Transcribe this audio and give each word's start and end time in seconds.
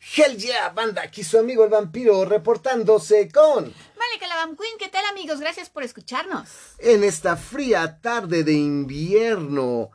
Hell 0.00 0.36
yeah, 0.38 0.70
banda, 0.70 1.02
aquí 1.02 1.22
su 1.22 1.38
amigo 1.38 1.62
el 1.62 1.70
vampiro 1.70 2.24
reportándose 2.24 3.30
con... 3.30 3.64
Malika 3.64 4.26
la 4.26 4.46
Queen, 4.56 4.78
¿qué 4.78 4.88
tal 4.88 5.04
amigos? 5.04 5.40
Gracias 5.40 5.68
por 5.68 5.82
escucharnos. 5.82 6.48
En 6.78 7.04
esta 7.04 7.36
fría 7.36 8.00
tarde 8.00 8.42
de 8.42 8.54
invierno, 8.54 9.90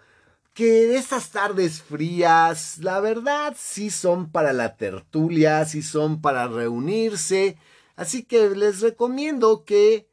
que 0.53 0.95
estas 0.95 1.31
tardes 1.31 1.81
frías, 1.81 2.77
la 2.77 2.99
verdad, 2.99 3.57
sí 3.59 3.89
son 3.89 4.31
para 4.31 4.53
la 4.53 4.77
tertulia, 4.77 5.65
sí 5.65 5.81
son 5.81 6.21
para 6.21 6.47
reunirse, 6.47 7.57
así 7.95 8.23
que 8.23 8.51
les 8.51 8.81
recomiendo 8.81 9.65
que 9.65 10.07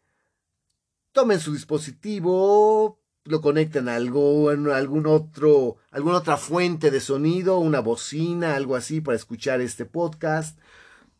tomen 1.12 1.38
su 1.38 1.52
dispositivo, 1.52 2.98
lo 3.24 3.40
conecten 3.40 3.88
a 3.88 3.96
algo, 3.96 4.50
algún 4.50 5.06
otro, 5.06 5.76
alguna 5.90 6.18
otra 6.18 6.36
fuente 6.36 6.90
de 6.90 7.00
sonido, 7.00 7.58
una 7.58 7.80
bocina, 7.80 8.56
algo 8.56 8.76
así 8.76 9.00
para 9.00 9.16
escuchar 9.16 9.60
este 9.60 9.84
podcast. 9.84 10.58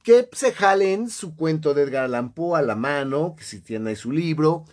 Que 0.02 0.28
se 0.32 0.52
jalen 0.52 1.08
su 1.10 1.36
cuento 1.36 1.74
de 1.74 1.82
Edgar 1.82 2.04
Allan 2.04 2.32
Poe 2.32 2.58
a 2.58 2.62
la 2.62 2.74
mano, 2.74 3.36
que 3.36 3.44
si 3.44 3.60
tienen 3.60 3.88
ahí 3.88 3.96
su 3.96 4.10
libro, 4.10 4.64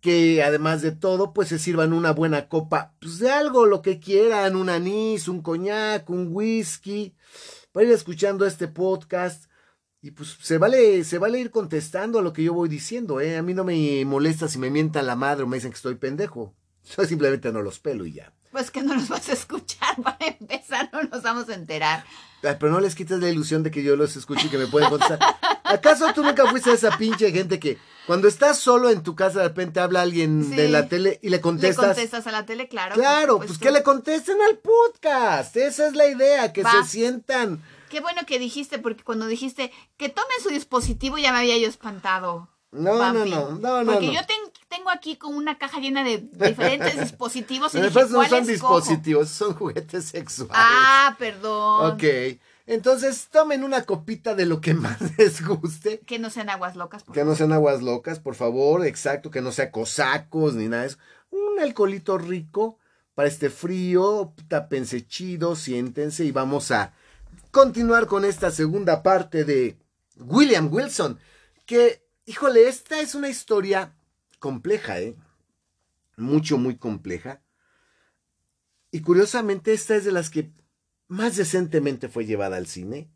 que 0.00 0.42
además 0.44 0.82
de 0.82 0.92
todo, 0.92 1.32
pues 1.32 1.48
se 1.48 1.58
sirvan 1.58 1.92
una 1.92 2.12
buena 2.12 2.48
copa, 2.48 2.94
pues 3.00 3.18
de 3.18 3.30
algo, 3.30 3.66
lo 3.66 3.82
que 3.82 3.98
quieran, 3.98 4.54
un 4.54 4.68
anís, 4.68 5.26
un 5.26 5.42
coñac, 5.42 6.08
un 6.10 6.28
whisky, 6.30 7.14
para 7.72 7.86
ir 7.86 7.92
escuchando 7.92 8.46
este 8.46 8.68
podcast. 8.68 9.46
Y 10.00 10.12
pues 10.12 10.36
se 10.40 10.58
vale, 10.58 11.02
se 11.02 11.18
vale 11.18 11.40
ir 11.40 11.50
contestando 11.50 12.20
a 12.20 12.22
lo 12.22 12.32
que 12.32 12.44
yo 12.44 12.54
voy 12.54 12.68
diciendo, 12.68 13.20
¿eh? 13.20 13.36
A 13.36 13.42
mí 13.42 13.54
no 13.54 13.64
me 13.64 14.04
molesta 14.04 14.46
si 14.48 14.58
me 14.58 14.70
mientan 14.70 15.06
la 15.06 15.16
madre 15.16 15.42
o 15.42 15.48
me 15.48 15.56
dicen 15.56 15.72
que 15.72 15.76
estoy 15.76 15.96
pendejo. 15.96 16.54
Yo 16.96 17.04
simplemente 17.04 17.52
no 17.52 17.62
los 17.62 17.78
pelo 17.78 18.06
y 18.06 18.12
ya. 18.12 18.32
Pues 18.50 18.70
que 18.70 18.82
no 18.82 18.94
los 18.94 19.08
vas 19.08 19.28
a 19.28 19.32
escuchar 19.32 19.96
para 20.02 20.18
empezar, 20.26 20.88
no 20.92 21.02
nos 21.02 21.22
vamos 21.22 21.48
a 21.48 21.54
enterar. 21.54 22.04
pero 22.40 22.70
no 22.70 22.80
les 22.80 22.94
quites 22.94 23.18
la 23.18 23.28
ilusión 23.28 23.62
de 23.62 23.70
que 23.70 23.82
yo 23.82 23.94
los 23.94 24.16
escuche 24.16 24.46
y 24.46 24.50
que 24.50 24.58
me 24.58 24.66
pueden 24.66 24.88
contestar. 24.88 25.18
¿Acaso 25.64 26.10
tú 26.14 26.22
nunca 26.22 26.46
fuiste 26.46 26.72
esa 26.72 26.96
pinche 26.96 27.30
gente 27.30 27.60
que 27.60 27.76
cuando 28.06 28.26
estás 28.26 28.58
solo 28.58 28.88
en 28.88 29.02
tu 29.02 29.14
casa 29.14 29.40
de 29.40 29.48
repente 29.48 29.80
habla 29.80 30.00
alguien 30.00 30.56
de 30.56 30.68
la 30.70 30.88
tele 30.88 31.20
y 31.22 31.28
le 31.28 31.42
contestas? 31.42 31.88
Le 31.88 31.94
contestas 31.94 32.26
a 32.26 32.32
la 32.32 32.46
tele, 32.46 32.68
claro. 32.68 32.94
Claro, 32.94 33.38
pues, 33.38 33.58
que 33.58 33.70
le 33.70 33.82
contesten 33.82 34.38
al 34.48 34.56
podcast. 34.58 35.54
Esa 35.54 35.88
es 35.88 35.94
la 35.94 36.06
idea, 36.06 36.52
que 36.54 36.64
se 36.64 36.84
sientan. 36.86 37.62
Qué 37.90 38.00
bueno 38.00 38.22
que 38.26 38.38
dijiste, 38.38 38.78
porque 38.78 39.04
cuando 39.04 39.26
dijiste 39.26 39.72
que 39.98 40.08
tomen 40.08 40.40
su 40.42 40.48
dispositivo 40.48 41.18
ya 41.18 41.32
me 41.32 41.38
había 41.38 41.58
yo 41.58 41.68
espantado. 41.68 42.48
No, 42.70 43.12
no, 43.12 43.24
no, 43.24 43.50
no, 43.52 43.84
no, 43.84 43.92
Porque 43.92 44.12
yo 44.12 44.20
tengo 44.68 44.90
aquí 44.90 45.16
como 45.16 45.36
una 45.36 45.58
caja 45.58 45.80
llena 45.80 46.04
de 46.04 46.18
diferentes 46.32 47.00
dispositivos. 47.00 47.74
Y 47.74 47.80
dije, 47.80 48.00
no 48.10 48.28
son 48.28 48.46
dispositivos, 48.46 49.28
son 49.30 49.54
juguetes 49.54 50.06
sexuales. 50.06 50.54
Ah, 50.56 51.16
perdón. 51.18 51.92
Ok. 51.92 52.04
Entonces, 52.66 53.28
tomen 53.30 53.64
una 53.64 53.84
copita 53.84 54.34
de 54.34 54.46
lo 54.46 54.60
que 54.60 54.74
más 54.74 54.98
les 55.16 55.44
guste. 55.46 56.00
Que 56.00 56.18
no 56.18 56.30
sean 56.30 56.50
aguas 56.50 56.76
locas, 56.76 57.02
por 57.02 57.14
Que 57.14 57.24
no 57.24 57.34
sean 57.34 57.52
aguas 57.52 57.82
locas, 57.82 58.20
por 58.20 58.34
favor. 58.34 58.84
Exacto, 58.86 59.30
que 59.30 59.40
no 59.40 59.52
sea 59.52 59.70
cosacos 59.70 60.54
ni 60.54 60.68
nada 60.68 60.82
de 60.82 60.88
eso. 60.88 60.98
Un 61.30 61.60
alcoholito 61.60 62.18
rico 62.18 62.78
para 63.14 63.28
este 63.28 63.50
frío. 63.50 64.34
Tápense 64.48 65.06
chido, 65.06 65.56
siéntense 65.56 66.24
y 66.24 66.32
vamos 66.32 66.70
a 66.70 66.92
continuar 67.50 68.06
con 68.06 68.24
esta 68.24 68.50
segunda 68.50 69.02
parte 69.02 69.44
de 69.44 69.78
William 70.18 70.72
Wilson. 70.72 71.18
Que 71.64 72.08
Híjole, 72.28 72.68
esta 72.68 73.00
es 73.00 73.14
una 73.14 73.30
historia 73.30 73.94
compleja, 74.38 75.00
¿eh? 75.00 75.16
Mucho, 76.16 76.58
muy 76.58 76.76
compleja. 76.76 77.42
Y 78.90 79.00
curiosamente, 79.00 79.72
esta 79.72 79.96
es 79.96 80.04
de 80.04 80.12
las 80.12 80.30
que 80.30 80.52
más 81.08 81.36
decentemente 81.36 82.08
fue 82.08 82.26
llevada 82.26 82.56
al 82.56 82.66
cine. 82.66 83.10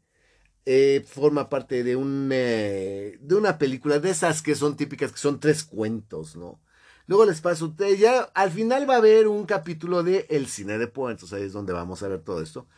Eh, 0.64 1.04
forma 1.06 1.48
parte 1.48 1.82
de, 1.82 1.96
un, 1.96 2.30
eh, 2.32 3.18
de 3.20 3.34
una 3.34 3.58
película 3.58 3.98
de 3.98 4.10
esas 4.10 4.42
que 4.42 4.54
son 4.54 4.76
típicas, 4.76 5.10
que 5.10 5.18
son 5.18 5.40
tres 5.40 5.64
cuentos, 5.64 6.36
¿no? 6.36 6.60
Luego 7.06 7.24
les 7.24 7.40
paso, 7.40 7.74
ya 7.98 8.20
al 8.34 8.52
final 8.52 8.88
va 8.88 8.94
a 8.94 8.98
haber 8.98 9.26
un 9.26 9.44
capítulo 9.44 10.04
de 10.04 10.26
El 10.30 10.46
cine 10.46 10.78
de 10.78 10.86
Poe, 10.86 11.10
entonces 11.10 11.36
ahí 11.36 11.44
es 11.44 11.52
donde 11.52 11.72
vamos 11.72 12.02
a 12.02 12.08
ver 12.08 12.22
todo 12.22 12.40
esto. 12.40 12.68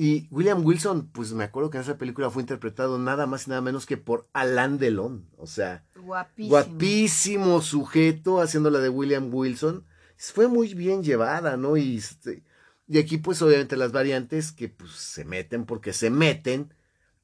Y 0.00 0.28
William 0.30 0.64
Wilson, 0.64 1.08
pues 1.08 1.32
me 1.32 1.42
acuerdo 1.42 1.70
que 1.70 1.78
en 1.78 1.82
esa 1.82 1.98
película 1.98 2.30
fue 2.30 2.40
interpretado 2.40 3.00
nada 3.00 3.26
más 3.26 3.48
y 3.48 3.50
nada 3.50 3.60
menos 3.62 3.84
que 3.84 3.96
por 3.96 4.28
Alain 4.32 4.78
Delon. 4.78 5.28
O 5.36 5.48
sea, 5.48 5.84
guapísimo, 5.96 6.50
guapísimo 6.50 7.60
sujeto 7.60 8.40
haciendo 8.40 8.70
la 8.70 8.78
de 8.78 8.90
William 8.90 9.28
Wilson. 9.34 9.84
Fue 10.16 10.46
muy 10.46 10.72
bien 10.74 11.02
llevada, 11.02 11.56
¿no? 11.56 11.76
Y, 11.76 11.96
este, 11.96 12.44
y 12.86 12.98
aquí, 12.98 13.18
pues 13.18 13.42
obviamente 13.42 13.76
las 13.76 13.90
variantes 13.90 14.52
que 14.52 14.68
pues 14.68 14.92
se 14.92 15.24
meten 15.24 15.66
porque 15.66 15.92
se 15.92 16.10
meten. 16.10 16.72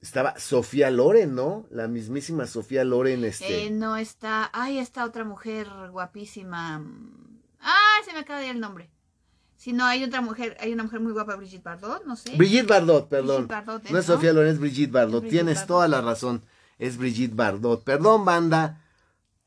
Estaba 0.00 0.36
Sofía 0.36 0.91
Loren, 0.91 1.36
¿no? 1.36 1.68
La 1.70 1.86
mismísima 1.86 2.48
Sofía 2.48 2.82
Loren. 2.82 3.24
Este... 3.24 3.66
Eh, 3.66 3.70
no 3.70 3.96
está. 3.96 4.50
Ay, 4.52 4.78
esta 4.78 5.04
otra 5.04 5.22
mujer 5.22 5.68
guapísima. 5.92 6.84
Ah, 7.60 7.96
se 8.04 8.12
me 8.12 8.18
acaba 8.18 8.41
de 8.41 8.46
ir 8.46 8.52
el 8.52 8.60
nombre. 8.60 8.91
Si 9.64 9.72
no, 9.72 9.86
hay 9.86 10.04
otra 10.04 10.20
mujer, 10.20 10.58
hay 10.60 10.75
una 10.75 10.82
mujer 10.82 11.00
muy 11.00 11.12
guapa, 11.12 11.36
Brigitte 11.36 11.64
Bardot, 11.64 12.04
no 12.04 12.16
sé. 12.16 12.36
Brigitte 12.36 12.66
Bardot, 12.69 13.08
perdón. 13.08 13.48
no 13.91 13.98
es 13.98 14.04
Sofía 14.04 14.34
Loren, 14.34 14.50
es 14.52 14.58
Brigitte 14.58 14.92
Bardot. 14.92 15.26
Tienes 15.26 15.64
toda 15.64 15.88
la 15.88 16.02
razón. 16.02 16.42
Es 16.78 16.98
Brigitte 16.98 17.34
Bardot. 17.34 17.82
Perdón, 17.82 18.26
banda. 18.26 18.82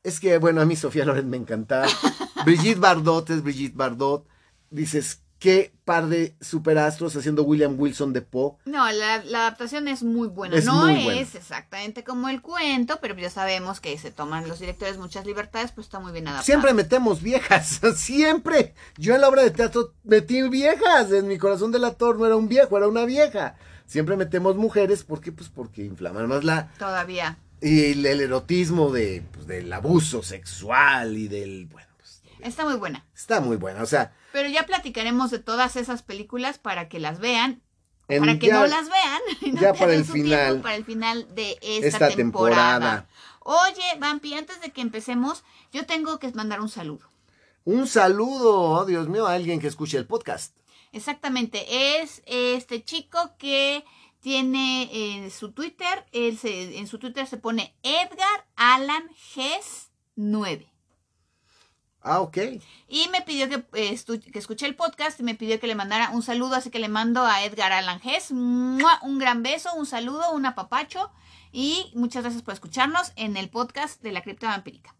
Es 0.02 0.18
que, 0.18 0.38
bueno, 0.38 0.60
a 0.60 0.64
mí 0.64 0.74
Sofía 0.74 1.04
Loren 1.04 1.30
me 1.30 1.36
encantaba. 1.36 1.86
Brigitte 2.44 2.80
Bardot 2.80 3.30
es 3.30 3.44
Brigitte 3.44 3.76
Bardot. 3.76 4.26
Dices, 4.70 5.22
qué 5.38 5.72
par 5.84 6.08
de 6.08 6.34
superastros 6.40 7.14
haciendo 7.16 7.44
William 7.44 7.78
Wilson 7.78 8.12
de 8.12 8.22
Poe. 8.22 8.56
No, 8.64 8.90
la, 8.90 9.14
adaptación 9.14 9.88
es 9.88 10.02
muy 10.02 10.28
buena. 10.28 10.60
no 10.60 10.88
es 10.88 11.34
exactamente 11.34 12.04
como 12.04 12.28
el 12.28 12.42
cuento, 12.42 12.98
pero 13.00 13.14
ya 13.16 13.30
sabemos 13.30 13.80
que 13.80 13.96
se 13.98 14.10
toman 14.10 14.48
los 14.48 14.58
directores 14.58 14.98
muchas 14.98 15.26
libertades, 15.26 15.72
pues 15.72 15.86
está 15.86 16.00
muy 16.00 16.12
bien 16.12 16.26
adaptado. 16.26 16.44
Siempre 16.44 16.74
metemos 16.74 17.22
viejas, 17.22 17.80
siempre. 17.96 18.74
Yo 18.96 19.14
en 19.14 19.20
la 19.20 19.28
obra 19.28 19.42
de 19.42 19.50
teatro 19.50 19.94
metí 20.04 20.42
viejas. 20.48 21.12
En 21.12 21.28
mi 21.28 21.38
corazón 21.38 21.72
del 21.72 21.84
actor 21.84 22.18
no 22.18 22.26
era 22.26 22.36
un 22.36 22.48
viejo, 22.48 22.76
era 22.76 22.88
una 22.88 23.04
vieja. 23.04 23.56
Siempre 23.86 24.16
metemos 24.16 24.56
mujeres, 24.56 25.04
¿por 25.04 25.20
qué? 25.20 25.32
Pues 25.32 25.48
porque 25.48 25.82
inflaman 25.82 26.28
más 26.28 26.44
la... 26.44 26.70
Todavía. 26.78 27.38
Y 27.60 27.92
el, 27.92 28.04
erotismo 28.04 28.92
de, 28.92 29.24
pues, 29.32 29.46
del 29.46 29.72
abuso 29.72 30.22
sexual 30.22 31.16
y 31.16 31.28
del... 31.28 31.66
Bueno, 31.66 31.88
pues, 31.96 32.22
Está 32.40 32.64
muy 32.64 32.76
buena. 32.76 33.06
Está 33.14 33.40
muy 33.40 33.56
buena, 33.56 33.82
o 33.82 33.86
sea 33.86 34.12
pero 34.32 34.48
ya 34.48 34.66
platicaremos 34.66 35.30
de 35.30 35.38
todas 35.38 35.76
esas 35.76 36.02
películas 36.02 36.58
para 36.58 36.88
que 36.88 36.98
las 36.98 37.18
vean. 37.18 37.62
para 38.06 38.38
que 38.38 38.52
no 38.52 38.66
las 38.66 38.88
vean. 38.88 39.56
ya 39.60 39.72
para 39.74 39.94
el 39.94 40.04
final. 40.04 40.60
Para 40.60 40.76
el 40.76 40.84
final 40.84 41.26
de 41.34 41.58
esta, 41.62 42.10
temporada. 42.10 43.08
Oye, 43.40 43.98
Vampi, 43.98 44.34
antes 44.34 44.60
de 44.60 44.72
que 44.72 44.80
empecemos, 44.80 45.44
yo 45.72 45.86
tengo 45.86 46.18
que 46.18 46.30
mandar 46.32 46.60
un 46.60 46.68
saludo. 46.68 47.10
Un 47.64 47.86
saludo, 47.86 48.60
oh, 48.60 48.84
Dios 48.84 49.08
mío, 49.08 49.26
a 49.26 49.34
alguien 49.34 49.60
que 49.60 49.66
escuche 49.66 49.98
el 49.98 50.06
podcast. 50.06 50.56
Exactamente, 50.92 52.00
es 52.00 52.22
este 52.26 52.82
chico 52.82 53.18
que 53.38 53.84
tiene 54.20 54.88
en 54.92 55.30
su 55.30 55.52
Twitter, 55.52 56.06
él 56.12 56.38
en 56.42 56.86
su 56.86 56.98
Twitter 56.98 57.26
se 57.26 57.36
pone 57.36 57.74
Edgar 57.82 58.46
Alan 58.56 59.08
Gess 59.14 59.90
9. 60.16 60.66
Ah, 62.00 62.20
ok. 62.20 62.38
Y 62.88 63.08
me 63.10 63.22
pidió 63.22 63.48
que, 63.48 63.64
eh, 63.74 63.98
que 64.32 64.38
escuché 64.38 64.66
el 64.66 64.76
podcast 64.76 65.18
y 65.20 65.22
me 65.22 65.34
pidió 65.34 65.58
que 65.60 65.66
le 65.66 65.74
mandara 65.74 66.10
un 66.10 66.22
saludo, 66.22 66.54
así 66.54 66.70
que 66.70 66.78
le 66.78 66.88
mando 66.88 67.22
a 67.24 67.44
Edgar 67.44 67.72
Alangés 67.72 68.30
un 68.30 69.18
gran 69.18 69.42
beso, 69.42 69.70
un 69.74 69.86
saludo, 69.86 70.32
un 70.32 70.46
apapacho 70.46 71.10
y 71.52 71.90
muchas 71.94 72.22
gracias 72.22 72.42
por 72.42 72.54
escucharnos 72.54 73.12
en 73.16 73.36
el 73.36 73.48
podcast 73.48 74.02
de 74.02 74.12
la 74.12 74.22
cripta 74.22 74.48
vampírica. 74.48 74.94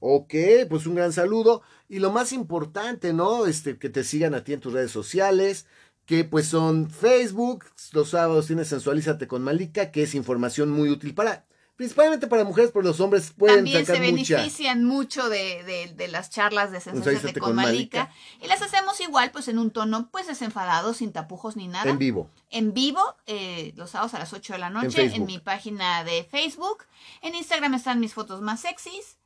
Ok, 0.00 0.34
pues 0.68 0.86
un 0.86 0.96
gran 0.96 1.12
saludo. 1.12 1.62
Y 1.88 1.98
lo 1.98 2.12
más 2.12 2.32
importante, 2.32 3.12
¿no? 3.12 3.46
Este, 3.46 3.78
que 3.78 3.88
te 3.88 4.04
sigan 4.04 4.34
a 4.34 4.44
ti 4.44 4.52
en 4.52 4.60
tus 4.60 4.72
redes 4.72 4.90
sociales, 4.90 5.66
que 6.04 6.24
pues 6.24 6.46
son 6.46 6.90
Facebook, 6.90 7.64
los 7.92 8.10
sábados 8.10 8.46
tienes 8.46 8.68
Sensualízate 8.68 9.26
con 9.26 9.42
Malika, 9.42 9.90
que 9.90 10.02
es 10.02 10.14
información 10.14 10.70
muy 10.70 10.90
útil 10.90 11.14
para 11.14 11.46
principalmente 11.76 12.26
para 12.26 12.44
mujeres, 12.44 12.70
pero 12.72 12.82
los 12.82 13.00
hombres 13.00 13.32
pueden 13.36 13.56
También 13.56 13.86
se 13.86 13.98
benefician 13.98 14.84
mucho 14.84 15.28
de, 15.28 15.92
de, 15.96 16.08
las 16.08 16.30
charlas 16.30 16.70
de 16.70 16.80
sensaciones 16.80 17.34
de 17.34 17.40
con, 17.40 17.54
Malika. 17.54 18.10
Y 18.40 18.46
las 18.46 18.62
hacemos 18.62 19.00
igual, 19.00 19.30
pues 19.32 19.48
en 19.48 19.58
un 19.58 19.70
tono, 19.70 20.08
pues 20.10 20.26
desenfadado, 20.26 20.94
sin 20.94 21.12
tapujos 21.12 21.56
ni 21.56 21.68
nada. 21.68 21.90
En 21.90 21.98
vivo. 21.98 22.30
En 22.50 22.74
vivo, 22.74 23.16
eh, 23.26 23.72
los 23.76 23.90
sábados 23.90 24.14
a 24.14 24.18
las 24.18 24.32
8 24.32 24.52
de 24.52 24.58
la 24.58 24.70
noche, 24.70 25.14
en, 25.14 25.26
mi 25.26 25.38
página 25.38 26.04
de 26.04 26.24
Facebook. 26.24 26.84
En 27.22 27.34
Instagram 27.34 27.74
están 27.74 28.00
mis 28.00 28.14
fotos 28.14 28.40
más 28.40 28.60
sexys. 28.60 29.18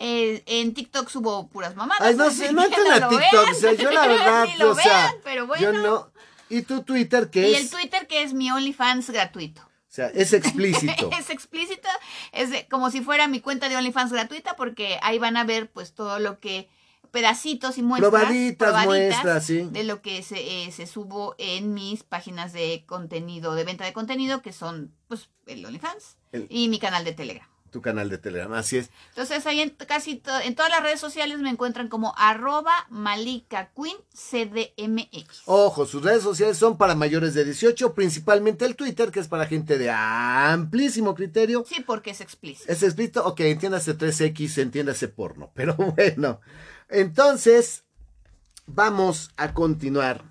Eh, 0.00 0.44
en 0.46 0.74
TikTok 0.74 1.08
subo 1.08 1.48
puras 1.48 1.74
mamadas. 1.74 2.06
Ay, 2.06 2.14
no 2.14 2.30
sé, 2.30 2.52
no 2.52 2.64
entran 2.64 3.02
a 3.02 3.08
TikTok. 3.08 3.48
O 3.50 3.54
sea, 3.54 3.72
yo 3.72 3.90
la 3.90 4.06
verdad, 4.06 4.48
o 4.68 4.74
sea, 4.76 5.12
pero 5.24 5.48
bueno. 5.48 5.60
Yo 5.60 5.72
no. 5.72 6.12
¿Y 6.48 6.62
tu 6.62 6.82
Twitter 6.82 7.28
qué 7.30 7.50
es? 7.50 7.58
Y 7.58 7.62
el 7.62 7.70
Twitter 7.70 8.06
que 8.06 8.22
es 8.22 8.32
mi 8.32 8.50
OnlyFans 8.50 9.10
gratuito. 9.10 9.67
Sea, 9.98 10.12
es 10.14 10.32
explícito. 10.32 11.10
es 11.18 11.28
explícito, 11.28 11.88
es 12.30 12.50
como 12.70 12.92
si 12.92 13.00
fuera 13.00 13.26
mi 13.26 13.40
cuenta 13.40 13.68
de 13.68 13.76
OnlyFans 13.76 14.12
gratuita 14.12 14.54
porque 14.54 15.00
ahí 15.02 15.18
van 15.18 15.36
a 15.36 15.42
ver 15.42 15.72
pues 15.72 15.92
todo 15.92 16.20
lo 16.20 16.38
que 16.38 16.68
pedacitos 17.10 17.78
y 17.78 17.82
muestras. 17.82 18.10
Probaditas, 18.10 18.68
probaditas 18.68 18.86
muestras, 19.24 19.44
sí. 19.44 19.68
De 19.72 19.82
lo 19.82 20.00
que 20.00 20.22
se, 20.22 20.66
eh, 20.66 20.70
se 20.70 20.86
subo 20.86 21.34
en 21.38 21.74
mis 21.74 22.04
páginas 22.04 22.52
de 22.52 22.84
contenido, 22.86 23.56
de 23.56 23.64
venta 23.64 23.84
de 23.84 23.92
contenido, 23.92 24.40
que 24.40 24.52
son, 24.52 24.94
pues, 25.08 25.30
el 25.46 25.64
OnlyFans 25.66 26.16
El- 26.30 26.46
y 26.48 26.68
mi 26.68 26.78
canal 26.78 27.04
de 27.04 27.12
Telegram. 27.12 27.48
Tu 27.70 27.80
canal 27.82 28.08
de 28.08 28.18
Telegram, 28.18 28.52
así 28.54 28.78
es. 28.78 28.90
Entonces 29.10 29.44
ahí 29.46 29.60
en 29.60 29.70
casi 29.70 30.16
to- 30.16 30.40
en 30.40 30.54
todas 30.54 30.70
las 30.70 30.82
redes 30.82 31.00
sociales 31.00 31.38
me 31.38 31.50
encuentran 31.50 31.88
como 31.88 32.14
arroba 32.16 32.72
malika 32.90 33.70
queen 33.76 33.96
cdmx. 34.14 35.42
Ojo, 35.46 35.86
sus 35.86 36.02
redes 36.02 36.22
sociales 36.22 36.56
son 36.56 36.76
para 36.78 36.94
mayores 36.94 37.34
de 37.34 37.44
18, 37.44 37.94
principalmente 37.94 38.64
el 38.64 38.76
Twitter, 38.76 39.10
que 39.10 39.20
es 39.20 39.28
para 39.28 39.46
gente 39.46 39.78
de 39.78 39.90
amplísimo 39.90 41.14
criterio. 41.14 41.64
Sí, 41.68 41.82
porque 41.86 42.10
es 42.10 42.20
explícito. 42.20 42.72
Es 42.72 42.82
escrito, 42.82 43.26
ok, 43.26 43.40
entiéndase 43.40 43.96
3X, 43.96 44.58
entiéndase 44.62 45.08
porno. 45.08 45.50
Pero 45.54 45.74
bueno, 45.74 46.40
entonces 46.88 47.84
vamos 48.66 49.30
a 49.36 49.52
continuar 49.54 50.24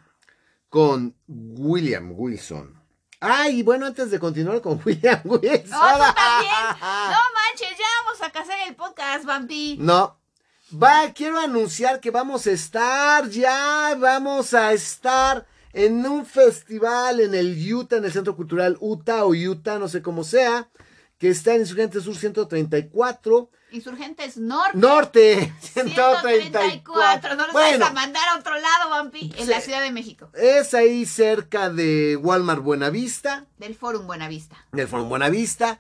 con 0.69 1.16
William 1.28 2.12
Wilson. 2.16 2.76
Ay, 3.19 3.64
bueno, 3.64 3.88
antes 3.88 4.12
de 4.12 4.19
continuar 4.19 4.62
con 4.62 4.80
William 4.86 5.22
Wilson. 5.24 5.69
No, 5.69 5.98
tú 5.98 6.14
también. 6.16 6.52
No 6.81 7.18
manches, 7.34 7.78
ya 7.78 7.86
vamos 8.04 8.22
a 8.22 8.30
casar 8.31 8.58
el 8.68 8.75
podcast, 8.75 9.25
Vampi. 9.25 9.78
No. 9.80 10.18
Va, 10.72 11.14
quiero 11.14 11.40
anunciar 11.40 12.02
que 12.02 12.12
vamos 12.12 12.46
a 12.46 12.52
estar 12.52 13.30
ya, 13.30 13.96
vamos 13.98 14.54
a 14.54 14.74
estar 14.74 15.48
en 15.72 16.06
un 16.06 16.25
festival 16.25 17.22
en 17.22 17.34
el 17.34 17.74
Utah, 17.74 17.98
en 17.98 18.06
el 18.06 18.12
Centro 18.12 18.36
Cultural 18.36 18.78
Utah 18.81 19.24
o 19.24 19.30
Utah, 19.30 19.80
no 19.80 19.88
sé 19.88 20.02
cómo 20.02 20.25
sea, 20.25 20.68
que 21.20 21.30
está 21.30 21.54
en 21.54 21.62
Insurgente 21.62 22.02
Sur 22.02 22.18
134, 22.18 23.50
Insurgentes 23.72 24.38
Norte. 24.38 24.78
Norte 24.78 25.54
134. 25.62 26.22
134. 26.30 27.36
No 27.36 27.44
nos 27.44 27.54
Bueno, 27.54 27.80
vas 27.80 27.90
a 27.90 27.94
mandar 27.94 28.24
a 28.30 28.40
otro 28.40 28.54
lado, 28.54 28.90
Vampi. 28.90 29.34
En 29.38 29.50
la 29.50 29.62
Ciudad 29.62 29.81
de 29.81 29.92
México. 29.92 30.30
es 30.34 30.74
ahí 30.74 31.06
cerca 31.06 31.69
de 31.69 32.16
Walmart 32.18 32.62
Buenavista, 32.62 33.46
Del 33.58 33.75
Forum 33.75 34.08
Buenavista. 34.08 34.56
del 34.72 34.88
Forum 34.88 35.10
Buenavista. 35.10 35.80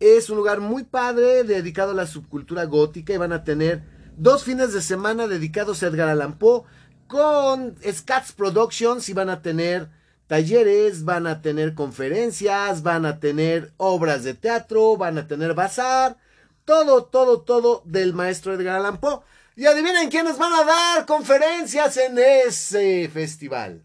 Es 0.00 0.28
un 0.30 0.36
lugar 0.36 0.60
muy 0.60 0.84
padre 0.84 1.44
dedicado 1.44 1.92
a 1.92 1.94
la 1.94 2.06
subcultura 2.06 2.64
gótica 2.64 3.12
y 3.12 3.16
van 3.16 3.32
a 3.32 3.44
tener 3.44 3.82
dos 4.16 4.44
fines 4.44 4.72
de 4.72 4.82
semana 4.82 5.26
dedicados 5.26 5.82
a 5.82 5.86
Edgar 5.86 6.08
Allan 6.08 6.38
Poe 6.38 6.62
con 7.06 7.76
Scats 7.82 8.32
Productions 8.32 9.08
y 9.08 9.12
van 9.12 9.30
a 9.30 9.40
tener 9.42 9.88
talleres, 10.26 11.04
van 11.04 11.26
a 11.26 11.42
tener 11.42 11.74
conferencias, 11.74 12.82
van 12.82 13.06
a 13.06 13.20
tener 13.20 13.72
obras 13.76 14.24
de 14.24 14.34
teatro, 14.34 14.96
van 14.96 15.18
a 15.18 15.26
tener 15.26 15.54
bazar, 15.54 16.16
todo, 16.64 17.04
todo, 17.04 17.42
todo 17.42 17.82
del 17.84 18.14
maestro 18.14 18.54
Edgar 18.54 18.76
Allan 18.76 18.98
Poe. 18.98 19.20
Y 19.56 19.66
adivinen 19.66 20.10
quiénes 20.10 20.36
van 20.36 20.52
a 20.52 20.64
dar 20.64 21.06
conferencias 21.06 21.96
en 21.96 22.18
ese 22.18 23.08
festival. 23.12 23.84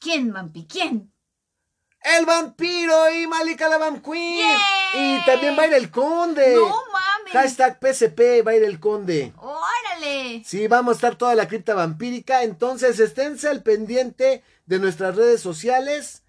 ¿Quién, 0.00 0.32
Vampi? 0.32 0.66
¿Quién? 0.66 1.14
El 2.04 2.26
vampiro 2.26 3.10
y 3.14 3.26
Malika 3.26 3.66
la 3.68 3.78
Vamp 3.78 4.04
Queen. 4.04 4.38
¡Yay! 4.38 5.18
Y 5.20 5.24
también 5.24 5.56
va 5.58 5.62
a 5.62 5.66
ir 5.68 5.72
el 5.72 5.90
conde. 5.90 6.54
No 6.54 6.66
mames. 6.66 7.32
Hashtag 7.32 7.78
PSP 7.80 8.46
va 8.46 8.50
a 8.50 8.56
ir 8.56 8.64
el 8.64 8.78
conde. 8.78 9.32
Órale. 9.38 10.42
Sí, 10.44 10.68
vamos 10.68 10.92
a 10.92 10.96
estar 10.96 11.16
toda 11.16 11.34
la 11.34 11.48
cripta 11.48 11.74
vampírica. 11.74 12.42
Entonces, 12.42 13.00
esténse 13.00 13.48
al 13.48 13.62
pendiente 13.62 14.42
de 14.66 14.78
nuestras 14.78 15.16
redes 15.16 15.40
sociales. 15.40 16.23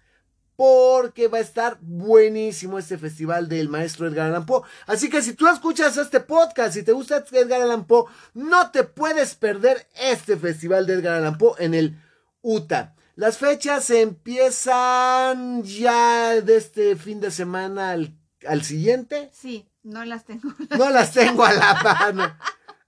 Porque 0.56 1.28
va 1.28 1.38
a 1.38 1.42
estar 1.42 1.78
buenísimo 1.80 2.78
este 2.78 2.96
festival 2.98 3.48
del 3.48 3.68
maestro 3.68 4.08
Edgar 4.08 4.28
Allan 4.28 4.46
Poe. 4.46 4.62
Así 4.86 5.10
que 5.10 5.22
si 5.22 5.34
tú 5.34 5.46
escuchas 5.46 5.96
este 5.98 6.20
podcast 6.20 6.76
y 6.76 6.82
te 6.82 6.92
gusta 6.92 7.24
Edgar 7.30 7.60
Allan 7.62 7.86
Poe, 7.86 8.10
no 8.34 8.70
te 8.70 8.84
puedes 8.84 9.34
perder 9.34 9.86
este 9.94 10.36
festival 10.36 10.86
de 10.86 10.94
Edgar 10.94 11.14
Allan 11.14 11.38
Poe 11.38 11.54
en 11.58 11.74
el 11.74 12.00
UTA. 12.40 12.94
Las 13.16 13.38
fechas 13.38 13.88
empiezan 13.90 15.62
ya 15.62 16.40
de 16.40 16.56
este 16.56 16.96
fin 16.96 17.20
de 17.20 17.30
semana 17.30 17.90
al, 17.90 18.18
al 18.46 18.62
siguiente. 18.62 19.30
Sí, 19.32 19.70
no 19.82 20.04
las 20.04 20.24
tengo. 20.24 20.54
No 20.78 20.90
las 20.90 21.12
tengo 21.12 21.44
a 21.44 21.52
la 21.52 21.74
mano. 21.82 22.36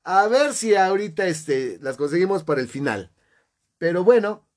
A 0.04 0.26
ver 0.26 0.54
si 0.54 0.74
ahorita 0.74 1.26
este, 1.26 1.78
las 1.80 1.96
conseguimos 1.96 2.42
para 2.44 2.60
el 2.60 2.68
final. 2.68 3.12
Pero 3.78 4.04
bueno, 4.04 4.47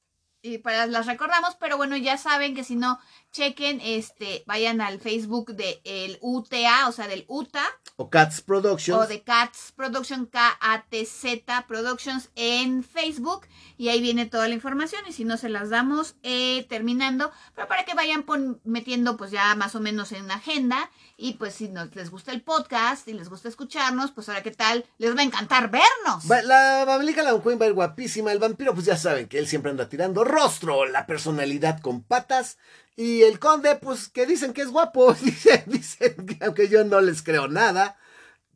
Y 0.44 0.58
para 0.58 0.88
las 0.88 1.06
recordamos, 1.06 1.56
pero 1.60 1.78
bueno, 1.78 1.96
ya 1.98 2.18
saben 2.18 2.56
que 2.56 2.64
si 2.64 2.76
no, 2.76 2.98
chequen, 3.32 3.80
este, 3.80 4.44
vayan 4.48 4.82
al 4.82 5.00
Facebook 5.00 5.54
de 5.54 5.82
el 5.84 6.18
UTA, 6.22 6.88
o 6.88 6.92
sea, 6.92 7.08
del 7.08 7.26
UTA, 7.28 7.64
o 7.96 8.10
Cats 8.10 8.42
Productions. 8.42 9.00
o 9.00 9.06
de 9.08 9.22
Cats 9.22 9.72
Production, 9.76 10.26
K-A-T-Z 10.26 11.66
Productions 11.68 12.32
en 12.36 12.84
Facebook, 12.84 13.42
y 13.78 13.90
ahí 13.90 14.02
viene 14.02 14.26
toda 14.26 14.48
la 14.48 14.56
información, 14.56 15.04
y 15.08 15.14
si 15.14 15.26
no 15.26 15.38
se 15.38 15.48
las 15.50 15.70
damos 15.70 16.16
eh, 16.24 16.66
terminando, 16.70 17.32
pero 17.54 17.68
para 17.68 17.86
que 17.86 17.94
vayan 17.94 18.24
pon- 18.24 18.60
metiendo 18.64 19.18
pues 19.18 19.30
ya 19.30 19.54
más 19.54 19.76
o 19.76 19.80
menos 19.80 20.12
en 20.12 20.30
agenda, 20.32 20.90
y 21.22 21.34
pues 21.34 21.54
si 21.54 21.72
les 21.94 22.10
gusta 22.10 22.32
el 22.32 22.42
podcast 22.42 23.08
y 23.08 23.14
les 23.14 23.30
gusta 23.30 23.48
escucharnos, 23.48 24.12
pues 24.12 24.28
ahora 24.28 24.42
qué 24.42 24.50
tal, 24.50 24.84
les 24.98 25.16
va 25.16 25.20
a 25.22 25.24
encantar 25.24 25.70
vernos. 25.70 26.26
La 26.26 26.84
Babelica 26.84 27.22
la 27.22 27.40
Queen 27.40 27.60
va 27.62 27.66
a 27.66 27.68
ir 27.68 27.76
guapísima. 27.76 28.32
El 28.32 28.40
vampiro, 28.40 28.74
pues 28.74 28.88
ya 28.88 28.98
saben 28.98 29.28
que 29.28 29.38
él 29.38 29.48
siempre 29.48 29.70
anda 29.70 29.88
tirando 29.88 30.24
rostro, 30.24 30.88
la 30.88 31.06
personalidad 31.06 31.80
con 31.80 32.02
patas. 32.02 32.58
Y 32.96 33.22
el 33.22 33.38
conde, 33.38 33.76
pues 33.76 34.10
que 34.10 34.26
dicen 34.26 34.52
que 34.52 34.64
es 34.64 34.70
guapo. 34.70 35.14
Dicen, 35.22 35.64
dicen 35.68 36.26
que 36.26 36.44
aunque 36.44 36.68
yo 36.68 36.84
no 36.84 37.00
les 37.02 37.22
creo 37.22 37.48
nada. 37.48 37.98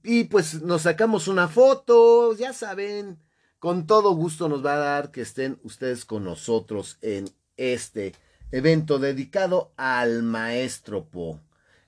Y 0.04 0.24
pues 0.24 0.64
nos 0.64 0.82
sacamos 0.84 1.28
una 1.28 1.48
foto, 1.48 2.36
ya 2.36 2.52
saben. 2.52 3.20
Con 3.60 3.86
todo 3.86 4.16
gusto 4.16 4.50
nos 4.50 4.66
va 4.66 4.74
a 4.74 4.78
dar 4.78 5.12
que 5.12 5.22
estén 5.22 5.60
ustedes 5.64 6.04
con 6.04 6.24
nosotros 6.24 6.98
en 7.02 7.30
este 7.58 8.16
evento 8.52 8.98
dedicado 8.98 9.72
al 9.78 10.24
maestro 10.24 11.06
Poe. 11.06 11.40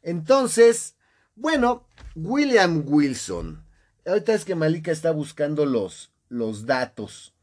Entonces, 0.08 0.96
bueno, 1.36 1.86
William 2.16 2.82
Wilson. 2.86 3.62
Ahorita 4.06 4.34
es 4.34 4.46
que 4.46 4.56
Malika 4.56 4.90
está 4.90 5.12
buscando 5.12 5.66
los, 5.66 6.14
los 6.30 6.66
datos. 6.66 7.36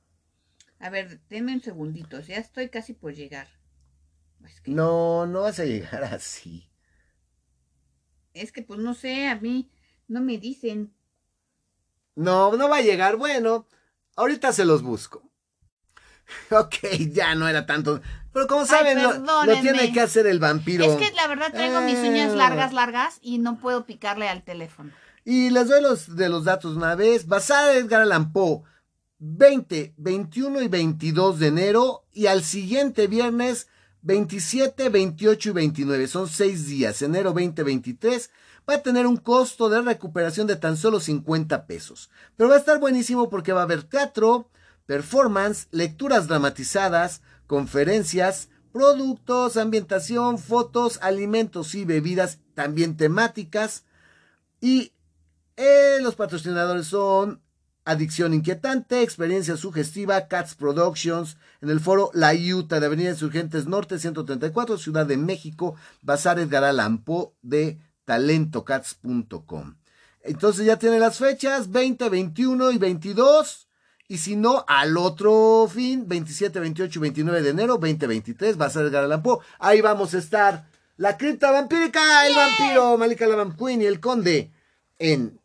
A 0.78 0.88
ver, 0.88 1.20
denme 1.28 1.52
un 1.52 1.60
segundito, 1.60 2.20
ya 2.20 2.36
estoy 2.38 2.70
casi 2.70 2.94
por 2.94 3.12
llegar. 3.14 3.48
Que, 4.62 4.70
No, 4.70 5.26
no 5.26 5.42
vas 5.42 5.60
a 5.60 5.66
llegar 5.66 6.04
así. 6.14 6.66
es 8.32 8.50
que 8.50 8.62
pues 8.62 8.80
no 8.80 8.94
sé, 8.94 9.26
a 9.26 9.36
mí 9.36 9.70
no 10.08 10.22
me 10.22 10.38
dicen. 10.38 10.94
No, 12.16 12.56
no 12.56 12.70
va 12.70 12.78
a 12.78 12.82
llegar. 12.82 13.18
Bueno, 13.18 13.66
ahorita 14.16 14.54
se 14.54 14.64
los 14.64 14.82
busco. 14.82 15.30
Ok, 16.50 16.74
ya 17.12 17.34
no 17.34 17.48
era 17.48 17.66
tanto. 17.66 18.00
Pero 18.32 18.46
como 18.48 18.66
saben, 18.66 19.02
lo, 19.02 19.12
lo 19.44 19.60
tiene 19.60 19.92
que 19.92 20.00
hacer 20.00 20.26
el 20.26 20.38
vampiro. 20.40 20.84
Es 20.84 20.96
que 20.96 21.14
la 21.14 21.26
verdad 21.28 21.52
traigo 21.52 21.80
mis 21.82 21.98
uñas 21.98 22.32
Eh. 22.32 22.36
largas, 22.36 22.72
largas 22.72 23.18
y 23.22 23.38
no 23.38 23.58
puedo 23.60 23.86
picarle 23.86 24.28
al 24.28 24.42
teléfono. 24.42 24.90
Y 25.24 25.50
les 25.50 25.68
doy 25.68 25.80
los 25.80 26.16
de 26.16 26.28
los 26.28 26.44
datos 26.44 26.76
una 26.76 26.94
vez. 26.96 27.26
Basada 27.26 27.72
en 27.74 27.84
Edgar 27.86 28.02
Allan 28.02 28.32
Poe, 28.32 28.62
20, 29.18 29.94
21 29.96 30.62
y 30.62 30.68
22 30.68 31.38
de 31.38 31.46
enero. 31.46 32.04
Y 32.12 32.26
al 32.26 32.42
siguiente 32.42 33.06
viernes, 33.06 33.68
27, 34.02 34.88
28 34.88 35.48
y 35.48 35.52
29. 35.52 36.08
Son 36.08 36.28
seis 36.28 36.66
días. 36.66 37.00
Enero 37.02 37.30
2023 37.32 38.30
va 38.68 38.74
a 38.74 38.82
tener 38.82 39.06
un 39.06 39.16
costo 39.16 39.68
de 39.68 39.80
recuperación 39.82 40.46
de 40.46 40.56
tan 40.56 40.76
solo 40.76 40.98
50 41.00 41.66
pesos. 41.66 42.10
Pero 42.36 42.48
va 42.50 42.56
a 42.56 42.58
estar 42.58 42.78
buenísimo 42.80 43.30
porque 43.30 43.52
va 43.52 43.60
a 43.60 43.64
haber 43.64 43.84
teatro, 43.84 44.50
performance, 44.86 45.68
lecturas 45.70 46.28
dramatizadas, 46.28 47.22
conferencias, 47.46 48.48
productos, 48.72 49.56
ambientación, 49.56 50.38
fotos, 50.38 50.98
alimentos 51.00 51.74
y 51.74 51.84
bebidas 51.84 52.40
también 52.54 52.96
temáticas. 52.96 53.84
Y 54.60 54.92
eh, 55.56 55.98
los 56.00 56.16
patrocinadores 56.16 56.86
son 56.86 57.40
Adicción 57.84 58.32
Inquietante, 58.32 59.02
Experiencia 59.02 59.56
Sugestiva, 59.56 60.26
Cats 60.26 60.54
Productions, 60.54 61.36
en 61.60 61.68
el 61.68 61.80
foro 61.80 62.10
La 62.14 62.32
Utah 62.32 62.80
de 62.80 62.86
Avenida 62.86 63.10
Insurgentes 63.10 63.66
Norte 63.66 63.98
134, 63.98 64.78
Ciudad 64.78 65.06
de 65.06 65.18
México, 65.18 65.76
Bazar 66.00 66.38
Edgar 66.38 66.64
Allan 66.64 67.04
Poe 67.04 67.32
de 67.42 67.78
talentocats.com. 68.06 69.76
Entonces 70.22 70.64
ya 70.64 70.78
tiene 70.78 70.98
las 70.98 71.18
fechas, 71.18 71.70
20, 71.70 72.08
21 72.08 72.70
y 72.70 72.78
22. 72.78 73.63
Y 74.14 74.18
si 74.18 74.36
no, 74.36 74.64
al 74.68 74.96
otro 74.96 75.68
fin, 75.68 76.06
27, 76.06 76.60
28 76.60 77.00
y 77.00 77.02
29 77.02 77.42
de 77.42 77.50
enero, 77.50 77.78
2023, 77.78 78.56
Bazar 78.56 78.86
Edgar 78.86 79.02
Allan 79.02 79.24
Poe. 79.24 79.38
Ahí 79.58 79.80
vamos 79.80 80.14
a 80.14 80.18
estar. 80.18 80.68
La 80.96 81.16
cripta 81.16 81.50
vampírica, 81.50 82.24
el 82.24 82.36
vampiro, 82.36 82.96
Malika 82.96 83.26
la 83.26 83.34
Vamp 83.34 83.58
Queen 83.58 83.82
y 83.82 83.86
el 83.86 83.98
conde 83.98 84.52
en 85.00 85.40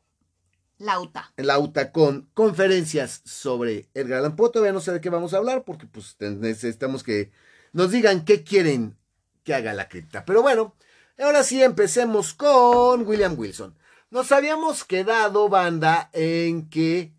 Lauta. 0.78 1.34
en 1.36 1.48
la 1.48 1.58
UTA 1.58 1.92
con 1.92 2.30
conferencias 2.36 3.24
sobre 3.26 3.90
Edgar 3.96 4.20
Allan 4.20 4.36
Poe. 4.36 4.52
Todavía 4.52 4.72
no 4.72 4.82
sé 4.82 4.92
de 4.92 5.02
qué 5.02 5.10
vamos 5.10 5.34
a 5.34 5.38
hablar 5.38 5.64
porque 5.64 5.88
pues 5.88 6.16
necesitamos 6.20 7.02
que 7.02 7.32
nos 7.74 7.90
digan 7.90 8.24
qué 8.24 8.44
quieren 8.44 9.00
que 9.44 9.56
haga 9.56 9.74
la 9.74 9.90
cripta. 9.90 10.26
Pero 10.26 10.44
bueno, 10.44 10.76
ahora 11.18 11.42
sí 11.42 11.64
empecemos 11.64 12.36
con 12.36 13.08
William 13.08 13.34
Wilson. 13.36 13.76
Nos 14.12 14.32
habíamos 14.32 14.84
quedado, 14.84 15.50
banda, 15.50 16.12
en 16.14 16.70
que 16.70 17.18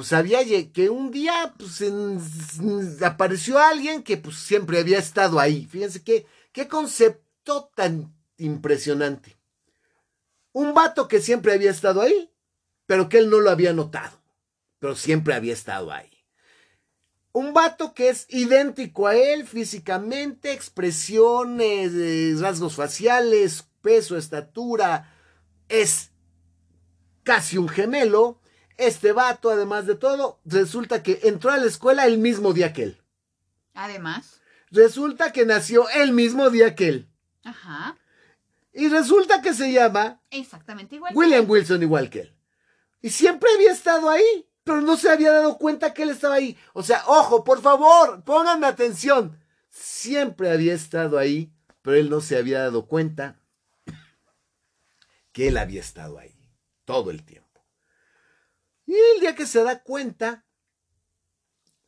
pues 0.00 0.14
había 0.14 0.40
que 0.72 0.88
un 0.88 1.10
día 1.10 1.54
pues, 1.58 1.84
apareció 3.02 3.58
alguien 3.58 4.02
que 4.02 4.16
pues 4.16 4.36
siempre 4.36 4.78
había 4.78 4.98
estado 4.98 5.38
ahí. 5.38 5.66
Fíjense 5.66 6.02
qué, 6.02 6.24
qué 6.52 6.68
concepto 6.68 7.70
tan 7.74 8.10
impresionante. 8.38 9.36
Un 10.52 10.72
vato 10.72 11.06
que 11.06 11.20
siempre 11.20 11.52
había 11.52 11.70
estado 11.70 12.00
ahí, 12.00 12.32
pero 12.86 13.10
que 13.10 13.18
él 13.18 13.28
no 13.28 13.40
lo 13.40 13.50
había 13.50 13.74
notado, 13.74 14.22
pero 14.78 14.96
siempre 14.96 15.34
había 15.34 15.52
estado 15.52 15.92
ahí. 15.92 16.08
Un 17.32 17.52
vato 17.52 17.92
que 17.92 18.08
es 18.08 18.24
idéntico 18.30 19.06
a 19.06 19.16
él 19.16 19.46
físicamente, 19.46 20.54
expresiones, 20.54 22.40
rasgos 22.40 22.74
faciales, 22.74 23.66
peso, 23.82 24.16
estatura, 24.16 25.14
es 25.68 26.10
casi 27.22 27.58
un 27.58 27.68
gemelo. 27.68 28.39
Este 28.80 29.12
vato, 29.12 29.50
además 29.50 29.86
de 29.86 29.94
todo, 29.94 30.40
resulta 30.46 31.02
que 31.02 31.20
entró 31.24 31.50
a 31.50 31.58
la 31.58 31.66
escuela 31.66 32.06
el 32.06 32.16
mismo 32.16 32.54
día 32.54 32.72
que 32.72 32.84
él. 32.84 33.02
Además. 33.74 34.40
Resulta 34.70 35.32
que 35.32 35.44
nació 35.44 35.86
el 35.90 36.12
mismo 36.12 36.48
día 36.48 36.74
que 36.74 36.88
él. 36.88 37.10
Ajá. 37.44 37.98
Y 38.72 38.88
resulta 38.88 39.42
que 39.42 39.52
se 39.52 39.70
llama... 39.70 40.22
Exactamente 40.30 40.96
igual. 40.96 41.12
William 41.14 41.44
Wilson 41.46 41.82
igual 41.82 42.08
que 42.08 42.20
él. 42.20 42.36
Y 43.02 43.10
siempre 43.10 43.50
había 43.54 43.70
estado 43.70 44.08
ahí, 44.08 44.48
pero 44.64 44.80
no 44.80 44.96
se 44.96 45.10
había 45.10 45.32
dado 45.32 45.58
cuenta 45.58 45.92
que 45.92 46.04
él 46.04 46.10
estaba 46.10 46.36
ahí. 46.36 46.56
O 46.72 46.82
sea, 46.82 47.02
ojo, 47.06 47.44
por 47.44 47.60
favor, 47.60 48.24
pónganme 48.24 48.66
atención. 48.66 49.38
Siempre 49.68 50.50
había 50.50 50.72
estado 50.72 51.18
ahí, 51.18 51.52
pero 51.82 51.96
él 51.96 52.08
no 52.08 52.22
se 52.22 52.38
había 52.38 52.60
dado 52.60 52.86
cuenta 52.86 53.40
que 55.32 55.48
él 55.48 55.58
había 55.58 55.80
estado 55.80 56.18
ahí 56.18 56.34
todo 56.86 57.10
el 57.10 57.24
tiempo. 57.24 57.49
Y 58.90 58.94
el 59.14 59.20
día 59.20 59.36
que 59.36 59.46
se 59.46 59.62
da 59.62 59.84
cuenta, 59.84 60.44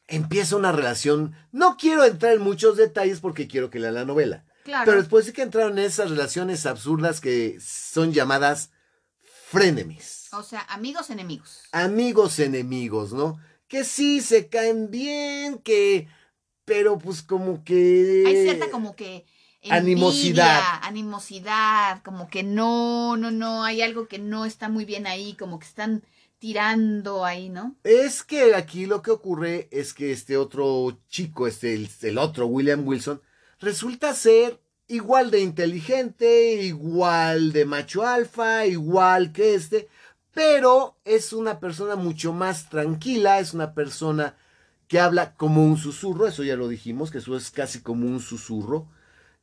empieza 0.06 0.54
una 0.54 0.70
relación. 0.70 1.34
No 1.50 1.76
quiero 1.76 2.04
entrar 2.04 2.34
en 2.34 2.42
muchos 2.42 2.76
detalles 2.76 3.18
porque 3.18 3.48
quiero 3.48 3.70
que 3.70 3.80
lea 3.80 3.90
la 3.90 4.04
novela. 4.04 4.44
Pero 4.64 4.98
después 4.98 5.26
sí 5.26 5.32
que 5.32 5.42
entraron 5.42 5.80
en 5.80 5.84
esas 5.84 6.10
relaciones 6.10 6.64
absurdas 6.64 7.20
que 7.20 7.58
son 7.60 8.12
llamadas 8.12 8.70
frenemies. 9.48 10.28
O 10.32 10.44
sea, 10.44 10.60
amigos 10.68 11.10
enemigos. 11.10 11.62
Amigos 11.72 12.38
enemigos, 12.38 13.12
¿no? 13.12 13.36
Que 13.66 13.82
sí 13.82 14.20
se 14.20 14.48
caen 14.48 14.88
bien, 14.92 15.58
que. 15.58 16.06
Pero 16.64 16.98
pues 16.98 17.22
como 17.22 17.64
que. 17.64 18.22
Hay 18.28 18.42
cierta 18.44 18.70
como 18.70 18.94
que. 18.94 19.26
animosidad. 19.68 20.62
Animosidad, 20.82 22.00
como 22.04 22.28
que 22.28 22.44
no, 22.44 23.16
no, 23.16 23.32
no, 23.32 23.64
hay 23.64 23.82
algo 23.82 24.06
que 24.06 24.20
no 24.20 24.44
está 24.44 24.68
muy 24.68 24.84
bien 24.84 25.08
ahí, 25.08 25.34
como 25.34 25.58
que 25.58 25.66
están 25.66 26.04
tirando 26.42 27.24
ahí, 27.24 27.50
¿no? 27.50 27.76
Es 27.84 28.24
que 28.24 28.56
aquí 28.56 28.86
lo 28.86 29.00
que 29.00 29.12
ocurre 29.12 29.68
es 29.70 29.94
que 29.94 30.10
este 30.10 30.36
otro 30.36 30.98
chico, 31.08 31.46
este, 31.46 31.88
el 32.00 32.18
otro 32.18 32.48
William 32.48 32.84
Wilson, 32.84 33.22
resulta 33.60 34.12
ser 34.12 34.60
igual 34.88 35.30
de 35.30 35.38
inteligente, 35.38 36.54
igual 36.64 37.52
de 37.52 37.64
macho 37.64 38.04
alfa, 38.04 38.66
igual 38.66 39.30
que 39.30 39.54
este, 39.54 39.88
pero 40.34 40.98
es 41.04 41.32
una 41.32 41.60
persona 41.60 41.94
mucho 41.94 42.32
más 42.32 42.68
tranquila, 42.68 43.38
es 43.38 43.54
una 43.54 43.72
persona 43.72 44.34
que 44.88 44.98
habla 44.98 45.36
como 45.36 45.64
un 45.64 45.76
susurro, 45.76 46.26
eso 46.26 46.42
ya 46.42 46.56
lo 46.56 46.66
dijimos, 46.66 47.12
que 47.12 47.18
eso 47.18 47.36
es 47.36 47.52
casi 47.52 47.82
como 47.82 48.08
un 48.08 48.18
susurro, 48.18 48.88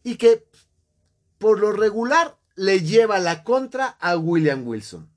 y 0.04 0.18
que 0.18 0.46
por 1.38 1.62
lo 1.62 1.72
regular 1.72 2.38
le 2.56 2.82
lleva 2.82 3.20
la 3.20 3.46
contra 3.46 3.88
a 4.02 4.18
William 4.18 4.68
Wilson. 4.68 5.10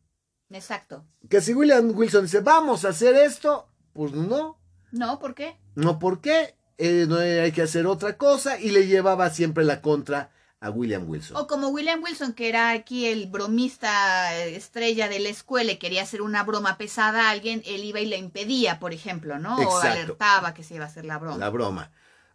Exacto. 0.55 1.05
Que 1.29 1.41
si 1.41 1.55
William 1.55 1.93
Wilson 1.95 2.25
dice, 2.25 2.41
vamos 2.41 2.85
a 2.85 2.91
hacer 2.91 3.15
esto, 3.15 3.69
pues 3.93 4.13
no. 4.13 4.59
No, 4.91 5.19
¿por 5.19 5.35
qué? 5.35 5.57
No, 5.75 5.99
¿por 5.99 6.21
qué? 6.21 6.55
Eh, 6.79 7.07
no 7.09 7.17
hay 7.17 7.53
que 7.53 7.63
hacer 7.63 7.87
otra 7.87 8.17
cosa 8.17 8.59
y 8.59 8.71
le 8.71 8.87
llevaba 8.87 9.31
siempre 9.31 9.65
la 9.65 9.81
contra 9.81 10.31
a 10.61 10.71
William 10.71 11.09
Wilson. 11.09 11.37
O 11.37 11.47
como 11.47 11.69
William 11.69 12.03
Wilson, 12.03 12.33
que 12.35 12.49
era 12.49 12.71
aquí 12.71 13.07
el 13.07 13.27
bromista 13.27 14.37
estrella 14.37 15.09
de 15.09 15.19
la 15.19 15.29
escuela 15.29 15.73
y 15.73 15.77
quería 15.77 16.03
hacer 16.03 16.23
una 16.23 16.45
broma 16.45 16.79
pesada 16.79 17.29
a 17.29 17.31
alguien, 17.31 17.63
él 17.67 17.85
iba 17.85 18.01
y 18.01 18.07
le 18.07 18.17
impedía, 18.17 18.79
por 18.79 18.93
ejemplo, 18.93 19.39
¿no? 19.39 19.57
O 19.57 19.79
alertaba 19.79 20.55
que 20.55 20.63
se 20.63 20.77
iba 20.77 20.85
a 20.85 20.89
hacer 20.89 21.05
la 21.05 21.19
broma. 21.19 21.39
La 21.39 21.51
broma. 21.51 21.91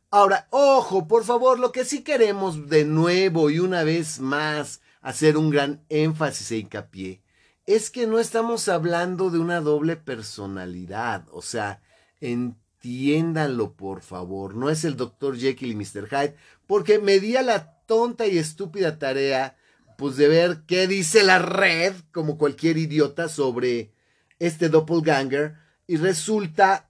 Ahora, 0.10 0.48
ojo, 0.50 1.08
por 1.08 1.24
favor, 1.24 1.60
lo 1.60 1.72
que 1.72 1.86
sí 1.86 2.02
queremos 2.02 2.70
de 2.70 2.86
nuevo 2.86 3.50
y 3.50 3.60
una 3.60 3.84
vez 3.84 4.20
más 4.20 4.82
hacer 5.02 5.38
un 5.38 5.50
gran 5.50 5.84
énfasis 5.90 6.52
e 6.52 6.58
hincapié 6.58 7.22
es 7.68 7.92
que 7.92 8.08
no 8.08 8.18
estamos 8.18 8.68
hablando 8.68 9.30
de 9.30 9.38
una 9.38 9.62
doble 9.62 9.96
personalidad, 9.96 11.28
o 11.32 11.44
sea, 11.44 11.82
en 12.20 12.58
entiéndanlo, 12.78 13.74
por 13.74 14.02
favor. 14.02 14.56
No 14.56 14.70
es 14.70 14.86
el 14.86 14.96
Dr. 14.96 15.38
Jekyll 15.38 15.72
y 15.72 15.76
Mr. 15.76 16.08
Hyde, 16.08 16.36
porque 16.66 17.00
me 17.00 17.20
di 17.20 17.36
a 17.36 17.42
la 17.42 17.80
tonta 17.86 18.28
y 18.28 18.38
estúpida 18.38 19.00
tarea, 19.00 19.58
pues 19.98 20.16
de 20.16 20.28
ver 20.28 20.64
qué 20.68 20.88
dice 20.88 21.24
la 21.24 21.40
red, 21.40 21.94
como 22.12 22.38
cualquier 22.38 22.78
idiota, 22.78 23.30
sobre 23.30 23.92
este 24.40 24.70
doppelganger, 24.70 25.56
y 25.88 25.98
resulta 25.98 26.90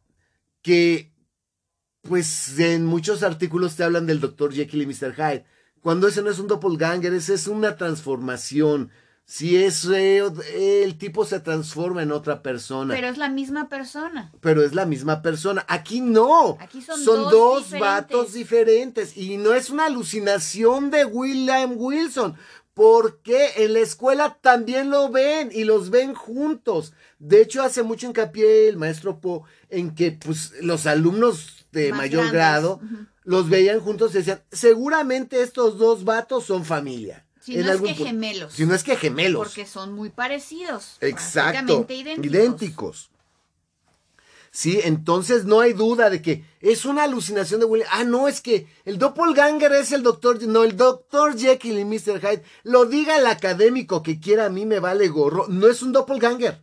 que, 0.62 1.14
pues 2.02 2.60
en 2.60 2.86
muchos 2.86 3.24
artículos 3.24 3.76
te 3.76 3.84
hablan 3.84 4.06
del 4.06 4.20
Dr. 4.20 4.54
Jekyll 4.54 4.82
y 4.82 4.88
Mr. 4.88 5.14
Hyde, 5.16 5.46
cuando 5.82 6.08
ese 6.08 6.22
no 6.22 6.30
es 6.30 6.40
un 6.40 6.48
doppelganger, 6.48 7.14
ese 7.14 7.34
es 7.34 7.48
una 7.48 7.78
transformación 7.78 8.92
si 9.30 9.58
es 9.58 9.84
el 9.84 10.98
tipo 10.98 11.26
se 11.26 11.42
transforma 11.42 12.02
en 12.02 12.14
otra 12.14 12.42
persona. 12.42 12.96
Pero 12.96 13.10
es 13.10 13.18
la 13.18 13.28
misma 13.28 13.68
persona. 13.68 14.32
Pero 14.40 14.64
es 14.64 14.74
la 14.74 14.86
misma 14.86 15.22
persona. 15.22 15.66
Aquí 15.68 16.00
no. 16.00 16.58
Aquí 16.62 16.82
son, 16.82 17.04
dos, 17.04 17.78
vatos 17.78 18.32
diferentes. 18.32 19.18
Y 19.18 19.36
no 19.36 19.54
es 19.54 19.70
una 19.70 19.88
alucinación 19.88 20.92
de 20.92 21.04
William 21.04 21.74
Wilson. 21.76 22.38
Porque 22.74 23.50
en 23.58 23.74
la 23.74 23.80
escuela 23.80 24.38
también 24.40 24.90
lo 24.90 25.10
ven 25.10 25.50
y 25.52 25.66
los 25.66 25.90
ven 25.90 26.14
juntos. 26.14 26.94
De 27.20 27.42
hecho, 27.42 27.62
hace 27.64 27.84
mucho 27.84 28.08
hincapié 28.08 28.70
el 28.70 28.78
maestro 28.78 29.20
Po 29.20 29.44
en 29.70 29.94
que 29.94 30.14
pues, 30.14 30.54
los 30.62 30.86
alumnos 30.86 31.66
de 31.74 31.92
mayor 31.92 32.32
grado 32.32 32.80
los 33.26 33.50
veían 33.50 33.82
juntos 33.82 34.16
y 34.16 34.20
decían, 34.20 34.42
seguramente 34.54 35.42
estos 35.42 35.78
dos 35.78 36.06
vatos 36.06 36.46
son 36.46 36.64
familia. 36.64 37.27
Si 37.48 37.56
no 37.56 37.72
es 37.72 37.82
que 37.82 37.94
gemelos. 37.96 38.54
Si 38.54 38.66
no 38.66 38.76
es 38.76 38.84
que 38.84 38.98
gemelos. 38.98 39.48
Porque 39.48 39.66
son 39.66 39.94
muy 39.94 40.10
parecidos. 40.10 40.98
Exacto. 41.00 41.86
Idénticos. 41.88 42.26
idénticos. 42.26 43.10
Sí, 44.52 44.82
entonces 44.84 45.46
no 45.46 45.62
hay 45.62 45.72
duda 45.72 46.10
de 46.10 46.22
que 46.22 46.44
es 46.60 46.84
una 46.84 47.04
alucinación 47.04 47.62
de 47.62 47.66
William. 47.66 47.88
Ah, 47.94 48.04
no, 48.04 48.28
es 48.28 48.42
que 48.42 48.68
el 48.84 48.98
doppelganger 48.98 49.72
es 49.72 49.94
el 49.94 50.04
doctor. 50.04 50.42
No, 50.44 50.66
el 50.66 50.76
doctor 50.76 51.38
Jekyll 51.38 51.80
y 51.80 51.86
Mr. 51.86 52.20
Hyde. 52.20 52.44
Lo 52.64 52.86
diga 52.86 53.18
el 53.18 53.28
académico 53.28 54.04
que 54.04 54.20
quiera, 54.20 54.48
a 54.48 54.50
mí 54.50 54.66
me 54.66 54.80
vale 54.80 55.08
gorro. 55.08 55.48
No 55.48 55.68
es 55.68 55.82
un 55.82 55.94
doppelganger. 55.94 56.62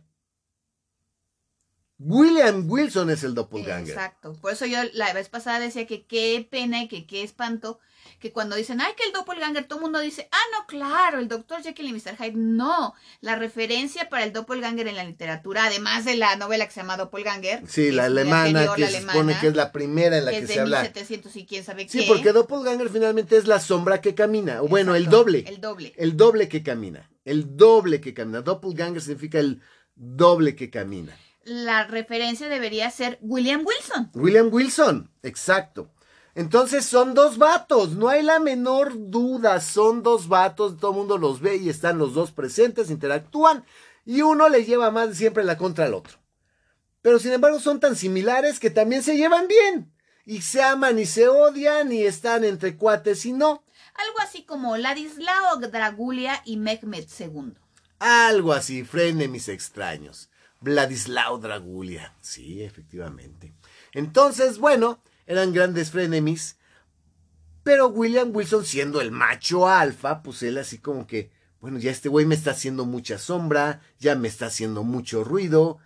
William 1.97 2.69
Wilson 2.69 3.09
es 3.09 3.23
el 3.23 3.33
doppelganger. 3.33 3.95
Exacto. 3.95 4.33
Por 4.39 4.51
eso 4.51 4.67
yo 4.67 4.77
la 4.93 5.13
vez 5.13 5.29
pasada 5.29 5.59
decía 5.59 5.87
que 5.87 6.05
qué 6.05 6.47
pena 6.47 6.83
y 6.83 6.87
que 6.87 7.07
qué 7.07 7.23
espanto 7.23 7.79
que 8.25 8.31
cuando 8.31 8.55
dicen, 8.55 8.81
ay, 8.81 8.93
que 8.97 9.03
el 9.03 9.11
doppelganger, 9.11 9.67
todo 9.67 9.77
el 9.77 9.83
mundo 9.83 9.99
dice, 9.99 10.27
ah, 10.31 10.45
no, 10.51 10.65
claro, 10.65 11.19
el 11.19 11.27
doctor 11.27 11.61
Jekyll 11.61 11.89
y 11.89 11.93
Mr. 11.93 12.17
Hyde. 12.17 12.33
No, 12.33 12.95
la 13.21 13.35
referencia 13.35 14.09
para 14.09 14.23
el 14.23 14.33
doppelganger 14.33 14.87
en 14.87 14.95
la 14.95 15.03
literatura, 15.03 15.65
además 15.65 16.05
de 16.05 16.15
la 16.15 16.35
novela 16.35 16.65
que 16.65 16.71
se 16.71 16.79
llama 16.79 16.97
Doppelganger. 16.97 17.61
Sí, 17.67 17.91
la 17.91 18.05
alemana, 18.05 18.73
que 18.75 18.87
se 18.87 19.01
supone 19.01 19.37
que 19.39 19.45
es 19.45 19.55
la 19.55 19.71
primera 19.71 20.17
en 20.17 20.25
la 20.25 20.31
que, 20.31 20.47
se 20.47 20.59
habla. 20.59 20.81
1700 20.81 21.35
y 21.35 21.45
quién 21.45 21.63
sabe 21.63 21.85
qué. 21.85 21.91
Sí, 21.91 22.05
porque 22.07 22.31
doppelganger 22.31 22.89
finalmente 22.89 23.37
es 23.37 23.45
la 23.45 23.59
sombra 23.59 24.01
que 24.01 24.15
camina, 24.15 24.63
o 24.63 24.67
bueno, 24.67 24.95
el 24.95 25.07
doble. 25.07 25.45
El 25.47 25.61
doble. 25.61 25.93
El 25.95 26.17
doble 26.17 26.49
que 26.49 26.63
camina, 26.63 27.11
el 27.25 27.55
doble 27.55 28.01
que 28.01 28.15
camina. 28.15 28.41
Doppelganger 28.41 29.03
significa 29.03 29.37
el 29.37 29.61
doble 29.93 30.55
que 30.55 30.71
camina. 30.71 31.15
La 31.43 31.85
referencia 31.85 32.49
debería 32.49 32.89
ser 32.89 33.19
William 33.21 33.63
Wilson. 33.63 34.09
William 34.15 34.49
Wilson, 34.51 35.11
exacto. 35.21 35.91
Entonces 36.35 36.85
son 36.85 37.13
dos 37.13 37.37
vatos, 37.37 37.91
no 37.91 38.09
hay 38.09 38.21
la 38.21 38.39
menor 38.39 38.91
duda, 39.09 39.61
son 39.61 40.03
dos 40.03 40.27
vatos, 40.27 40.77
todo 40.77 40.91
el 40.91 40.97
mundo 40.97 41.17
los 41.17 41.39
ve 41.39 41.55
y 41.55 41.69
están 41.69 41.97
los 41.97 42.13
dos 42.13 42.31
presentes, 42.31 42.91
interactúan 42.91 43.65
y 44.05 44.21
uno 44.21 44.49
le 44.49 44.65
lleva 44.65 44.91
más 44.91 45.15
siempre 45.15 45.45
la 45.45 45.57
contra 45.57 45.85
al 45.85 45.93
otro. 45.93 46.17
Pero 47.01 47.19
sin 47.19 47.31
embargo 47.31 47.61
son 47.61 47.79
tan 47.79 47.95
similares 47.95 48.59
que 48.59 48.69
también 48.69 49.01
se 49.01 49.15
llevan 49.15 49.47
bien 49.47 49.93
y 50.25 50.41
se 50.41 50.61
aman 50.61 50.99
y 50.99 51.05
se 51.05 51.29
odian 51.29 51.93
y 51.93 52.03
están 52.03 52.43
entre 52.43 52.75
cuates 52.75 53.25
y 53.25 53.31
no. 53.31 53.63
Algo 53.93 54.19
así 54.21 54.43
como 54.43 54.75
Ladislao 54.75 55.55
Dragulia 55.57 56.41
y 56.43 56.57
Mehmet 56.57 57.07
II. 57.17 57.53
Algo 57.99 58.51
así, 58.51 58.83
frene 58.83 59.29
mis 59.29 59.47
extraños. 59.47 60.29
Vladislao 60.59 61.37
Dragulia, 61.37 62.13
sí, 62.19 62.61
efectivamente. 62.63 63.53
Entonces, 63.93 64.57
bueno, 64.57 64.99
eran 65.25 65.53
grandes 65.53 65.91
frenemies. 65.91 66.57
Pero 67.63 67.87
William 67.87 68.29
Wilson, 68.33 68.65
siendo 68.65 69.01
el 69.01 69.11
macho 69.11 69.67
alfa, 69.67 70.21
pues 70.21 70.43
él 70.43 70.57
así 70.57 70.77
como 70.77 71.07
que, 71.07 71.31
bueno, 71.59 71.79
ya 71.79 71.91
este 71.91 72.09
güey 72.09 72.25
me 72.25 72.35
está 72.35 72.51
haciendo 72.51 72.85
mucha 72.85 73.17
sombra, 73.17 73.81
ya 73.99 74.15
me 74.15 74.27
está 74.27 74.47
haciendo 74.47 74.83
mucho 74.83 75.23
ruido, 75.23 75.79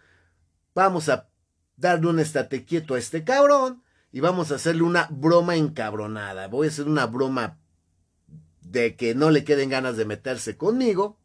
vamos 0.75 1.08
a 1.08 1.29
darle 1.77 2.08
un 2.08 2.19
estate 2.19 2.65
quieto 2.65 2.96
a 2.96 3.00
este 3.00 3.24
cabrón 3.24 3.81
y 4.12 4.19
vamos 4.19 4.51
a 4.51 4.55
hacerle 4.55 4.84
una 4.84 5.08
broma 5.10 5.55
encabronada. 5.55 6.48
Voy 6.48 6.67
a 6.67 6.69
hacer 6.69 6.88
una 6.88 7.05
broma 7.05 7.60
de 8.62 8.96
que 8.96 9.15
no 9.15 9.29
le 9.31 9.43
queden 9.43 9.69
ganas 9.69 9.98
de 9.98 10.05
meterse 10.05 10.58
conmigo, 10.58 11.17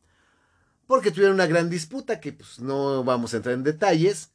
porque 0.86 1.10
tuvieron 1.10 1.34
una 1.34 1.46
gran 1.46 1.70
disputa 1.70 2.20
que 2.20 2.32
pues 2.32 2.60
no 2.60 3.02
vamos 3.04 3.34
a 3.34 3.38
entrar 3.38 3.54
en 3.54 3.64
detalles. 3.64 4.33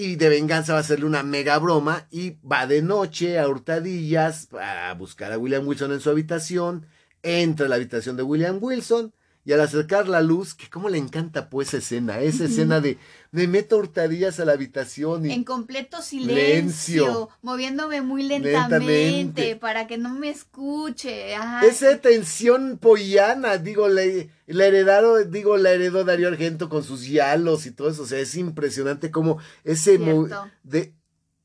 Y 0.00 0.14
de 0.14 0.28
venganza 0.28 0.74
va 0.74 0.78
a 0.78 0.82
hacerle 0.82 1.06
una 1.06 1.24
mega 1.24 1.58
broma 1.58 2.06
y 2.12 2.36
va 2.46 2.68
de 2.68 2.82
noche 2.82 3.36
a 3.36 3.48
hurtadillas 3.48 4.46
a 4.54 4.94
buscar 4.94 5.32
a 5.32 5.38
William 5.38 5.66
Wilson 5.66 5.90
en 5.90 5.98
su 5.98 6.08
habitación. 6.08 6.86
Entra 7.24 7.66
a 7.66 7.68
la 7.68 7.74
habitación 7.74 8.16
de 8.16 8.22
William 8.22 8.58
Wilson 8.60 9.12
y 9.48 9.52
al 9.54 9.62
acercar 9.62 10.08
la 10.08 10.20
luz, 10.20 10.52
que 10.52 10.68
cómo 10.68 10.90
le 10.90 10.98
encanta 10.98 11.48
pues 11.48 11.68
esa 11.68 11.78
escena, 11.78 12.20
esa 12.20 12.44
escena 12.44 12.82
de, 12.82 12.98
de 13.32 13.48
meto 13.48 13.78
hurtadillas 13.78 14.38
a 14.40 14.44
la 14.44 14.52
habitación 14.52 15.24
y 15.24 15.32
En 15.32 15.42
completo 15.42 16.02
silencio, 16.02 17.30
moviéndome 17.40 18.02
muy 18.02 18.24
lentamente, 18.24 18.84
Lentamente. 18.86 19.56
para 19.56 19.86
que 19.86 19.96
no 19.96 20.12
me 20.12 20.28
escuche. 20.28 21.34
Ajá. 21.34 21.64
esa 21.66 21.96
tensión 21.96 22.76
pollana, 22.76 23.56
digo, 23.56 23.88
la, 23.88 24.02
la 24.46 24.66
heredaron, 24.66 25.30
digo, 25.30 25.56
la 25.56 25.70
heredó 25.70 26.04
Darío 26.04 26.28
Argento 26.28 26.68
con 26.68 26.84
sus 26.84 27.06
yalos 27.08 27.64
y 27.64 27.70
todo 27.70 27.88
eso, 27.88 28.02
o 28.02 28.06
sea, 28.06 28.18
es 28.18 28.34
impresionante 28.34 29.10
como 29.10 29.38
ese 29.64 29.98
de 30.62 30.92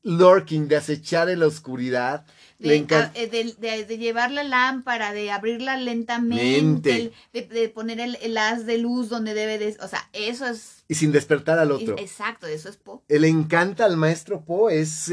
lurking, 0.02 0.68
de 0.68 0.76
acechar 0.76 1.30
en 1.30 1.40
la 1.40 1.46
oscuridad, 1.46 2.26
de, 2.58 2.76
eh, 3.14 3.26
de- 3.28 3.54
de- 3.58 3.84
de 3.84 3.98
llevar 3.98 4.30
la 4.30 4.44
lámpara, 4.44 5.12
de 5.12 5.30
abrirla 5.30 5.76
lentamente, 5.76 7.12
el- 7.32 7.48
de, 7.48 7.68
poner 7.68 8.00
el, 8.00 8.16
el 8.22 8.36
haz 8.38 8.64
de 8.66 8.78
luz 8.78 9.08
donde 9.08 9.34
debe 9.34 9.58
de... 9.58 9.76
O 9.80 9.88
sea, 9.88 10.08
eso 10.12 10.46
es... 10.46 10.84
y 10.88 10.94
sin 10.94 11.12
despertar 11.12 11.58
al 11.58 11.72
otro. 11.72 11.96
Exacto, 11.98 12.46
eso 12.46 12.68
es 12.68 12.76
Po. 12.76 13.04
Le 13.08 13.28
encanta 13.28 13.84
al 13.84 13.96
maestro 13.96 14.44
Poe, 14.44 14.80
es, 14.80 15.08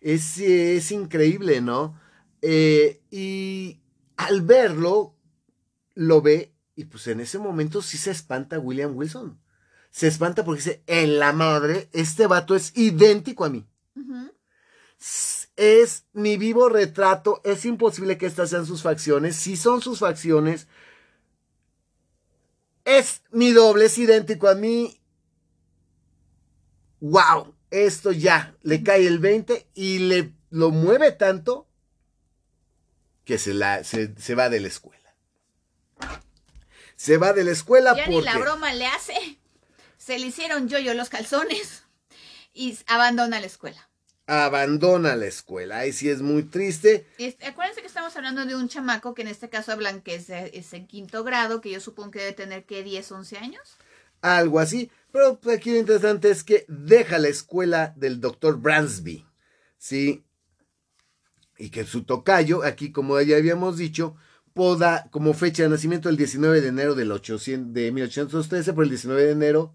es, 0.00 0.38
es 0.38 0.90
increíble, 0.92 1.60
¿no? 1.60 2.00
Eh, 2.42 3.02
y 3.10 3.80
al 4.16 4.42
verlo, 4.42 5.14
lo 5.94 6.22
ve 6.22 6.52
y 6.74 6.84
pues 6.84 7.06
en 7.06 7.20
ese 7.20 7.38
momento 7.38 7.82
sí 7.82 7.96
se 7.98 8.10
espanta 8.10 8.58
William 8.58 8.96
Wilson. 8.96 9.40
Se 9.90 10.06
espanta 10.08 10.44
porque 10.44 10.58
dice, 10.62 10.82
en 10.86 11.18
la 11.18 11.32
madre, 11.32 11.88
este 11.92 12.26
vato 12.26 12.54
es 12.54 12.72
idéntico 12.76 13.44
a 13.46 13.48
mí. 13.48 13.66
Ujú. 13.96 14.30
Es 15.56 16.04
mi 16.12 16.36
vivo 16.36 16.68
retrato, 16.68 17.40
es 17.44 17.64
imposible 17.64 18.18
que 18.18 18.26
estas 18.26 18.50
sean 18.50 18.66
sus 18.66 18.82
facciones. 18.82 19.36
Si 19.36 19.56
son 19.56 19.80
sus 19.80 20.00
facciones, 20.00 20.68
es 22.84 23.22
mi 23.30 23.52
doble, 23.52 23.86
es 23.86 23.98
idéntico 23.98 24.48
a 24.48 24.54
mí. 24.54 25.00
¡Wow! 27.00 27.54
Esto 27.70 28.12
ya 28.12 28.54
le 28.62 28.82
cae 28.82 29.06
el 29.06 29.18
20 29.18 29.66
y 29.74 29.98
le 29.98 30.32
lo 30.50 30.70
mueve 30.70 31.12
tanto 31.12 31.66
que 33.24 33.38
se, 33.38 33.52
la, 33.52 33.82
se, 33.84 34.14
se 34.16 34.34
va 34.34 34.48
de 34.48 34.60
la 34.60 34.68
escuela. 34.68 35.14
Se 36.94 37.18
va 37.18 37.32
de 37.32 37.44
la 37.44 37.50
escuela 37.50 37.94
Ya 37.94 38.04
porque 38.04 38.18
ni 38.18 38.24
la 38.24 38.38
broma 38.38 38.72
le 38.72 38.86
hace. 38.86 39.38
Se 39.98 40.18
le 40.18 40.26
hicieron 40.26 40.68
yo-yo 40.68 40.94
los 40.94 41.08
calzones 41.08 41.82
y 42.54 42.78
abandona 42.86 43.40
la 43.40 43.46
escuela. 43.46 43.88
Abandona 44.26 45.14
la 45.16 45.26
escuela. 45.26 45.78
Ahí 45.78 45.92
sí 45.92 46.08
es 46.08 46.20
muy 46.20 46.42
triste. 46.44 47.06
Este, 47.18 47.46
acuérdense 47.46 47.80
que 47.80 47.86
estamos 47.86 48.16
hablando 48.16 48.44
de 48.44 48.56
un 48.56 48.68
chamaco 48.68 49.14
que 49.14 49.22
en 49.22 49.28
este 49.28 49.48
caso 49.48 49.72
hablan 49.72 50.00
que 50.00 50.16
es, 50.16 50.30
es 50.30 50.72
en 50.72 50.86
quinto 50.86 51.22
grado, 51.24 51.60
que 51.60 51.70
yo 51.70 51.80
supongo 51.80 52.10
que 52.12 52.18
debe 52.20 52.32
tener 52.32 52.64
que 52.64 52.82
10, 52.82 53.12
11 53.12 53.38
años. 53.38 53.76
algo 54.20 54.58
así. 54.58 54.90
Pero 55.12 55.38
pues, 55.40 55.58
aquí 55.58 55.70
lo 55.70 55.78
interesante 55.78 56.30
es 56.30 56.42
que 56.44 56.64
deja 56.68 57.18
la 57.18 57.28
escuela 57.28 57.94
del 57.96 58.20
doctor 58.20 58.60
Bransby, 58.60 59.24
¿sí? 59.78 60.24
Y 61.58 61.70
que 61.70 61.84
su 61.84 62.02
tocayo, 62.04 62.62
aquí 62.64 62.92
como 62.92 63.18
ya 63.20 63.36
habíamos 63.36 63.78
dicho, 63.78 64.16
poda 64.52 65.08
como 65.10 65.32
fecha 65.34 65.62
de 65.62 65.68
nacimiento 65.68 66.08
el 66.08 66.16
19 66.16 66.60
de 66.60 66.68
enero 66.68 66.94
del 66.94 67.12
800, 67.12 67.72
de 67.72 67.92
1813, 67.92 68.72
por 68.72 68.84
el 68.84 68.90
19 68.90 69.24
de 69.24 69.32
enero. 69.32 69.74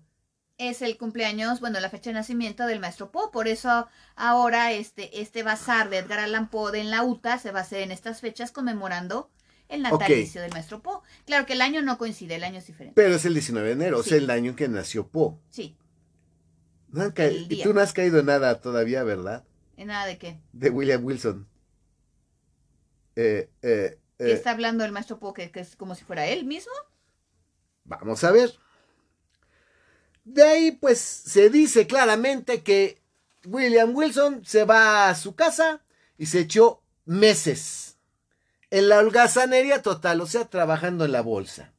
Es 0.61 0.83
el 0.83 0.95
cumpleaños, 0.95 1.59
bueno, 1.59 1.79
la 1.79 1.89
fecha 1.89 2.11
de 2.11 2.13
nacimiento 2.13 2.67
del 2.67 2.79
maestro 2.79 3.11
Poe. 3.11 3.31
Por 3.31 3.47
eso 3.47 3.87
ahora 4.15 4.71
este, 4.71 5.19
este 5.19 5.41
bazar 5.41 5.89
de 5.89 5.97
Edgar 5.97 6.19
Allan 6.19 6.51
Poe 6.51 6.79
en 6.79 6.91
la 6.91 7.03
UTA 7.03 7.39
se 7.39 7.51
va 7.51 7.59
a 7.59 7.61
hacer 7.63 7.81
en 7.81 7.91
estas 7.91 8.21
fechas 8.21 8.51
conmemorando 8.51 9.31
el 9.69 9.81
natalicio 9.81 10.39
del 10.39 10.51
maestro 10.51 10.83
Poe. 10.83 10.99
Claro 11.25 11.47
que 11.47 11.53
el 11.53 11.61
año 11.61 11.81
no 11.81 11.97
coincide, 11.97 12.35
el 12.35 12.43
año 12.43 12.59
es 12.59 12.67
diferente. 12.67 12.93
Pero 12.93 13.15
es 13.15 13.25
el 13.25 13.33
19 13.33 13.69
de 13.69 13.73
enero, 13.73 14.03
Sí. 14.03 14.11
es 14.11 14.15
el 14.17 14.29
año 14.29 14.51
en 14.51 14.55
que 14.55 14.67
nació 14.67 15.07
Poe. 15.07 15.39
Sí, 15.49 15.75
No 16.89 17.01
han 17.01 17.13
y 17.17 17.63
tú 17.63 17.73
no 17.73 17.81
has 17.81 17.91
caído 17.93 18.19
en 18.19 18.27
nada 18.27 18.61
todavía, 18.61 19.01
¿verdad? 19.03 19.43
en 19.77 19.87
nada 19.87 20.05
de 20.05 20.19
qué. 20.19 20.39
De 20.53 20.69
William 20.69 21.03
Wilson. 21.03 21.47
Eh, 23.15 23.49
eh, 23.63 23.97
¿Qué 24.19 24.25
eh, 24.25 24.33
está 24.33 24.51
hablando 24.51 24.85
el 24.85 24.91
maestro 24.91 25.17
Poe? 25.17 25.33
¿Que, 25.33 25.49
que 25.49 25.61
es 25.61 25.75
como 25.75 25.95
si 25.95 26.03
fuera 26.03 26.27
él 26.27 26.45
mismo? 26.45 26.73
Vamos 27.83 28.23
a 28.23 28.29
ver. 28.29 28.51
De 30.23 30.43
ahí, 30.43 30.71
pues, 30.71 30.99
se 30.99 31.49
dice 31.49 31.87
claramente 31.87 32.61
que 32.61 33.01
William 33.45 33.95
Wilson 33.95 34.45
se 34.45 34.65
va 34.65 35.09
a 35.09 35.15
su 35.15 35.35
casa 35.35 35.81
y 36.17 36.27
se 36.27 36.39
echó 36.39 36.81
meses 37.05 37.97
en 38.69 38.87
la 38.87 38.99
holgazanería 38.99 39.81
total, 39.81 40.21
o 40.21 40.27
sea, 40.27 40.45
trabajando 40.45 41.05
en 41.05 41.11
la 41.11 41.21
bolsa. 41.21 41.73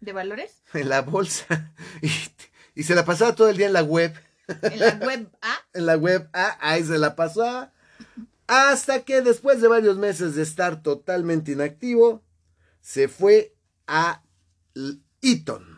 ¿De 0.00 0.12
valores? 0.12 0.62
En 0.72 0.88
la 0.88 1.02
bolsa. 1.02 1.72
Y, 2.02 2.10
y 2.74 2.82
se 2.84 2.94
la 2.94 3.04
pasaba 3.04 3.34
todo 3.34 3.48
el 3.48 3.56
día 3.56 3.66
en 3.66 3.72
la 3.72 3.82
web. 3.82 4.14
En 4.62 4.78
la 4.78 4.94
web 4.94 5.28
A. 5.42 5.58
En 5.74 5.86
la 5.86 5.96
web, 5.96 6.28
ah, 6.32 6.56
ahí 6.60 6.84
se 6.84 6.98
la 6.98 7.14
pasaba. 7.14 7.72
Hasta 8.46 9.04
que 9.04 9.20
después 9.20 9.60
de 9.60 9.68
varios 9.68 9.96
meses 9.96 10.34
de 10.34 10.42
estar 10.42 10.82
totalmente 10.82 11.52
inactivo, 11.52 12.22
se 12.80 13.06
fue 13.08 13.54
a 13.86 14.22
Eton. 15.22 15.69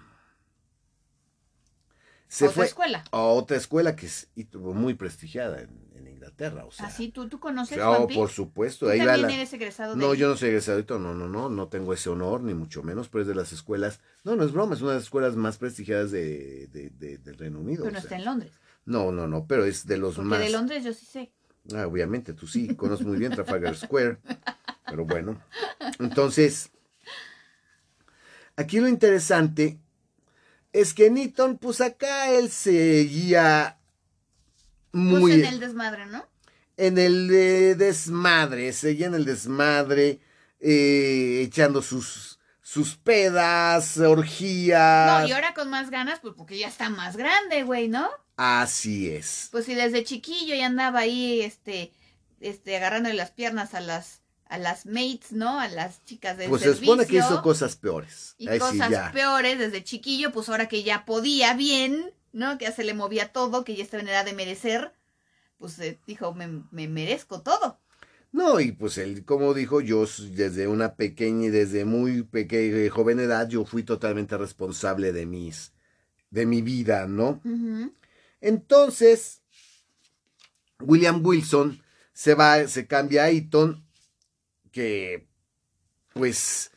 Se 2.32 2.44
otra 2.46 2.54
fue 2.54 2.64
escuela. 2.64 3.04
a 3.10 3.18
otra 3.20 3.58
escuela 3.58 3.94
que 3.94 4.06
es 4.06 4.28
muy 4.54 4.94
prestigiada 4.94 5.60
en, 5.60 5.68
en 5.94 6.08
Inglaterra. 6.08 6.64
O 6.64 6.70
sea, 6.72 6.86
Así 6.86 7.08
tú, 7.10 7.28
tú 7.28 7.38
conoces, 7.38 7.78
oh, 7.78 7.94
Juanpi? 7.94 8.14
por 8.14 8.30
supuesto. 8.30 8.86
¿Tú 8.86 8.92
Ahí 8.92 8.98
también 9.00 9.22
la- 9.22 9.34
eres 9.34 9.52
egresado 9.52 9.94
de 9.94 10.00
No, 10.00 10.12
ahí? 10.12 10.18
yo 10.18 10.28
no 10.28 10.36
soy 10.38 10.48
Eton, 10.50 11.02
no, 11.02 11.12
no, 11.14 11.28
no, 11.28 11.50
no 11.50 11.68
tengo 11.68 11.92
ese 11.92 12.08
honor, 12.08 12.40
ni 12.42 12.54
mucho 12.54 12.82
menos, 12.82 13.10
pero 13.10 13.20
es 13.20 13.28
de 13.28 13.34
las 13.34 13.52
escuelas. 13.52 14.00
No, 14.24 14.34
no 14.34 14.44
es 14.44 14.52
broma, 14.52 14.74
es 14.74 14.80
una 14.80 14.92
de 14.92 14.96
las 14.96 15.04
escuelas 15.04 15.36
más 15.36 15.58
prestigiadas 15.58 16.10
de, 16.10 16.68
de- 16.68 16.88
de- 16.88 17.18
del 17.18 17.36
Reino 17.36 17.60
Unido. 17.60 17.82
Pero 17.84 17.92
no 17.92 17.98
o 17.98 18.00
sea. 18.00 18.08
está 18.08 18.16
en 18.16 18.24
Londres. 18.24 18.52
No, 18.86 19.12
no, 19.12 19.28
no, 19.28 19.46
pero 19.46 19.66
es 19.66 19.86
de 19.86 19.98
los 19.98 20.14
Porque 20.14 20.28
más. 20.30 20.40
de 20.40 20.50
Londres 20.50 20.84
yo 20.84 20.94
sí 20.94 21.04
sé. 21.04 21.32
Ah, 21.74 21.86
obviamente, 21.86 22.32
tú 22.32 22.46
sí, 22.46 22.74
conoces 22.74 23.06
muy 23.06 23.18
bien 23.18 23.32
Trafalgar 23.32 23.76
Square. 23.76 24.18
Pero 24.86 25.04
bueno. 25.04 25.38
Entonces, 25.98 26.70
aquí 28.56 28.80
lo 28.80 28.88
interesante 28.88 29.78
es 30.72 30.94
que 30.94 31.10
Newton, 31.10 31.58
pues 31.58 31.80
acá 31.80 32.30
él 32.30 32.50
seguía 32.50 33.78
muy 34.92 35.20
Pues 35.20 35.34
en 35.34 35.44
el 35.46 35.60
desmadre, 35.60 36.06
¿no? 36.06 36.32
en 36.76 36.98
el 36.98 37.30
eh, 37.32 37.74
desmadre, 37.74 38.72
seguía 38.72 39.06
en 39.06 39.14
el 39.14 39.24
desmadre, 39.24 40.20
eh, 40.60 41.42
echando 41.46 41.82
sus, 41.82 42.40
sus 42.60 42.96
pedas, 42.96 43.98
orgías. 43.98 45.20
No, 45.22 45.28
y 45.28 45.32
ahora 45.32 45.54
con 45.54 45.70
más 45.70 45.90
ganas, 45.90 46.20
pues 46.20 46.34
porque 46.36 46.58
ya 46.58 46.68
está 46.68 46.88
más 46.88 47.16
grande, 47.16 47.62
güey, 47.62 47.88
¿no? 47.88 48.08
Así 48.36 49.10
es. 49.10 49.48
Pues 49.52 49.66
si 49.66 49.74
desde 49.74 50.04
chiquillo 50.04 50.54
ya 50.54 50.66
andaba 50.66 51.00
ahí, 51.00 51.42
este, 51.42 51.92
este, 52.40 52.76
agarrándole 52.76 53.14
las 53.14 53.30
piernas 53.30 53.74
a 53.74 53.80
las, 53.80 54.21
a 54.52 54.58
las 54.58 54.84
mates, 54.84 55.32
¿no? 55.32 55.58
A 55.58 55.68
las 55.68 56.04
chicas 56.04 56.36
del 56.36 56.50
Pues 56.50 56.60
se 56.60 56.74
supone 56.74 57.06
que 57.06 57.16
hizo 57.16 57.40
cosas 57.40 57.74
peores. 57.76 58.34
y 58.36 58.48
Ahí 58.48 58.58
cosas 58.58 59.10
peores 59.10 59.58
desde 59.58 59.82
chiquillo, 59.82 60.30
pues 60.30 60.50
ahora 60.50 60.68
que 60.68 60.82
ya 60.82 61.06
podía 61.06 61.54
bien, 61.54 62.12
¿no? 62.32 62.58
Que 62.58 62.66
ya 62.66 62.72
se 62.72 62.84
le 62.84 62.92
movía 62.92 63.32
todo, 63.32 63.64
que 63.64 63.74
ya 63.74 63.82
estaba 63.82 64.02
en 64.02 64.10
edad 64.10 64.26
de 64.26 64.34
merecer, 64.34 64.92
pues 65.56 65.78
eh, 65.78 65.98
dijo, 66.06 66.34
me, 66.34 66.64
me 66.70 66.86
merezco 66.86 67.40
todo. 67.40 67.80
No, 68.30 68.60
y 68.60 68.72
pues 68.72 68.98
él, 68.98 69.24
como 69.24 69.54
dijo, 69.54 69.80
yo 69.80 70.04
desde 70.32 70.66
una 70.66 70.96
pequeña 70.96 71.46
y 71.46 71.50
desde 71.50 71.86
muy 71.86 72.22
pequeña, 72.22 72.90
joven 72.90 73.20
edad, 73.20 73.48
yo 73.48 73.64
fui 73.64 73.84
totalmente 73.84 74.36
responsable 74.36 75.12
de 75.12 75.24
mis, 75.24 75.72
de 76.28 76.44
mi 76.44 76.60
vida, 76.60 77.06
¿no? 77.06 77.40
Entonces, 78.42 79.40
William 80.80 81.24
Wilson 81.24 81.82
se 82.12 82.34
va, 82.34 82.66
se 82.68 82.86
cambia 82.86 83.24
a 83.24 83.30
Eton, 83.30 83.86
que 84.72 85.28
pues 86.14 86.70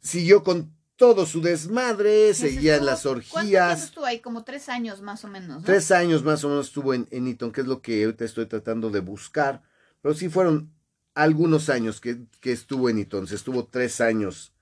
siguió 0.00 0.42
con 0.42 0.74
todo 0.96 1.26
su 1.26 1.40
desmadre, 1.42 2.30
Ese 2.30 2.48
seguía 2.50 2.76
en 2.76 2.82
estuvo- 2.82 2.86
las 2.86 3.02
¿Cuánto 3.02 3.20
tiempo 3.20 3.38
orgías. 3.40 3.82
estuvo 3.84 4.04
ahí? 4.06 4.20
Como 4.20 4.44
tres 4.44 4.68
años 4.68 5.02
más 5.02 5.24
o 5.24 5.28
menos, 5.28 5.58
¿no? 5.60 5.64
Tres 5.64 5.90
años 5.90 6.22
más 6.24 6.42
o 6.44 6.48
menos 6.48 6.66
estuvo 6.68 6.94
en, 6.94 7.06
en 7.10 7.26
Eton, 7.28 7.52
que 7.52 7.60
es 7.62 7.66
lo 7.66 7.82
que 7.82 8.04
ahorita 8.04 8.24
estoy 8.24 8.46
tratando 8.46 8.90
de 8.90 9.00
buscar. 9.00 9.62
Pero 10.00 10.14
sí 10.14 10.28
fueron 10.28 10.72
algunos 11.14 11.68
años 11.68 12.00
que, 12.00 12.18
que 12.40 12.52
estuvo 12.52 12.88
en 12.88 12.98
Eton. 12.98 13.26
Se 13.26 13.34
estuvo 13.34 13.66
tres 13.66 14.00
años. 14.00 14.52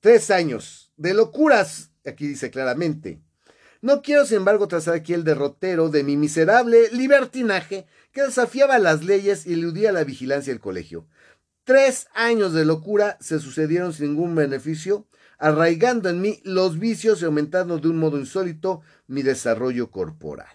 Tres 0.00 0.30
años 0.30 0.92
de 0.96 1.14
locuras, 1.14 1.90
aquí 2.04 2.26
dice 2.26 2.50
claramente. 2.50 3.20
No 3.80 4.00
quiero, 4.02 4.24
sin 4.26 4.38
embargo, 4.38 4.66
trazar 4.66 4.94
aquí 4.94 5.12
el 5.12 5.24
derrotero 5.24 5.88
de 5.88 6.02
mi 6.04 6.16
miserable 6.16 6.88
libertinaje 6.90 7.86
que 8.12 8.22
desafiaba 8.22 8.78
las 8.78 9.04
leyes 9.04 9.46
y 9.46 9.52
eludía 9.52 9.92
la 9.92 10.04
vigilancia 10.04 10.52
del 10.52 10.60
colegio. 10.60 11.06
Tres 11.64 12.08
años 12.14 12.52
de 12.52 12.64
locura 12.64 13.16
se 13.20 13.40
sucedieron 13.40 13.92
sin 13.92 14.08
ningún 14.08 14.34
beneficio, 14.34 15.06
arraigando 15.38 16.10
en 16.10 16.20
mí 16.20 16.40
los 16.44 16.78
vicios 16.78 17.22
y 17.22 17.24
aumentando 17.24 17.78
de 17.78 17.88
un 17.88 17.98
modo 17.98 18.18
insólito 18.18 18.82
mi 19.06 19.22
desarrollo 19.22 19.90
corporal. 19.90 20.54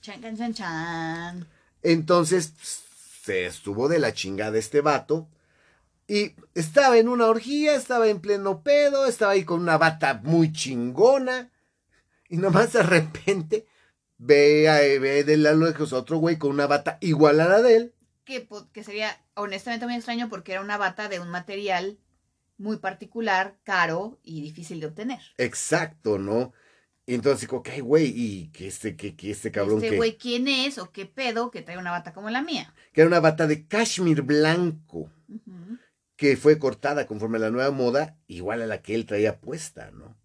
Chan, 0.00 0.20
chan, 0.36 0.54
chan. 0.54 1.46
Entonces 1.82 2.52
se 3.22 3.46
estuvo 3.46 3.88
de 3.88 3.98
la 3.98 4.12
chingada 4.12 4.58
este 4.58 4.80
vato. 4.80 5.28
Y 6.06 6.34
estaba 6.54 6.96
en 6.96 7.08
una 7.08 7.26
orgía, 7.26 7.74
estaba 7.74 8.08
en 8.08 8.20
pleno 8.20 8.62
pedo, 8.62 9.06
estaba 9.06 9.32
ahí 9.32 9.44
con 9.44 9.60
una 9.60 9.76
bata 9.76 10.20
muy 10.24 10.52
chingona. 10.52 11.50
Y 12.28 12.38
nomás 12.38 12.72
de 12.72 12.82
repente 12.82 13.66
ve, 14.16 14.68
a, 14.68 14.78
ve 14.98 15.24
de 15.24 15.36
la 15.36 15.52
lejos 15.52 15.92
otro 15.92 16.16
güey 16.18 16.38
con 16.38 16.50
una 16.50 16.66
bata 16.66 16.96
igual 17.00 17.40
a 17.40 17.48
la 17.48 17.62
de 17.62 17.76
él. 17.76 17.94
Que, 18.28 18.84
sería 18.84 19.10
honestamente 19.34 19.86
muy 19.86 19.94
extraño 19.94 20.28
porque 20.28 20.52
era 20.52 20.60
una 20.60 20.76
bata 20.76 21.08
de 21.08 21.18
un 21.18 21.30
material 21.30 21.98
muy 22.58 22.76
particular, 22.76 23.56
caro 23.64 24.20
y 24.22 24.42
difícil 24.42 24.80
de 24.80 24.86
obtener. 24.86 25.20
Exacto, 25.38 26.18
¿no? 26.18 26.52
Y 27.06 27.14
entonces 27.14 27.40
digo, 27.40 27.62
¿qué 27.62 27.80
güey? 27.80 28.12
Y 28.14 28.48
que 28.48 28.66
este, 28.66 28.96
que, 28.96 29.16
que 29.16 29.30
este 29.30 29.50
cabrón 29.50 29.82
este 29.82 29.96
güey, 29.96 30.18
¿quién 30.18 30.46
es 30.46 30.76
o 30.76 30.92
qué 30.92 31.06
pedo 31.06 31.50
que 31.50 31.62
trae 31.62 31.78
una 31.78 31.90
bata 31.90 32.12
como 32.12 32.28
la 32.28 32.42
mía? 32.42 32.74
que 32.92 33.00
era 33.00 33.08
una 33.08 33.20
bata 33.20 33.46
de 33.46 33.66
cashmere 33.66 34.20
blanco. 34.20 35.10
Que 36.16 36.36
fue 36.36 36.58
cortada 36.58 37.06
conforme 37.06 37.38
a 37.38 37.40
la 37.40 37.50
nueva 37.50 37.70
moda, 37.70 38.18
igual 38.26 38.60
a 38.60 38.66
la 38.66 38.82
que 38.82 38.94
él 38.94 39.06
traía 39.06 39.40
puesta, 39.40 39.90
¿no? 39.92 40.18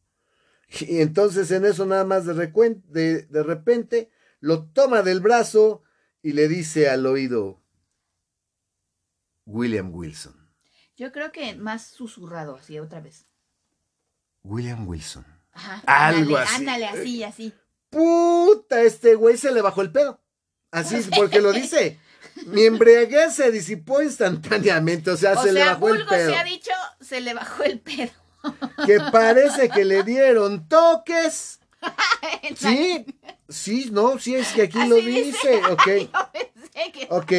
Y 0.81 0.99
entonces 0.99 1.51
en 1.51 1.65
eso 1.65 1.85
nada 1.85 2.03
más 2.03 2.25
de, 2.25 2.33
recuen- 2.33 2.83
de, 2.87 3.21
de 3.27 3.43
repente 3.43 4.09
lo 4.41 4.65
toma 4.65 5.03
del 5.03 5.21
brazo 5.21 5.83
y 6.21 6.33
le 6.33 6.49
dice 6.49 6.89
al 6.89 7.05
oído, 7.05 7.62
William 9.45 9.93
Wilson, 9.93 10.35
Yo 10.95 11.11
creo 11.11 11.31
que 11.31 11.55
más 11.55 11.87
susurrado, 11.87 12.55
así 12.55 12.79
otra 12.79 12.99
vez. 13.01 13.25
William 14.43 14.87
Wilson. 14.87 15.25
Ajá, 15.53 15.81
Algo 15.85 16.37
ándale, 16.37 16.43
así. 16.43 16.55
Ándale, 16.55 16.85
así, 16.87 17.23
así. 17.23 17.53
Puta, 17.89 18.81
este 18.81 19.15
güey 19.15 19.37
se 19.37 19.51
le 19.51 19.61
bajó 19.61 19.81
el 19.81 19.91
pedo. 19.91 20.21
Así 20.71 20.95
es 20.95 21.07
porque 21.15 21.41
lo 21.41 21.51
dice. 21.51 21.99
Mi 22.47 22.63
embriaguez 22.63 23.35
se 23.35 23.51
disipó 23.51 24.01
instantáneamente, 24.01 25.11
o 25.11 25.17
sea, 25.17 25.33
O 25.33 25.43
se 25.43 25.51
le 25.53 25.61
sea, 25.61 25.73
bajó 25.73 25.89
el 25.89 25.93
vulgo 25.97 26.09
pedo. 26.09 26.29
se 26.31 26.35
ha 26.37 26.43
dicho, 26.43 26.71
se 26.99 27.21
le 27.21 27.33
bajó 27.33 27.63
el 27.63 27.79
pedo. 27.79 28.11
Que 28.85 28.99
parece 29.11 29.69
que 29.69 29.85
le 29.85 30.03
dieron 30.03 30.67
toques. 30.67 31.59
Sí, 32.57 33.05
sí, 33.49 33.89
no, 33.91 34.17
sí, 34.17 34.35
es 34.35 34.51
que 34.53 34.63
aquí 34.63 34.79
Así 34.79 34.89
lo 34.89 34.95
dice. 34.95 35.21
dice, 35.21 35.61
ok, 35.69 35.87
Yo 35.87 36.31
pensé 36.31 36.91
que... 36.91 37.07
ok. 37.09 37.31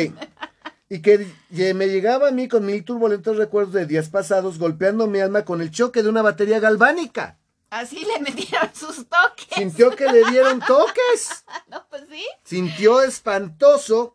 Y 0.89 1.01
que 1.01 1.27
me 1.75 1.89
llegaba 1.89 2.29
a 2.29 2.33
mí 2.33 2.47
con 2.47 2.67
mil 2.67 2.85
turbulentos 2.85 3.37
recuerdos 3.37 3.73
de 3.73 3.87
días 3.87 4.09
pasados 4.11 4.59
golpeando 4.59 5.07
mi 5.07 5.21
alma 5.21 5.45
con 5.45 5.61
el 5.63 5.71
choque 5.71 6.03
de 6.03 6.09
una 6.11 6.23
batería 6.23 6.61
galvánica. 6.61 7.39
Así 7.71 8.05
le 8.05 8.21
metieron 8.21 8.69
sus 8.75 9.09
toques. 9.09 9.49
Sintió 9.57 9.91
que 9.97 10.07
le 10.07 10.25
dieron 10.31 10.61
toques, 10.61 11.45
No, 11.69 11.87
pues 11.89 12.05
sí. 12.11 12.23
sintió 12.45 13.03
espantoso. 13.03 14.15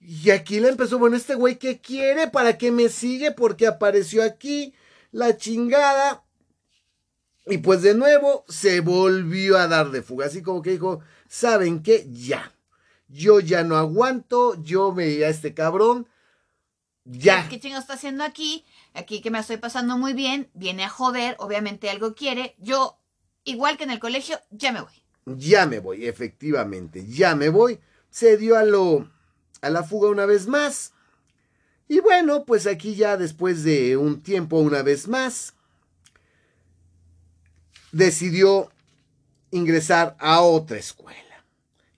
Y 0.00 0.30
aquí 0.30 0.60
le 0.60 0.68
empezó, 0.68 0.98
bueno, 0.98 1.16
este 1.16 1.34
güey 1.34 1.58
que 1.58 1.80
quiere, 1.80 2.28
¿para 2.28 2.56
qué 2.56 2.70
me 2.70 2.88
sigue? 2.88 3.32
Porque 3.32 3.66
apareció 3.66 4.22
aquí 4.22 4.74
la 5.10 5.36
chingada. 5.36 6.22
Y 7.46 7.58
pues 7.58 7.82
de 7.82 7.94
nuevo 7.94 8.44
se 8.48 8.80
volvió 8.80 9.58
a 9.58 9.66
dar 9.66 9.90
de 9.90 10.02
fuga, 10.02 10.26
así 10.26 10.42
como 10.42 10.62
que 10.62 10.70
dijo, 10.70 11.00
¿saben 11.28 11.82
qué? 11.82 12.06
Ya. 12.10 12.52
Yo 13.08 13.40
ya 13.40 13.64
no 13.64 13.76
aguanto, 13.76 14.62
yo 14.62 14.92
me 14.92 15.04
a 15.24 15.28
este 15.28 15.54
cabrón. 15.54 16.06
Ya. 17.04 17.48
¿Qué 17.48 17.58
chingo 17.58 17.78
está 17.78 17.94
haciendo 17.94 18.22
aquí? 18.22 18.64
Aquí 18.92 19.20
que 19.20 19.30
me 19.30 19.38
estoy 19.38 19.56
pasando 19.56 19.96
muy 19.96 20.12
bien, 20.12 20.50
viene 20.52 20.84
a 20.84 20.90
joder, 20.90 21.36
obviamente 21.38 21.88
algo 21.88 22.14
quiere. 22.14 22.54
Yo, 22.58 22.98
igual 23.44 23.78
que 23.78 23.84
en 23.84 23.90
el 23.90 23.98
colegio, 23.98 24.38
ya 24.50 24.72
me 24.72 24.82
voy. 24.82 24.92
Ya 25.24 25.66
me 25.66 25.78
voy, 25.78 26.06
efectivamente, 26.06 27.06
ya 27.06 27.34
me 27.34 27.48
voy. 27.48 27.80
Se 28.10 28.36
dio 28.36 28.56
a 28.56 28.64
lo 28.64 29.10
a 29.60 29.70
la 29.70 29.82
fuga 29.82 30.10
una 30.10 30.26
vez 30.26 30.46
más. 30.46 30.92
Y 31.88 32.00
bueno, 32.00 32.44
pues 32.44 32.66
aquí 32.66 32.94
ya 32.94 33.16
después 33.16 33.64
de 33.64 33.96
un 33.96 34.22
tiempo 34.22 34.58
una 34.58 34.82
vez 34.82 35.08
más 35.08 35.54
decidió 37.92 38.70
ingresar 39.50 40.16
a 40.18 40.42
otra 40.42 40.76
escuela. 40.76 41.27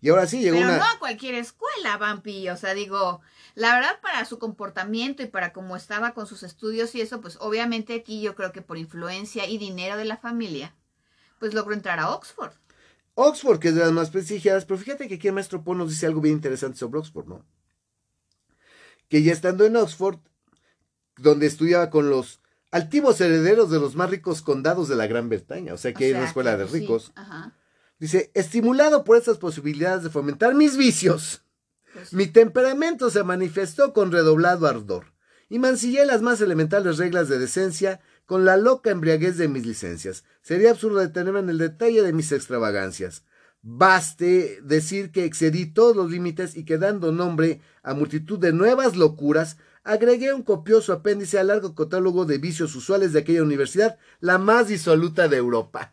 Y 0.00 0.08
ahora 0.08 0.26
sí 0.26 0.40
llegó 0.40 0.56
Pero 0.56 0.68
una 0.68 0.78
no 0.78 0.84
a 0.84 0.98
cualquier 0.98 1.34
escuela, 1.34 1.98
Vampi. 1.98 2.48
O 2.48 2.56
sea, 2.56 2.74
digo, 2.74 3.20
la 3.54 3.74
verdad 3.74 4.00
para 4.00 4.24
su 4.24 4.38
comportamiento 4.38 5.22
y 5.22 5.26
para 5.26 5.52
cómo 5.52 5.76
estaba 5.76 6.14
con 6.14 6.26
sus 6.26 6.42
estudios 6.42 6.94
y 6.94 7.00
eso, 7.00 7.20
pues 7.20 7.36
obviamente 7.40 7.94
aquí 7.94 8.22
yo 8.22 8.34
creo 8.34 8.52
que 8.52 8.62
por 8.62 8.78
influencia 8.78 9.46
y 9.46 9.58
dinero 9.58 9.96
de 9.96 10.06
la 10.06 10.16
familia, 10.16 10.74
pues 11.38 11.52
logró 11.54 11.74
entrar 11.74 11.98
a 12.00 12.10
Oxford. 12.10 12.52
Oxford, 13.14 13.58
que 13.58 13.68
es 13.68 13.74
de 13.74 13.82
las 13.82 13.92
más 13.92 14.10
prestigiadas, 14.10 14.64
pero 14.64 14.78
fíjate 14.78 15.06
que 15.08 15.16
aquí 15.16 15.28
el 15.28 15.34
maestro 15.34 15.62
Poe 15.62 15.76
nos 15.76 15.90
dice 15.90 16.06
algo 16.06 16.20
bien 16.20 16.36
interesante 16.36 16.78
sobre 16.78 16.98
Oxford, 16.98 17.26
¿no? 17.26 17.44
Que 19.08 19.22
ya 19.22 19.32
estando 19.32 19.66
en 19.66 19.76
Oxford, 19.76 20.18
donde 21.16 21.46
estudiaba 21.46 21.90
con 21.90 22.08
los 22.08 22.40
altivos 22.70 23.20
herederos 23.20 23.70
de 23.70 23.80
los 23.80 23.96
más 23.96 24.08
ricos 24.08 24.40
condados 24.40 24.88
de 24.88 24.96
la 24.96 25.06
Gran 25.06 25.28
Bretaña, 25.28 25.74
o 25.74 25.76
sea 25.76 25.92
que 25.92 26.04
O 26.04 26.06
hay 26.06 26.12
una 26.14 26.28
escuela 26.28 26.52
que, 26.52 26.58
de 26.58 26.68
sí, 26.68 26.80
ricos, 26.80 27.12
Ajá. 27.16 27.52
Dice, 28.00 28.32
estimulado 28.34 29.04
por 29.04 29.16
estas 29.16 29.38
posibilidades 29.38 30.02
de 30.02 30.10
fomentar 30.10 30.54
mis 30.54 30.76
vicios, 30.76 31.42
Pues, 31.92 32.12
mi 32.12 32.26
temperamento 32.26 33.10
se 33.10 33.24
manifestó 33.24 33.92
con 33.92 34.12
redoblado 34.12 34.66
ardor, 34.66 35.12
y 35.48 35.58
mancillé 35.58 36.06
las 36.06 36.22
más 36.22 36.40
elementales 36.40 36.98
reglas 36.98 37.28
de 37.28 37.38
decencia 37.38 38.00
con 38.26 38.44
la 38.44 38.56
loca 38.56 38.90
embriaguez 38.90 39.36
de 39.36 39.48
mis 39.48 39.66
licencias. 39.66 40.24
Sería 40.40 40.70
absurdo 40.70 41.00
detenerme 41.00 41.40
en 41.40 41.50
el 41.50 41.58
detalle 41.58 42.02
de 42.02 42.12
mis 42.12 42.30
extravagancias. 42.30 43.24
Baste 43.62 44.60
decir 44.62 45.10
que 45.10 45.24
excedí 45.24 45.66
todos 45.66 45.96
los 45.96 46.10
límites 46.10 46.56
y 46.56 46.64
que 46.64 46.78
dando 46.78 47.12
nombre 47.12 47.60
a 47.82 47.92
multitud 47.94 48.38
de 48.38 48.52
nuevas 48.52 48.96
locuras, 48.96 49.56
agregué 49.82 50.32
un 50.32 50.42
copioso 50.42 50.92
apéndice 50.92 51.38
al 51.38 51.48
largo 51.48 51.74
catálogo 51.74 52.24
de 52.24 52.38
vicios 52.38 52.74
usuales 52.76 53.12
de 53.12 53.18
aquella 53.18 53.42
universidad, 53.42 53.98
la 54.20 54.38
más 54.38 54.68
disoluta 54.68 55.26
de 55.26 55.38
Europa. 55.38 55.92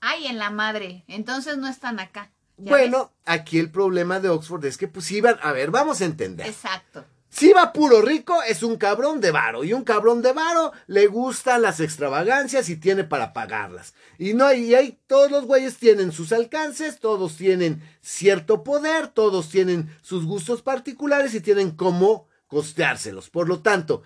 Ay, 0.00 0.26
en 0.26 0.38
la 0.38 0.50
madre. 0.50 1.04
Entonces 1.08 1.58
no 1.58 1.68
están 1.68 2.00
acá. 2.00 2.30
¿Ya 2.56 2.70
Bueno, 2.70 3.12
aquí 3.24 3.58
el 3.58 3.70
problema 3.70 4.20
de 4.20 4.28
Oxford 4.28 4.64
es 4.64 4.76
que 4.76 4.88
pues 4.88 5.10
iban, 5.10 5.38
a 5.42 5.52
ver, 5.52 5.70
vamos 5.70 6.00
a 6.00 6.04
entender. 6.04 6.46
Exacto. 6.46 7.04
Si 7.32 7.52
va 7.52 7.72
puro 7.72 8.02
rico, 8.02 8.42
es 8.42 8.64
un 8.64 8.76
cabrón 8.76 9.20
de 9.20 9.30
varo. 9.30 9.62
Y 9.62 9.72
un 9.72 9.84
cabrón 9.84 10.20
de 10.20 10.32
varo 10.32 10.72
le 10.88 11.06
gustan 11.06 11.62
las 11.62 11.78
extravagancias 11.78 12.68
y 12.68 12.76
tiene 12.76 13.04
para 13.04 13.32
pagarlas. 13.32 13.94
Y 14.18 14.34
no 14.34 14.46
hay, 14.46 14.64
y 14.64 14.74
hay, 14.74 14.98
todos 15.06 15.30
los 15.30 15.46
güeyes 15.46 15.78
tienen 15.78 16.10
sus 16.10 16.32
alcances, 16.32 16.98
todos 16.98 17.36
tienen 17.36 17.82
cierto 18.02 18.64
poder, 18.64 19.08
todos 19.08 19.48
tienen 19.48 19.96
sus 20.02 20.26
gustos 20.26 20.60
particulares 20.62 21.32
y 21.34 21.40
tienen 21.40 21.70
cómo 21.70 22.26
costeárselos. 22.48 23.30
Por 23.30 23.48
lo 23.48 23.60
tanto, 23.60 24.02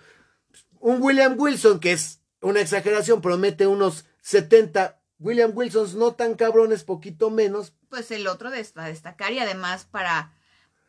un 0.79 1.01
William 1.01 1.35
Wilson, 1.35 1.79
que 1.79 1.93
es 1.93 2.21
una 2.41 2.61
exageración, 2.61 3.21
promete 3.21 3.65
unos 3.65 4.05
70 4.21 4.99
William 5.19 5.51
Wilsons 5.55 5.95
no 5.95 6.13
tan 6.13 6.35
cabrones, 6.35 6.83
poquito 6.83 7.29
menos, 7.29 7.73
Pues 7.89 8.11
el 8.11 8.27
otro 8.27 8.49
de 8.51 8.59
esta 8.59 8.85
destacar 8.85 9.31
y 9.33 9.39
además 9.39 9.85
para 9.85 10.33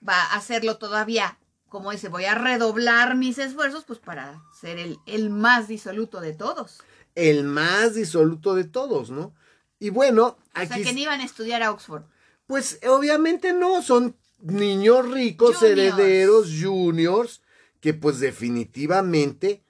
va 0.07 0.21
a 0.21 0.37
hacerlo 0.37 0.79
todavía, 0.79 1.39
como 1.69 1.91
dice, 1.93 2.09
voy 2.09 2.25
a 2.25 2.35
redoblar 2.35 3.17
mis 3.17 3.39
esfuerzos, 3.39 3.85
pues 3.85 3.99
para 3.99 4.43
ser 4.61 4.79
el, 4.79 4.99
el 5.07 5.31
más 5.31 5.69
disoluto 5.69 6.21
de 6.21 6.33
todos. 6.33 6.79
el 7.15 7.45
más 7.45 7.95
disoluto 7.95 8.55
de 8.55 8.65
todos, 8.65 9.11
¿no? 9.11 9.33
Y 9.79 9.91
bueno, 9.91 10.27
O 10.27 10.39
aquí... 10.55 10.69
sea, 10.69 10.83
que 10.83 10.93
ni 10.93 11.03
iban 11.03 11.21
a 11.21 11.25
estudiar 11.25 11.63
a 11.63 11.71
Oxford. 11.71 12.03
Pues 12.47 12.79
obviamente 12.89 13.53
no, 13.53 13.83
son 13.83 14.17
niños 14.41 15.11
ricos, 15.11 15.57
Juniors. 15.57 15.79
herederos, 15.99 16.49
juniors, 16.61 17.43
que 17.81 17.95
pues 17.95 18.21
definitivamente 18.21 19.63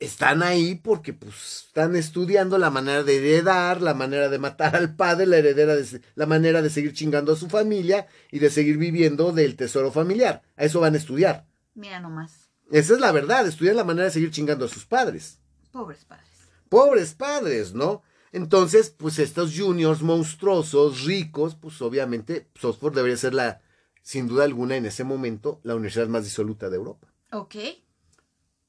están 0.00 0.42
ahí 0.42 0.74
porque 0.74 1.12
pues 1.12 1.64
están 1.66 1.96
estudiando 1.96 2.58
la 2.58 2.70
manera 2.70 3.02
de 3.02 3.16
heredar, 3.16 3.80
la 3.80 3.94
manera 3.94 4.28
de 4.28 4.38
matar 4.38 4.76
al 4.76 4.94
padre, 4.96 5.26
la 5.26 5.38
heredera 5.38 5.76
de, 5.76 6.00
la 6.14 6.26
manera 6.26 6.62
de 6.62 6.70
seguir 6.70 6.92
chingando 6.92 7.32
a 7.32 7.36
su 7.36 7.48
familia 7.48 8.06
y 8.30 8.38
de 8.38 8.50
seguir 8.50 8.76
viviendo 8.78 9.32
del 9.32 9.56
tesoro 9.56 9.90
familiar. 9.90 10.42
A 10.56 10.64
eso 10.64 10.80
van 10.80 10.94
a 10.94 10.98
estudiar. 10.98 11.46
Mira 11.74 12.00
nomás, 12.00 12.50
Esa 12.70 12.94
es 12.94 13.00
la 13.00 13.12
verdad, 13.12 13.46
estudian 13.46 13.76
la 13.76 13.84
manera 13.84 14.06
de 14.06 14.12
seguir 14.12 14.30
chingando 14.30 14.64
a 14.64 14.68
sus 14.68 14.86
padres. 14.86 15.38
pobres 15.72 16.04
padres. 16.04 16.28
Pobres 16.68 17.14
padres, 17.14 17.74
¿no? 17.74 18.02
Entonces, 18.32 18.90
pues 18.90 19.20
estos 19.20 19.56
juniors 19.56 20.02
monstruosos, 20.02 21.04
ricos, 21.04 21.54
pues 21.54 21.80
obviamente 21.82 22.48
pues, 22.52 22.64
Oxford 22.64 22.94
debería 22.94 23.16
ser 23.16 23.32
la, 23.32 23.60
sin 24.02 24.26
duda 24.26 24.44
alguna 24.44 24.76
en 24.76 24.86
ese 24.86 25.04
momento, 25.04 25.60
la 25.62 25.76
universidad 25.76 26.08
más 26.08 26.24
disoluta 26.24 26.68
de 26.68 26.76
Europa. 26.76 27.12
Ok. 27.30 27.54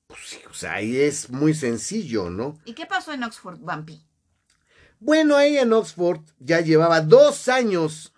Pues 0.07 0.19
sí, 0.23 0.39
o 0.49 0.53
sea, 0.53 0.73
ahí 0.75 0.97
es 0.97 1.29
muy 1.29 1.53
sencillo, 1.53 2.29
¿no? 2.29 2.59
¿Y 2.65 2.73
qué 2.73 2.85
pasó 2.85 3.11
en 3.11 3.23
Oxford, 3.23 3.59
Bumpy? 3.59 4.03
Bueno, 4.99 5.35
ahí 5.35 5.57
en 5.57 5.73
Oxford 5.73 6.21
ya 6.39 6.61
llevaba 6.61 7.01
dos 7.01 7.47
años 7.47 8.13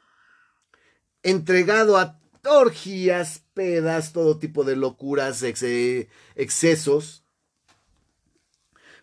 entregado 1.24 1.98
a 1.98 2.20
orgías, 2.48 3.44
pedas, 3.54 4.14
todo 4.14 4.38
tipo 4.38 4.64
de 4.64 4.76
locuras, 4.76 5.44
excesos. 5.44 7.24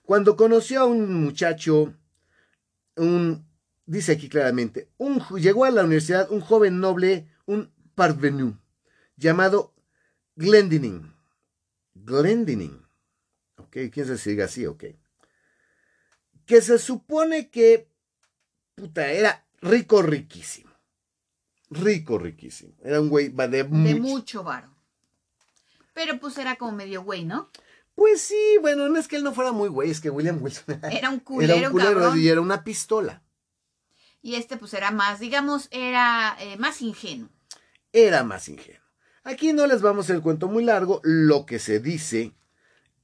Cuando 0.04 0.36
conoció 0.36 0.80
a 0.80 0.84
un 0.84 1.22
muchacho, 1.22 1.94
un, 2.96 3.46
dice 3.86 4.12
aquí 4.12 4.28
claramente, 4.28 4.90
un, 4.98 5.20
llegó 5.36 5.64
a 5.64 5.70
la 5.70 5.84
universidad 5.84 6.30
un 6.30 6.40
joven 6.40 6.80
noble, 6.80 7.28
un 7.46 7.72
parvenu, 7.94 8.58
llamado 9.16 9.74
Glendinning. 10.36 11.13
Glendinning. 12.04 12.86
Ok, 13.56 13.76
quién 13.92 14.06
se 14.06 14.18
sigue 14.18 14.42
así, 14.42 14.66
ok. 14.66 14.84
Que 16.46 16.60
se 16.60 16.78
supone 16.78 17.50
que, 17.50 17.88
puta, 18.74 19.10
era 19.10 19.46
rico, 19.60 20.02
riquísimo. 20.02 20.72
Rico, 21.70 22.18
riquísimo. 22.18 22.74
Era 22.82 23.00
un 23.00 23.08
güey 23.08 23.28
de 23.28 23.64
mucho, 23.64 23.88
de 23.88 24.00
mucho 24.00 24.44
varo. 24.44 24.74
Pero 25.94 26.18
pues 26.20 26.36
era 26.38 26.56
como 26.56 26.72
medio 26.72 27.02
güey, 27.02 27.24
¿no? 27.24 27.50
Pues 27.94 28.20
sí, 28.20 28.58
bueno, 28.60 28.88
no 28.88 28.98
es 28.98 29.06
que 29.06 29.16
él 29.16 29.24
no 29.24 29.32
fuera 29.32 29.52
muy 29.52 29.68
güey, 29.68 29.90
es 29.90 30.00
que 30.00 30.10
William 30.10 30.42
Wilson 30.42 30.80
era 30.90 31.10
un 31.10 31.20
culero, 31.20 31.54
era 31.58 31.68
un 31.68 31.72
culero 31.72 32.16
y 32.16 32.28
era 32.28 32.40
una 32.40 32.64
pistola. 32.64 33.22
Y 34.20 34.34
este 34.34 34.56
pues 34.56 34.74
era 34.74 34.90
más, 34.90 35.20
digamos, 35.20 35.68
era 35.70 36.36
eh, 36.40 36.56
más 36.56 36.82
ingenuo. 36.82 37.28
Era 37.92 38.24
más 38.24 38.48
ingenuo. 38.48 38.83
Aquí 39.24 39.52
no 39.52 39.66
les 39.66 39.80
vamos 39.80 40.10
el 40.10 40.20
cuento 40.20 40.48
muy 40.48 40.64
largo, 40.64 41.00
lo 41.02 41.46
que 41.46 41.58
se 41.58 41.80
dice 41.80 42.32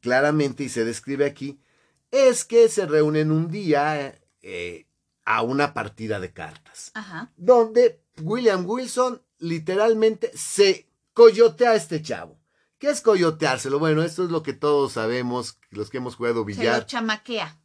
claramente 0.01 0.65
y 0.65 0.69
se 0.69 0.85
describe 0.85 1.25
aquí 1.25 1.59
es 2.11 2.45
que 2.45 2.69
se 2.69 2.87
reúnen 2.87 3.31
un 3.31 3.51
día 3.51 4.21
eh, 4.43 4.87
a 5.25 5.43
una 5.43 5.73
partida 5.75 6.21
de 6.21 6.33
cartas, 6.33 6.91
Ajá. 6.95 7.33
donde 7.37 8.03
William 8.21 8.69
Wilson 8.69 9.23
literalmente 9.39 10.31
se 10.35 10.89
coyotea 11.15 11.71
a 11.71 11.75
este 11.77 12.03
chavo. 12.03 12.39
¿Qué 12.79 12.91
es 12.91 13.01
coyoteárselo? 13.01 13.79
Bueno, 13.79 14.03
esto 14.03 14.25
es 14.25 14.31
lo 14.31 14.43
que 14.43 14.53
todos 14.53 14.93
sabemos, 14.93 15.59
los 15.71 15.91
que 15.91 15.99
hemos 15.99 16.17
jugado 16.17 16.45
billar. 16.45 16.75
Se 16.75 16.81
lo 16.81 16.87
chamaquea. 16.87 17.59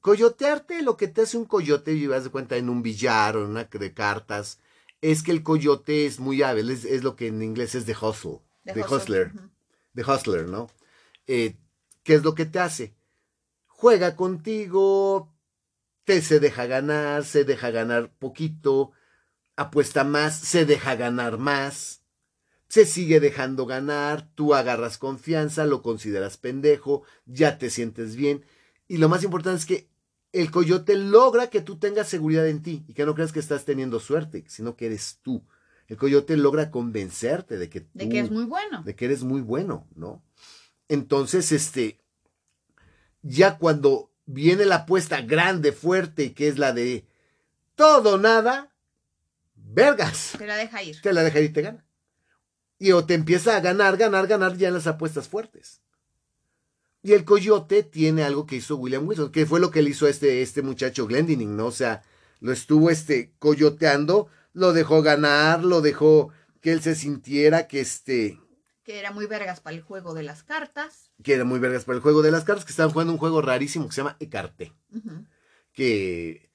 Coyotearte, 0.00 0.82
lo 0.82 0.96
que 0.96 1.08
te 1.08 1.22
hace 1.22 1.36
un 1.36 1.44
coyote, 1.44 1.92
y 1.92 2.06
vas 2.06 2.24
de 2.24 2.30
cuenta 2.30 2.56
en 2.56 2.68
un 2.68 2.82
billar 2.82 3.36
o 3.36 3.44
en 3.44 3.50
una 3.50 3.64
de 3.64 3.94
cartas, 3.94 4.58
es 5.00 5.22
que 5.22 5.32
el 5.32 5.42
coyote 5.42 6.06
es 6.06 6.20
muy 6.20 6.42
hábil, 6.42 6.70
es, 6.70 7.04
lo 7.04 7.16
que 7.16 7.28
en 7.28 7.42
inglés 7.42 7.74
es 7.74 7.86
de 7.86 7.94
hustle, 7.94 8.40
de, 8.64 8.82
hustler, 8.82 9.32
de 9.92 10.02
hustler, 10.02 10.46
¿no? 10.48 10.68
Eh, 11.26 11.56
¿Qué 12.02 12.14
es 12.14 12.24
lo 12.24 12.34
que 12.34 12.46
te 12.46 12.58
hace? 12.58 12.94
Juega 13.66 14.16
contigo, 14.16 15.34
te 16.04 16.22
se 16.22 16.40
deja 16.40 16.66
ganar, 16.66 17.24
se 17.24 17.44
deja 17.44 17.70
ganar 17.70 18.12
poquito, 18.18 18.92
apuesta 19.56 20.04
más, 20.04 20.38
se 20.38 20.64
deja 20.64 20.94
ganar 20.96 21.38
más 21.38 22.02
se 22.68 22.84
sigue 22.84 23.20
dejando 23.20 23.66
ganar, 23.66 24.28
tú 24.34 24.54
agarras 24.54 24.98
confianza, 24.98 25.66
lo 25.66 25.82
consideras 25.82 26.36
pendejo, 26.36 27.02
ya 27.24 27.58
te 27.58 27.70
sientes 27.70 28.16
bien. 28.16 28.44
Y 28.88 28.98
lo 28.98 29.08
más 29.08 29.22
importante 29.22 29.58
es 29.58 29.66
que 29.66 29.88
el 30.32 30.50
coyote 30.50 30.96
logra 30.96 31.48
que 31.48 31.60
tú 31.60 31.78
tengas 31.78 32.08
seguridad 32.08 32.46
en 32.48 32.62
ti 32.62 32.84
y 32.88 32.94
que 32.94 33.06
no 33.06 33.14
creas 33.14 33.32
que 33.32 33.40
estás 33.40 33.64
teniendo 33.64 34.00
suerte, 34.00 34.44
sino 34.48 34.76
que 34.76 34.86
eres 34.86 35.18
tú. 35.22 35.44
El 35.88 35.96
coyote 35.96 36.36
logra 36.36 36.70
convencerte 36.70 37.58
de 37.58 37.68
que 37.68 37.86
de 37.94 38.08
que 38.08 38.20
es 38.20 38.30
muy 38.30 38.44
bueno. 38.44 38.82
De 38.82 38.94
que 38.96 39.04
eres 39.04 39.22
muy 39.22 39.40
bueno, 39.40 39.86
¿no? 39.94 40.22
Entonces, 40.88 41.52
este, 41.52 42.00
ya 43.22 43.58
cuando 43.58 44.10
viene 44.24 44.64
la 44.64 44.76
apuesta 44.76 45.20
grande, 45.22 45.72
fuerte, 45.72 46.34
que 46.34 46.48
es 46.48 46.58
la 46.58 46.72
de 46.72 47.06
todo 47.74 48.18
nada, 48.18 48.72
vergas. 49.54 50.34
Te 50.36 50.46
la 50.46 50.56
deja 50.56 50.82
ir. 50.82 51.00
Te 51.00 51.12
la 51.12 51.22
deja 51.22 51.38
ir 51.40 51.46
y 51.46 51.52
te 51.52 51.62
gana. 51.62 51.86
Y 52.78 52.92
o 52.92 53.06
te 53.06 53.14
empieza 53.14 53.56
a 53.56 53.60
ganar, 53.60 53.96
ganar, 53.96 54.26
ganar 54.26 54.56
ya 54.56 54.68
en 54.68 54.74
las 54.74 54.86
apuestas 54.86 55.28
fuertes. 55.28 55.80
Y 57.06 57.12
el 57.12 57.24
coyote 57.24 57.84
tiene 57.84 58.24
algo 58.24 58.46
que 58.46 58.56
hizo 58.56 58.74
William 58.74 59.06
Wilson, 59.06 59.30
que 59.30 59.46
fue 59.46 59.60
lo 59.60 59.70
que 59.70 59.80
le 59.80 59.90
hizo 59.90 60.08
este, 60.08 60.42
este 60.42 60.60
muchacho 60.62 61.06
Glendinning, 61.06 61.56
¿no? 61.56 61.66
O 61.66 61.70
sea, 61.70 62.02
lo 62.40 62.50
estuvo 62.50 62.90
este, 62.90 63.32
coyoteando, 63.38 64.26
lo 64.52 64.72
dejó 64.72 65.02
ganar, 65.02 65.62
lo 65.62 65.82
dejó 65.82 66.32
que 66.60 66.72
él 66.72 66.82
se 66.82 66.96
sintiera 66.96 67.68
que 67.68 67.78
este... 67.78 68.40
Que 68.82 68.98
era 68.98 69.12
muy 69.12 69.26
vergas 69.26 69.60
para 69.60 69.76
el 69.76 69.82
juego 69.82 70.14
de 70.14 70.24
las 70.24 70.42
cartas. 70.42 71.12
Que 71.22 71.34
era 71.34 71.44
muy 71.44 71.60
vergas 71.60 71.84
para 71.84 71.94
el 71.94 72.02
juego 72.02 72.22
de 72.22 72.32
las 72.32 72.42
cartas, 72.42 72.64
que 72.64 72.72
estaban 72.72 72.90
jugando 72.90 73.12
un 73.12 73.20
juego 73.20 73.40
rarísimo 73.40 73.86
que 73.86 73.94
se 73.94 74.00
llama 74.00 74.16
Ecarte. 74.18 74.72
Que 75.72 76.50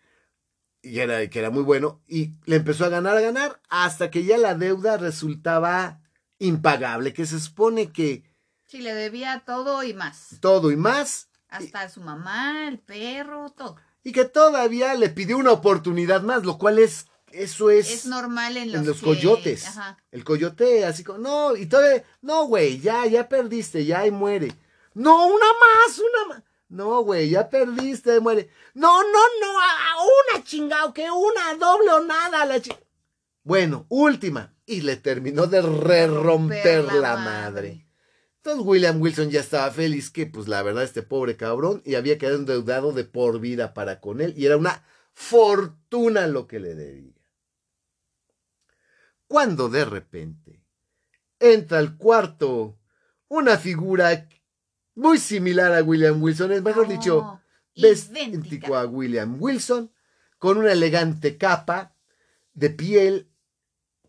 y 0.82 1.00
era, 1.00 1.30
que 1.30 1.40
era 1.40 1.50
muy 1.50 1.64
bueno. 1.64 2.02
Y 2.10 2.32
le 2.44 2.58
empezó 2.58 2.84
a 2.84 2.90
ganar, 2.90 3.16
a 3.16 3.22
ganar, 3.22 3.62
hasta 3.70 4.12
que 4.12 4.26
ya 4.26 4.38
la 4.38 4.56
deuda 4.56 4.98
resultaba 4.98 6.02
impagable, 6.40 7.14
que 7.14 7.26
se 7.26 7.40
supone 7.40 7.94
que... 7.94 8.30
Sí, 8.72 8.80
le 8.80 8.94
debía 8.94 9.44
todo 9.46 9.84
y 9.84 9.94
más. 9.94 10.38
Todo 10.40 10.72
y 10.72 10.78
más. 10.78 11.28
Hasta 11.50 11.90
su 11.90 12.00
mamá, 12.00 12.70
el 12.70 12.80
perro, 12.80 13.50
todo. 13.50 13.76
Y 14.02 14.14
que 14.14 14.24
todavía 14.24 14.94
le 14.94 15.10
pidió 15.10 15.38
una 15.38 15.52
oportunidad 15.52 16.22
más, 16.22 16.46
lo 16.46 16.58
cual 16.58 16.80
es, 16.80 17.08
eso 17.34 17.70
es... 17.70 17.92
Es 17.92 18.06
normal 18.06 18.56
en 18.56 18.72
los, 18.72 18.80
en 18.80 18.88
los 18.88 19.02
coyotes. 19.02 19.66
El 20.10 20.24
coyote, 20.24 20.86
así 20.86 21.04
como, 21.04 21.20
no, 21.20 21.58
y 21.58 21.66
todavía, 21.66 22.02
no, 22.22 22.46
güey, 22.46 22.80
ya, 22.80 23.06
ya 23.08 23.28
perdiste, 23.28 23.84
ya 23.84 24.08
y 24.08 24.12
muere. 24.12 24.56
No, 24.94 25.28
una 25.28 25.48
más, 25.60 26.00
una 26.00 26.34
más. 26.34 26.44
No, 26.70 27.04
güey, 27.04 27.30
ya 27.30 27.50
perdiste, 27.50 28.22
muere. 28.22 28.50
No, 28.74 29.04
no, 29.04 29.20
no, 29.42 29.60
a 29.60 29.98
una 30.38 30.46
chingado, 30.46 30.94
que 30.94 31.12
una 31.12 31.56
doble 31.56 31.92
o 31.92 32.00
nada, 32.06 32.46
la 32.46 32.62
Bueno, 33.44 33.86
última 33.90 34.54
y 34.66 34.80
le 34.80 34.96
terminó 34.96 35.48
de 35.48 35.62
re 35.62 36.08
romper 36.08 36.86
la, 36.94 37.18
madre. 37.18 37.91
Entonces 38.44 38.66
William 38.66 39.00
Wilson 39.00 39.30
ya 39.30 39.40
estaba 39.40 39.70
feliz 39.70 40.10
que, 40.10 40.26
pues 40.26 40.48
la 40.48 40.64
verdad, 40.64 40.84
este 40.84 41.04
pobre 41.04 41.38
cabrón 41.38 41.84
y 41.86 41.94
había 41.94 42.18
quedado 42.18 42.38
endeudado 42.38 42.92
de 42.92 43.04
por 43.04 43.40
vida 43.40 43.76
para 43.76 44.00
con 44.00 44.20
él 44.20 44.34
y 44.36 44.48
era 44.48 44.58
una 44.58 44.84
fortuna 45.14 46.26
lo 46.26 46.48
que 46.48 46.60
le 46.60 46.74
debía. 46.74 47.22
Cuando 49.28 49.70
de 49.70 49.86
repente 49.86 50.66
entra 51.40 51.78
al 51.78 51.98
cuarto 51.98 52.80
una 53.28 53.58
figura 53.58 54.28
muy 54.96 55.20
similar 55.20 55.72
a 55.74 55.84
William 55.84 56.22
Wilson, 56.22 56.52
es 56.52 56.64
mejor 56.64 56.88
dicho, 56.88 57.42
idéntico 57.76 58.76
a 58.76 58.88
William 58.88 59.38
Wilson, 59.40 59.94
con 60.40 60.58
una 60.58 60.72
elegante 60.72 61.38
capa 61.38 61.96
de 62.54 62.72
piel 62.72 63.31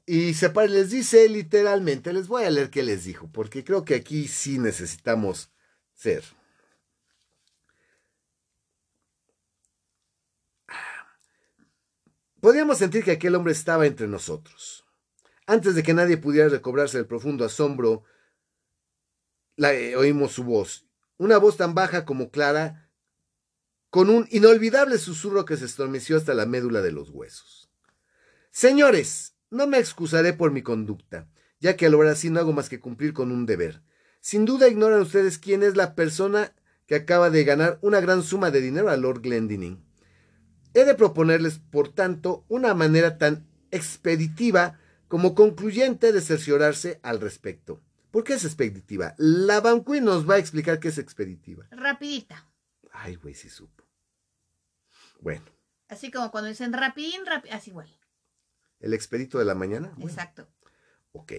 y 0.07 0.35
se 0.35 0.53
les 0.69 0.91
dice 0.91 1.29
literalmente, 1.29 2.13
les 2.13 2.29
voy 2.29 2.45
a 2.45 2.51
leer 2.51 2.71
qué 2.71 2.83
les 2.83 3.05
dijo, 3.05 3.31
porque 3.33 3.65
creo 3.65 3.85
que 3.85 3.95
aquí 3.95 4.27
sí 4.27 4.59
necesitamos 4.59 5.51
ser. 5.95 6.25
Podíamos 12.41 12.79
sentir 12.79 13.05
que 13.05 13.13
aquel 13.13 13.37
hombre 13.37 13.53
estaba 13.53 13.87
entre 13.87 14.09
nosotros. 14.09 14.85
Antes 15.47 15.77
de 15.77 15.85
que 15.85 15.95
nadie 15.95 16.17
pudiera 16.17 16.49
recobrarse 16.49 16.97
del 16.97 17.07
profundo 17.07 17.45
asombro, 17.45 18.03
eh, 19.59 19.95
oímos 19.97 20.33
su 20.33 20.43
voz, 20.43 20.87
una 21.19 21.39
voz 21.39 21.57
tan 21.57 21.75
baja 21.75 22.05
como 22.05 22.31
clara, 22.31 22.91
con 23.91 24.11
un 24.11 24.27
inolvidable 24.31 24.99
susurro 24.99 25.45
que 25.45 25.57
se 25.57 25.67
estremeció 25.67 26.17
hasta 26.17 26.35
la 26.35 26.47
médula 26.47 26.81
de 26.81 26.91
los 26.91 27.11
huesos. 27.11 27.71
Señores, 28.51 29.32
no 29.53 29.67
me 29.67 29.79
excusaré 29.79 30.33
por 30.33 30.51
mi 30.51 30.63
conducta, 30.63 31.29
ya 31.61 31.77
que 31.77 31.87
al 31.87 31.95
obrar 31.95 32.13
así 32.13 32.31
no 32.31 32.41
hago 32.41 32.53
más 32.53 32.69
que 32.69 32.81
cumplir 32.81 33.13
con 33.13 33.31
un 33.31 33.45
deber. 33.47 33.83
Sin 34.21 34.47
duda 34.47 34.69
ignoran 34.69 35.01
ustedes 35.01 35.39
quién 35.39 35.63
es 35.63 35.77
la 35.77 35.95
persona 35.95 36.55
que 36.87 36.95
acaba 36.95 37.29
de 37.29 37.45
ganar 37.45 37.79
una 37.83 38.01
gran 38.01 38.23
suma 38.23 38.51
de 38.51 38.63
dinero 38.63 38.89
a 38.89 38.97
Lord 38.97 39.21
Glendinning. 39.21 39.85
He 40.75 40.85
de 40.85 40.95
proponerles, 40.95 41.59
por 41.59 41.93
tanto, 41.93 42.47
una 42.49 42.73
manera 42.73 43.19
tan 43.19 43.47
expeditiva 43.71 44.79
como 45.07 45.35
concluyente 45.35 46.13
de 46.13 46.23
cerciorarse 46.23 46.99
al 47.03 47.21
respecto. 47.21 47.83
¿Por 48.11 48.25
qué 48.25 48.35
es 48.35 48.45
expeditiva? 48.47 49.15
La 49.19 49.61
Banqui 49.61 50.01
nos 50.01 50.29
va 50.29 50.35
a 50.35 50.39
explicar 50.39 50.81
qué 50.81 50.89
es 50.89 50.99
expeditiva. 50.99 51.67
Rapidita. 51.71 52.49
Ay, 52.91 53.17
güey, 53.17 53.35
sí 53.35 53.51
supo. 53.51 53.85
Bueno. 55.21 55.45
Así 55.89 56.11
como 56.11 56.31
cuando 56.31 56.49
dicen 56.49 56.73
rapidín, 56.73 57.21
así 57.51 57.71
igual. 57.71 57.91
¿El 58.83 58.95
expedito 58.95 59.39
de 59.39 59.45
la 59.45 59.55
mañana? 59.55 59.95
Exacto. 60.01 60.47
Ok. 61.13 61.33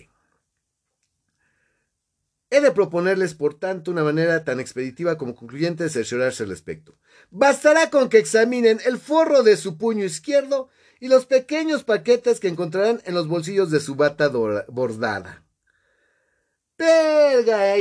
He 2.50 2.62
de 2.62 2.72
proponerles, 2.72 3.34
por 3.34 3.60
tanto, 3.60 3.92
una 3.92 4.04
manera 4.04 4.44
tan 4.46 4.60
expeditiva 4.60 5.18
como 5.18 5.36
concluyente 5.36 5.84
de 5.84 5.90
cerciorarse 5.90 6.44
al 6.44 6.50
respecto. 6.50 6.96
Bastará 7.32 7.90
con 7.90 8.10
que 8.10 8.20
examinen 8.20 8.80
el 8.86 8.98
forro 8.98 9.44
de 9.44 9.58
su 9.58 9.78
puño 9.78 10.06
izquierdo 10.06 10.70
y 11.00 11.10
los 11.10 11.26
pequeños 11.26 11.84
paquetes 11.84 12.40
que 12.40 12.48
encontrarán 12.48 13.02
en 13.06 13.14
los 13.14 13.28
bolsillos 13.28 13.72
de 13.72 13.82
su 13.82 13.96
bata 13.96 14.30
bordada. 14.30 15.44
¡Perga! 16.78 17.76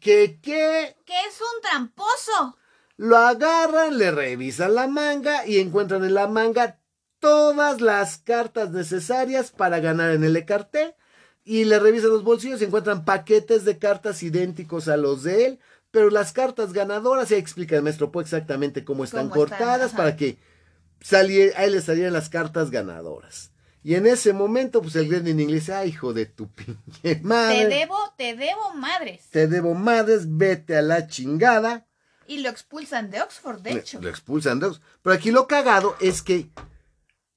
¿Qué, 0.00 0.40
qué? 0.42 0.96
¿Qué 1.04 1.20
es 1.28 1.40
un 1.40 1.60
tramposo? 1.62 2.58
Lo 2.96 3.16
agarran, 3.16 3.98
le 3.98 4.10
revisan 4.10 4.74
la 4.74 4.88
manga 4.88 5.46
y 5.46 5.58
encuentran 5.58 6.04
en 6.04 6.14
la 6.14 6.26
manga 6.26 6.80
todas 7.24 7.80
las 7.80 8.18
cartas 8.18 8.70
necesarias 8.70 9.50
para 9.50 9.80
ganar 9.80 10.10
en 10.10 10.24
el 10.24 10.36
Ecarté. 10.36 10.94
Y 11.42 11.64
le 11.64 11.78
revisan 11.78 12.10
los 12.10 12.22
bolsillos 12.24 12.60
y 12.60 12.64
encuentran 12.66 13.04
paquetes 13.04 13.64
de 13.64 13.78
cartas 13.78 14.22
idénticos 14.22 14.88
a 14.88 14.96
los 14.96 15.22
de 15.22 15.46
él. 15.46 15.58
Pero 15.90 16.10
las 16.10 16.32
cartas 16.32 16.72
ganadoras, 16.72 17.28
ya 17.30 17.36
explica 17.36 17.76
el 17.76 17.82
maestro 17.82 18.10
Po 18.12 18.20
exactamente 18.20 18.84
cómo 18.84 19.04
están 19.04 19.28
Cómo 19.28 19.40
cortadas 19.40 19.92
para 19.92 20.16
que 20.16 20.38
salie- 21.02 21.52
a 21.56 21.64
él 21.64 21.72
le 21.72 21.80
salieran 21.80 22.12
las 22.12 22.28
cartas 22.28 22.70
ganadoras. 22.70 23.52
Y 23.82 23.94
en 23.94 24.06
ese 24.06 24.32
momento, 24.32 24.80
pues 24.82 24.96
el 24.96 25.08
Gremlin 25.08 25.40
inglés 25.40 25.60
dice, 25.62 25.74
ay, 25.74 25.90
hijo 25.90 26.12
de 26.14 26.26
tu 26.26 26.48
pinche 26.48 27.20
madre. 27.22 27.66
Te 27.68 27.68
debo, 27.74 27.96
te 28.16 28.34
debo 28.34 28.74
madres. 28.74 29.28
Te 29.30 29.46
debo 29.46 29.74
madres, 29.74 30.22
vete 30.36 30.76
a 30.76 30.82
la 30.82 31.06
chingada. 31.06 31.86
Y 32.26 32.38
lo 32.38 32.48
expulsan 32.48 33.10
de 33.10 33.20
Oxford, 33.20 33.60
de 33.60 33.72
hecho. 33.72 34.00
Lo 34.00 34.08
expulsan 34.08 34.58
de 34.60 34.66
Oxford. 34.68 34.82
Pero 35.02 35.14
aquí 35.14 35.30
lo 35.30 35.46
cagado 35.46 35.94
es 36.00 36.22
que 36.22 36.48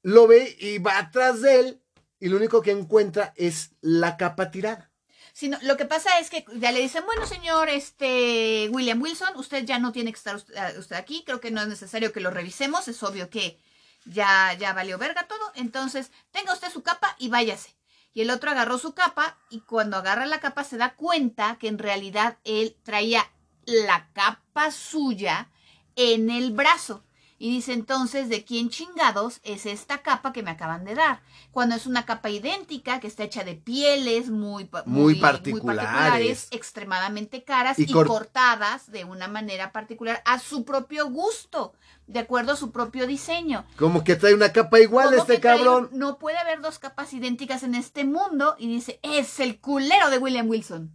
lo 0.08 0.26
ve 0.26 0.56
y 0.58 0.78
va 0.78 1.00
atrás 1.00 1.42
de 1.42 1.60
él 1.60 1.82
y 2.18 2.30
lo 2.30 2.38
único 2.38 2.62
que 2.62 2.72
encuentra 2.72 3.34
es 3.36 3.72
la 3.82 4.16
capa 4.16 4.52
tirada. 4.52 4.90
Sino, 5.34 5.58
lo 5.64 5.76
que 5.76 5.84
pasa 5.84 6.18
es 6.20 6.30
que 6.30 6.46
ya 6.56 6.72
le 6.72 6.80
dicen, 6.80 7.04
bueno, 7.06 7.28
señor 7.28 7.68
este 7.68 8.70
William 8.72 9.02
Wilson, 9.02 9.36
usted 9.36 9.66
ya 9.66 9.80
no 9.80 9.92
tiene 9.92 10.14
que 10.14 10.18
estar 10.18 10.38
usted, 10.38 10.56
ah, 10.56 10.72
usted 10.80 10.96
aquí, 10.96 11.24
creo 11.26 11.42
que 11.42 11.52
no 11.52 11.62
es 11.62 11.68
necesario 11.68 12.14
que 12.14 12.22
lo 12.22 12.32
revisemos, 12.32 12.88
es 12.88 13.04
obvio 13.04 13.30
que 13.30 13.60
ya, 14.06 14.54
ya 14.54 14.72
valió 14.72 14.98
verga 14.98 15.28
todo, 15.28 15.52
entonces 15.56 16.10
tenga 16.32 16.54
usted 16.54 16.72
su 16.72 16.84
capa 16.84 17.14
y 17.20 17.28
váyase. 17.28 17.76
Y 18.14 18.22
el 18.22 18.30
otro 18.30 18.52
agarró 18.52 18.78
su 18.78 18.94
capa 18.94 19.38
y 19.50 19.60
cuando 19.60 19.98
agarra 19.98 20.26
la 20.26 20.40
capa 20.40 20.64
se 20.64 20.78
da 20.78 20.96
cuenta 20.96 21.58
que 21.60 21.68
en 21.68 21.80
realidad 21.80 22.38
él 22.46 22.78
traía 22.82 23.30
la 23.66 24.10
capa 24.14 24.72
suya 24.72 25.52
en 25.98 26.30
el 26.30 26.52
brazo. 26.52 27.04
Y 27.40 27.52
dice 27.52 27.74
entonces, 27.74 28.30
¿de 28.30 28.44
quién 28.44 28.70
chingados 28.70 29.42
es 29.44 29.68
esta 29.68 30.02
capa 30.02 30.34
que 30.34 30.42
me 30.42 30.50
acaban 30.50 30.84
de 30.86 30.96
dar? 30.96 31.22
Cuando 31.52 31.76
es 31.76 31.86
una 31.86 32.04
capa 32.04 32.32
idéntica, 32.32 33.00
que 33.00 33.06
está 33.06 33.24
hecha 33.24 33.44
de 33.44 33.54
pieles 33.54 34.32
muy, 34.32 34.68
Muy 34.86 35.16
particulares. 35.16 36.48
extremadamente 36.50 37.44
caras 37.44 37.78
Y 37.78 37.84
y, 37.84 37.92
cor- 37.92 38.08
cortadas 38.08 38.90
de 38.92 39.06
una 39.06 39.28
manera 39.28 39.72
particular 39.72 40.22
a 40.26 40.40
su 40.40 40.66
propio 40.66 41.12
gusto, 41.12 41.74
de 42.08 42.20
acuerdo 42.20 42.54
a 42.54 42.56
su 42.56 42.72
propio 42.72 43.06
diseño. 43.06 43.66
Como 43.78 44.04
que 44.04 44.16
trae 44.16 44.34
una 44.34 44.52
capa 44.52 44.80
igual 44.80 45.10
¿Cómo 45.10 45.22
este 45.22 45.40
cabrón. 45.40 45.90
No 45.92 46.18
puede 46.18 46.38
haber 46.40 46.62
dos 46.62 46.80
capas 46.80 47.14
idénticas 47.14 47.62
en 47.62 47.76
este 47.76 48.04
mundo. 48.04 48.56
Y 48.58 48.68
dice, 48.68 49.00
es 49.04 49.40
el 49.40 49.60
culero 49.60 50.10
de 50.10 50.18
William 50.18 50.50
Wilson. 50.50 50.92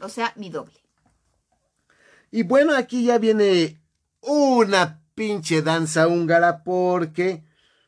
O 0.00 0.08
sea, 0.08 0.32
mi 0.36 0.48
doble. 0.48 0.80
Y 2.30 2.42
bueno, 2.42 2.74
aquí 2.74 3.04
ya 3.04 3.18
viene 3.18 3.80
una 4.20 5.00
pinche 5.14 5.62
danza 5.62 6.08
húngara 6.08 6.64
porque 6.64 7.44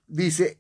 dice 0.06 0.58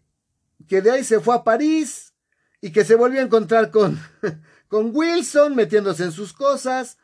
que 0.68 0.82
de 0.82 0.90
ahí 0.90 1.04
se 1.04 1.20
fue 1.20 1.34
a 1.34 1.44
París 1.44 2.14
y 2.60 2.70
que 2.70 2.84
se 2.84 2.96
volvió 2.96 3.20
a 3.20 3.24
encontrar 3.24 3.70
con, 3.70 4.00
con 4.68 4.90
Wilson 4.94 5.54
metiéndose 5.54 6.04
en 6.04 6.12
sus 6.12 6.32
cosas. 6.32 6.98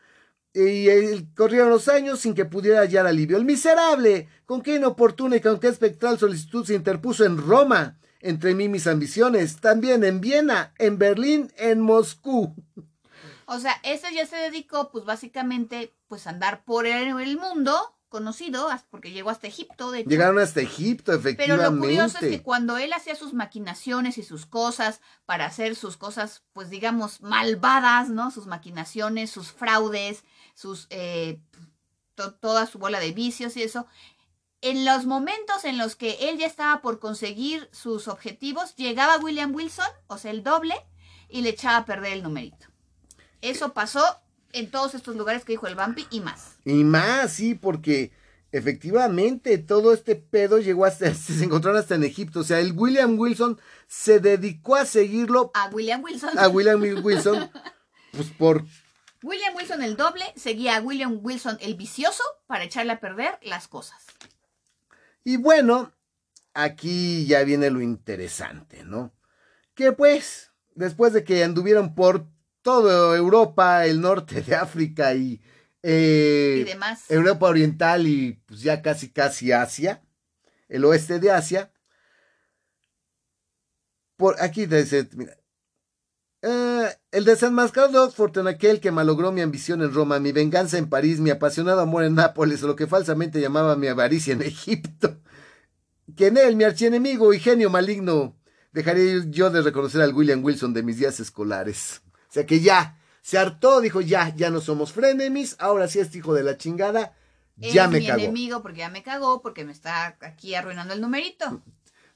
Y 0.55 0.89
eh, 0.89 1.27
corrieron 1.35 1.71
los 1.71 1.89
años 1.89 2.21
sin 2.21 2.35
que 2.35 2.45
pudiera 2.45 2.81
hallar 2.81 3.07
alivio. 3.07 3.39
El 3.39 3.45
miserable, 3.45 4.29
con 4.45 4.61
qué 4.61 4.75
inoportuna 4.75 5.37
y 5.37 5.41
con 5.41 5.59
qué 5.59 5.69
espectral 5.69 6.19
solicitud 6.19 6.67
se 6.67 6.75
interpuso 6.75 7.25
en 7.25 7.39
Roma, 7.39 7.99
entre 8.21 8.55
mí 8.55 8.65
y 8.65 8.69
mis 8.69 8.87
ambiciones, 8.87 9.61
también 9.61 10.05
en 10.05 10.21
Viena, 10.21 10.75
en 10.79 10.99
Berlín, 10.99 11.51
en 11.57 11.81
Moscú. 11.81 12.55
O 13.47 13.59
sea, 13.59 13.75
ese 13.83 14.15
ya 14.15 14.27
se 14.27 14.37
dedicó, 14.37 14.91
pues 14.91 15.07
básicamente, 15.07 15.95
pues 16.07 16.27
a 16.27 16.31
andar 16.31 16.65
por 16.65 16.87
el 16.87 17.39
mundo 17.39 17.75
conocido, 18.13 18.69
porque 18.91 19.11
llegó 19.11 19.31
hasta 19.31 19.49
Egipto, 19.49 19.91
de 19.91 20.01
hecho. 20.01 20.11
Llegaron 20.11 20.39
hasta 20.39 20.61
Egipto, 20.61 21.07
Pero 21.07 21.19
efectivamente. 21.19 21.75
lo 21.75 21.81
curioso 21.81 22.19
es 22.21 22.31
que 22.31 22.43
cuando 22.43 22.77
él 22.77 22.93
hacía 22.93 23.17
sus 23.17 23.33
maquinaciones 23.35 24.19
y 24.19 24.23
sus 24.23 24.47
cosas 24.47 25.01
para 25.27 25.47
hacer 25.47 25.75
sus 25.75 25.97
cosas, 25.97 26.45
pues 26.53 26.71
digamos, 26.71 27.21
malvadas, 27.23 28.09
¿no? 28.11 28.31
Sus 28.31 28.47
maquinaciones, 28.47 29.31
sus 29.31 29.51
fraudes, 29.51 30.25
sus 30.55 30.87
eh, 30.91 31.41
to- 32.15 32.35
toda 32.35 32.67
su 32.67 32.79
bola 32.79 33.01
de 33.01 33.13
vicios 33.13 33.57
y 33.57 33.63
eso. 33.65 33.87
En 34.61 34.85
los 34.85 35.07
momentos 35.07 35.65
en 35.65 35.77
los 35.79 35.97
que 35.97 36.29
él 36.29 36.39
ya 36.39 36.47
estaba 36.47 36.83
por 36.83 37.01
conseguir 37.01 37.69
sus 37.73 38.07
objetivos, 38.07 38.77
llegaba 38.77 39.17
William 39.19 39.53
Wilson, 39.55 39.89
o 40.07 40.19
sea, 40.19 40.31
el 40.31 40.45
doble, 40.45 40.77
y 41.29 41.41
le 41.41 41.49
echaba 41.49 41.79
a 41.79 41.85
perder 41.85 42.13
el 42.13 42.23
numerito. 42.23 42.67
Eso 43.41 43.73
pasó 43.73 44.05
en 44.53 44.71
todos 44.71 44.95
estos 44.95 45.17
lugares 45.17 45.45
que 45.45 45.53
dijo 45.53 45.67
el 45.67 45.75
Vampi 45.75 46.07
y 46.11 46.21
más. 46.21 46.57
Y 46.65 46.85
más, 46.85 47.33
sí, 47.33 47.55
porque 47.55 48.13
efectivamente 48.53 49.59
todo 49.59 49.93
este 49.93 50.15
pedo 50.17 50.59
llegó 50.59 50.85
hasta, 50.85 51.15
se 51.15 51.45
encontraron 51.45 51.81
hasta 51.81 51.95
en 51.95 52.05
Egipto. 52.05 52.41
O 52.41 52.45
sea, 52.45 52.61
el 52.61 52.73
William 52.73 53.19
Wilson 53.19 53.61
se 53.89 54.21
dedicó 54.21 54.77
a 54.77 54.87
seguirlo 54.87 55.51
A 55.55 55.69
William 55.69 56.03
Wilson. 56.03 56.39
a 56.39 56.49
William 56.49 56.81
Wilson, 57.03 57.51
pues 58.13 58.29
por, 58.39 58.65
William 59.23 59.55
Wilson 59.55 59.83
el 59.83 59.97
doble 59.97 60.25
seguía 60.37 60.77
a 60.77 60.81
William 60.81 61.21
Wilson 61.23 61.57
el 61.61 61.75
vicioso 61.75 62.25
para 62.47 62.65
echarle 62.65 62.93
a 62.93 63.01
perder 63.01 63.39
las 63.43 63.69
cosas. 63.69 64.05
y 65.25 65.37
bueno, 65.37 65.93
aquí 66.55 67.25
ya 67.27 67.45
viene 67.45 67.71
lo 67.71 67.81
interesante, 67.81 68.85
¿no? 68.85 69.13
Que 69.75 69.93
pues, 69.93 70.51
después 70.75 71.13
de 71.13 71.25
que 71.25 71.45
anduvieron 71.45 71.95
por 71.95 72.27
toda 72.63 73.17
Europa, 73.17 73.87
el 73.87 74.01
norte 74.01 74.41
de 74.43 74.55
África 74.55 75.15
y, 75.15 75.41
eh, 75.83 76.59
y 76.61 76.65
demás. 76.65 77.11
Europa 77.11 77.47
Oriental 77.47 78.07
y 78.07 78.41
pues 78.47 78.63
ya 78.63 78.83
casi 78.83 79.11
casi 79.11 79.53
Asia, 79.53 80.03
el 80.69 80.85
oeste 80.85 81.19
de 81.19 81.31
Asia. 81.31 81.73
Por 84.17 84.41
aquí 84.41 84.67
dice, 84.67 85.09
mira, 85.15 85.37
eh, 86.43 86.89
el 87.13 87.25
desenmascarado 87.25 87.93
de 87.93 87.99
Oxford 87.99 88.37
en 88.39 88.49
aquel 88.49 88.81
que 88.81 88.91
malogró 88.91 89.31
mi 89.31 89.41
ambición 89.41 89.81
en 89.83 89.95
Roma, 89.95 90.19
mi 90.19 90.33
venganza 90.33 90.77
en 90.77 90.89
París, 90.89 91.21
mi 91.21 91.31
apasionado 91.31 91.81
amor 91.81 92.03
en 92.03 92.17
Nápoles, 92.17 92.63
o 92.63 92.67
lo 92.67 92.77
que 92.77 92.89
falsamente 92.89 93.41
llamaba 93.41 93.77
mi 93.77 93.87
avaricia 93.87 94.33
en 94.33 94.43
Egipto. 94.43 95.21
Que 96.17 96.27
en 96.29 96.37
él, 96.37 96.57
mi 96.57 96.65
archienemigo 96.65 97.33
y 97.33 97.39
genio 97.39 97.71
maligno, 97.71 98.37
dejaré 98.73 99.31
yo 99.31 99.51
de 99.51 99.63
reconocer 99.63 100.03
al 100.03 100.15
William 100.15 100.45
Wilson 100.45 100.75
de 100.75 100.83
mis 100.83 100.99
días 100.99 101.21
escolares. 101.21 102.03
O 102.33 102.35
sea 102.35 102.47
que 102.47 102.61
ya, 102.61 102.99
se 103.21 103.37
hartó, 103.37 103.83
dijo, 103.83 104.01
ya, 104.01 104.35
ya 104.35 104.49
no 104.49 104.63
somos 104.63 104.95
frenemies, 104.95 105.55
ahora 105.59 105.87
sí 105.87 105.99
este 105.99 106.17
hijo 106.17 106.33
de 106.33 106.43
la 106.43 106.57
chingada, 106.57 107.15
ya 107.59 107.89
me 107.89 107.99
mi 107.99 108.07
cagó. 108.07 108.21
enemigo 108.21 108.63
porque 108.63 108.79
ya 108.79 108.89
me 108.89 109.03
cagó, 109.03 109.43
porque 109.43 109.67
me 109.67 109.73
está 109.73 110.17
aquí 110.23 110.55
arruinando 110.55 110.95
el 110.95 111.03
numerito. 111.03 111.61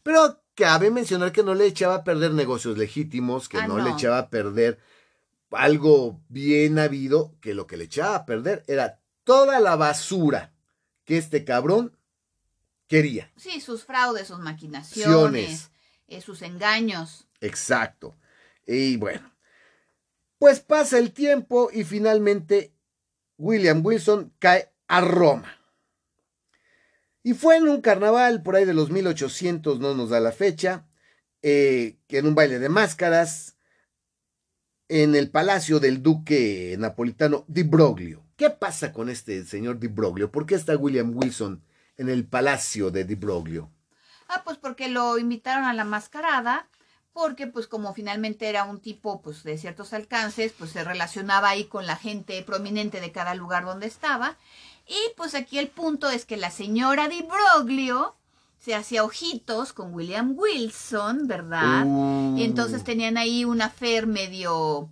Pero 0.02 0.40
cabe 0.54 0.90
mencionar 0.90 1.32
que 1.32 1.42
no 1.42 1.54
le 1.54 1.66
echaba 1.66 1.96
a 1.96 2.04
perder 2.04 2.32
negocios 2.32 2.78
legítimos, 2.78 3.50
que 3.50 3.58
Ah, 3.58 3.68
no, 3.68 3.76
le 3.76 3.90
echaba 3.90 4.16
a 4.16 4.30
perder 4.30 4.78
algo 5.50 6.18
bien 6.30 6.78
habido, 6.78 7.34
que 7.42 7.52
lo 7.52 7.66
que 7.66 7.76
le 7.76 7.84
echaba 7.84 8.16
a 8.16 8.24
perder 8.24 8.64
era 8.68 9.02
toda 9.24 9.60
la 9.60 9.76
basura 9.76 10.54
que 11.04 11.18
este 11.18 11.44
cabrón 11.44 11.94
quería. 12.88 13.30
Sí, 13.36 13.60
sus 13.60 13.84
fraudes, 13.84 14.28
sus 14.28 14.38
maquinaciones, 14.38 15.70
eh, 16.08 16.22
sus 16.22 16.40
engaños. 16.40 17.26
Exacto. 17.42 18.16
Y 18.66 18.96
bueno, 18.96 19.30
pues 20.38 20.60
pasa 20.60 20.98
el 20.98 21.12
tiempo 21.12 21.70
y 21.72 21.84
finalmente 21.84 22.72
William 23.38 23.84
Wilson 23.84 24.32
cae 24.38 24.72
a 24.88 25.00
Roma. 25.00 25.52
Y 27.22 27.34
fue 27.34 27.56
en 27.56 27.68
un 27.68 27.80
carnaval 27.80 28.42
por 28.42 28.56
ahí 28.56 28.64
de 28.64 28.74
los 28.74 28.90
1800, 28.90 29.80
no 29.80 29.94
nos 29.94 30.10
da 30.10 30.20
la 30.20 30.32
fecha, 30.32 30.86
eh, 31.42 31.98
en 32.08 32.26
un 32.26 32.34
baile 32.34 32.58
de 32.58 32.68
máscaras 32.68 33.56
en 34.88 35.14
el 35.16 35.30
palacio 35.30 35.80
del 35.80 36.02
duque 36.02 36.76
napolitano 36.78 37.44
Di 37.48 37.64
Broglio. 37.64 38.22
¿Qué 38.36 38.50
pasa 38.50 38.92
con 38.92 39.08
este 39.08 39.44
señor 39.44 39.80
Di 39.80 39.88
Broglio? 39.88 40.30
¿Por 40.30 40.46
qué 40.46 40.54
está 40.54 40.76
William 40.76 41.16
Wilson 41.16 41.64
en 41.96 42.08
el 42.08 42.26
palacio 42.26 42.90
de 42.90 43.04
Di 43.04 43.14
Broglio? 43.14 43.70
Ah, 44.28 44.42
pues 44.44 44.58
porque 44.58 44.88
lo 44.88 45.18
invitaron 45.18 45.64
a 45.64 45.72
la 45.72 45.84
mascarada, 45.84 46.68
porque 47.16 47.46
pues 47.46 47.66
como 47.66 47.94
finalmente 47.94 48.46
era 48.46 48.64
un 48.64 48.78
tipo 48.78 49.22
pues 49.22 49.42
de 49.42 49.56
ciertos 49.56 49.94
alcances, 49.94 50.52
pues 50.52 50.72
se 50.72 50.84
relacionaba 50.84 51.48
ahí 51.48 51.64
con 51.64 51.86
la 51.86 51.96
gente 51.96 52.42
prominente 52.42 53.00
de 53.00 53.10
cada 53.10 53.34
lugar 53.34 53.64
donde 53.64 53.86
estaba. 53.86 54.36
Y 54.86 54.98
pues 55.16 55.34
aquí 55.34 55.58
el 55.58 55.68
punto 55.68 56.10
es 56.10 56.26
que 56.26 56.36
la 56.36 56.50
señora 56.50 57.08
Di 57.08 57.22
Broglio 57.22 58.16
se 58.58 58.74
hacía 58.74 59.02
ojitos 59.02 59.72
con 59.72 59.94
William 59.94 60.34
Wilson, 60.36 61.26
¿verdad? 61.26 61.84
Uh. 61.86 62.36
Y 62.36 62.44
entonces 62.44 62.84
tenían 62.84 63.16
ahí 63.16 63.46
un 63.46 63.62
affair 63.62 64.06
medio, 64.06 64.90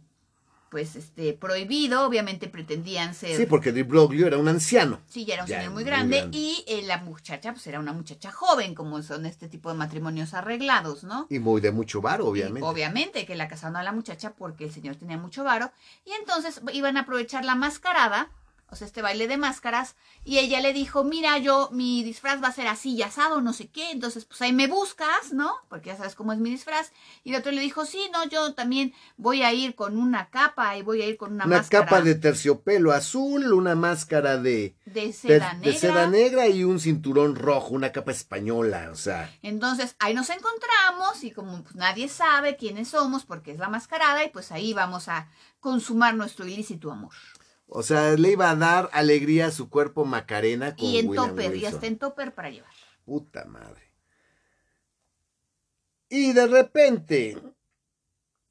pues, 0.74 0.96
este, 0.96 1.34
prohibido. 1.34 2.04
Obviamente 2.04 2.48
pretendían 2.48 3.14
ser... 3.14 3.36
Sí, 3.36 3.46
porque 3.46 3.70
Di 3.70 3.82
Broglio 3.84 4.26
era 4.26 4.38
un 4.38 4.48
anciano. 4.48 4.98
Sí, 5.06 5.24
ya 5.24 5.34
era 5.34 5.44
un 5.44 5.48
Ya, 5.48 5.58
señor 5.58 5.70
muy 5.72 5.84
muy 5.84 5.88
grande. 5.88 6.28
Y 6.32 6.64
eh, 6.66 6.82
la 6.82 6.98
muchacha, 6.98 7.52
pues 7.52 7.64
era 7.68 7.78
una 7.78 7.92
muchacha 7.92 8.32
joven, 8.32 8.74
como 8.74 9.00
son 9.00 9.24
este 9.24 9.48
tipo 9.48 9.68
de 9.70 9.76
matrimonios 9.76 10.34
arreglados, 10.34 11.04
¿no? 11.04 11.28
Y 11.30 11.38
muy 11.38 11.60
de 11.60 11.70
mucho 11.70 12.00
varo, 12.00 12.24
Y 12.24 12.28
obviamente. 12.30 12.66
obviamente 12.66 13.24
que 13.24 13.36
la 13.36 13.46
casaron 13.46 13.76
a 13.76 13.84
la 13.84 13.92
muchacha 13.92 14.34
porque 14.34 14.64
el 14.64 14.72
señor 14.72 14.96
tenía 14.96 15.16
mucho 15.16 15.44
varo. 15.44 15.70
Y 16.04 16.10
entonces 16.18 16.60
iban 16.72 16.96
a 16.96 17.02
aprovechar 17.02 17.44
la 17.44 17.54
mascarada. 17.54 18.30
O 18.74 18.76
sea, 18.76 18.86
este 18.88 19.02
baile 19.02 19.28
de 19.28 19.36
máscaras, 19.36 19.94
y 20.24 20.38
ella 20.38 20.60
le 20.60 20.72
dijo, 20.72 21.04
mira, 21.04 21.38
yo, 21.38 21.70
mi 21.72 22.02
disfraz 22.02 22.42
va 22.42 22.48
a 22.48 22.52
ser 22.52 22.66
así 22.66 22.94
y 22.94 23.02
asado, 23.02 23.40
no 23.40 23.52
sé 23.52 23.68
qué, 23.68 23.90
entonces 23.92 24.24
pues 24.24 24.42
ahí 24.42 24.52
me 24.52 24.66
buscas, 24.66 25.32
¿no? 25.32 25.54
Porque 25.68 25.90
ya 25.90 25.96
sabes 25.96 26.14
cómo 26.14 26.32
es 26.32 26.38
mi 26.40 26.50
disfraz. 26.50 26.90
Y 27.22 27.30
el 27.32 27.40
otro 27.40 27.52
le 27.52 27.60
dijo, 27.60 27.86
sí, 27.86 28.10
no, 28.12 28.24
yo 28.28 28.52
también 28.54 28.92
voy 29.16 29.42
a 29.42 29.52
ir 29.52 29.74
con 29.74 29.96
una 29.96 30.28
capa 30.30 30.76
y 30.76 30.82
voy 30.82 31.02
a 31.02 31.06
ir 31.06 31.16
con 31.16 31.32
una, 31.32 31.44
Una 31.46 31.58
máscara. 31.58 31.84
capa 31.86 32.00
de 32.02 32.16
terciopelo 32.16 32.92
azul, 32.92 33.52
una 33.52 33.74
máscara 33.74 34.36
de, 34.38 34.74
de 34.86 35.06
de, 35.06 35.12
seda 35.12 35.54
de 35.54 35.66
negra. 35.66 35.78
seda 35.78 36.06
negra 36.08 36.48
y 36.48 36.64
un 36.64 36.80
cinturón 36.80 37.36
rojo, 37.36 37.68
una 37.74 37.92
capa 37.92 38.10
española, 38.10 38.90
o 38.92 38.96
sea. 38.96 39.32
Entonces 39.42 39.94
ahí 40.00 40.14
nos 40.14 40.30
encontramos 40.30 41.22
y 41.22 41.30
como 41.30 41.62
pues, 41.62 41.76
nadie 41.76 42.08
sabe 42.08 42.56
quiénes 42.56 42.88
somos 42.88 43.24
porque 43.24 43.52
es 43.52 43.58
la 43.58 43.68
mascarada 43.68 44.24
y 44.24 44.30
pues 44.30 44.50
ahí 44.52 44.74
vamos 44.74 45.08
a 45.08 45.28
consumar 45.60 46.14
nuestro 46.14 46.46
ilícito 46.46 46.90
amor. 46.90 47.12
O 47.66 47.82
sea, 47.82 48.12
le 48.12 48.30
iba 48.32 48.50
a 48.50 48.56
dar 48.56 48.90
alegría 48.92 49.46
a 49.46 49.50
su 49.50 49.68
cuerpo 49.68 50.04
Macarena 50.04 50.76
con 50.76 50.84
Y 50.86 50.98
en 50.98 51.08
William 51.08 51.28
topper, 51.30 51.56
y 51.56 51.66
hasta 51.66 51.86
en 51.86 51.98
topper 51.98 52.34
para 52.34 52.50
llevar. 52.50 52.70
Puta 53.04 53.44
madre. 53.46 53.92
Y 56.08 56.32
de 56.32 56.46
repente, 56.46 57.38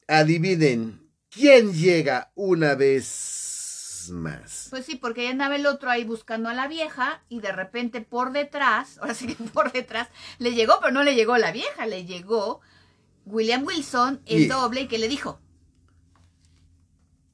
adivinen, 0.07 1.09
¿quién 1.30 1.74
llega 1.74 2.32
una 2.36 2.76
vez 2.76 4.09
más? 4.11 4.68
Pues 4.70 4.86
sí, 4.86 4.95
porque 4.95 5.24
ya 5.24 5.30
andaba 5.30 5.55
el 5.55 5.66
otro 5.68 5.89
ahí 5.89 6.03
buscando 6.03 6.49
a 6.49 6.53
la 6.53 6.68
vieja 6.68 7.24
y 7.30 7.39
de 7.39 7.51
repente 7.51 8.01
por 8.01 8.34
detrás, 8.34 8.97
ahora 9.01 9.14
sí 9.14 9.28
que 9.28 9.41
por 9.51 9.72
detrás, 9.72 10.09
le 10.39 10.53
llegó, 10.53 10.74
pero 10.82 10.91
no 10.91 11.03
le 11.03 11.16
llegó 11.16 11.38
la 11.38 11.51
vieja, 11.51 11.86
le 11.86 12.05
llegó 12.05 12.59
William 13.26 13.64
Wilson, 13.64 14.22
el 14.26 14.41
Y- 14.41 14.47
doble, 14.47 14.82
y 14.82 14.88
que 14.88 14.97
le 14.97 15.07
dijo, 15.07 15.39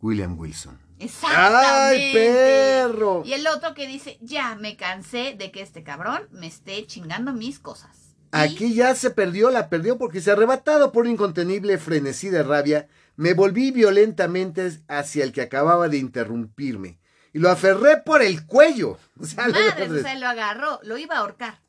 William 0.01 0.37
Wilson. 0.37 0.88
Exactamente. 0.99 1.55
¡Ay, 1.59 2.13
perro! 2.13 3.23
Y 3.25 3.33
el 3.33 3.47
otro 3.47 3.73
que 3.73 3.87
dice, 3.87 4.17
ya 4.21 4.55
me 4.55 4.75
cansé 4.77 5.35
de 5.37 5.51
que 5.51 5.61
este 5.61 5.83
cabrón 5.83 6.27
me 6.31 6.47
esté 6.47 6.85
chingando 6.85 7.33
mis 7.33 7.59
cosas. 7.59 7.89
Y- 8.31 8.35
Aquí 8.37 8.73
ya 8.75 8.93
se 8.93 9.09
perdió, 9.09 9.49
la 9.49 9.69
perdió 9.69 9.97
porque 9.97 10.21
se 10.21 10.31
arrebatado 10.31 10.91
por 10.91 11.05
un 11.05 11.11
incontenible 11.13 11.77
frenesí 11.79 12.29
de 12.29 12.43
rabia, 12.43 12.87
me 13.15 13.33
volví 13.33 13.71
violentamente 13.71 14.71
hacia 14.87 15.23
el 15.23 15.31
que 15.31 15.41
acababa 15.41 15.89
de 15.89 15.97
interrumpirme 15.97 16.99
y 17.33 17.39
lo 17.39 17.49
aferré 17.49 17.97
por 17.97 18.21
el 18.21 18.45
cuello. 18.45 18.97
O 19.19 19.25
sea, 19.25 19.47
lo- 19.47 19.53
Madres, 19.59 19.91
o 19.91 20.01
sea, 20.01 20.15
lo 20.15 20.27
agarró, 20.27 20.79
lo 20.83 20.97
iba 20.97 21.15
a 21.15 21.19
ahorcar. 21.19 21.59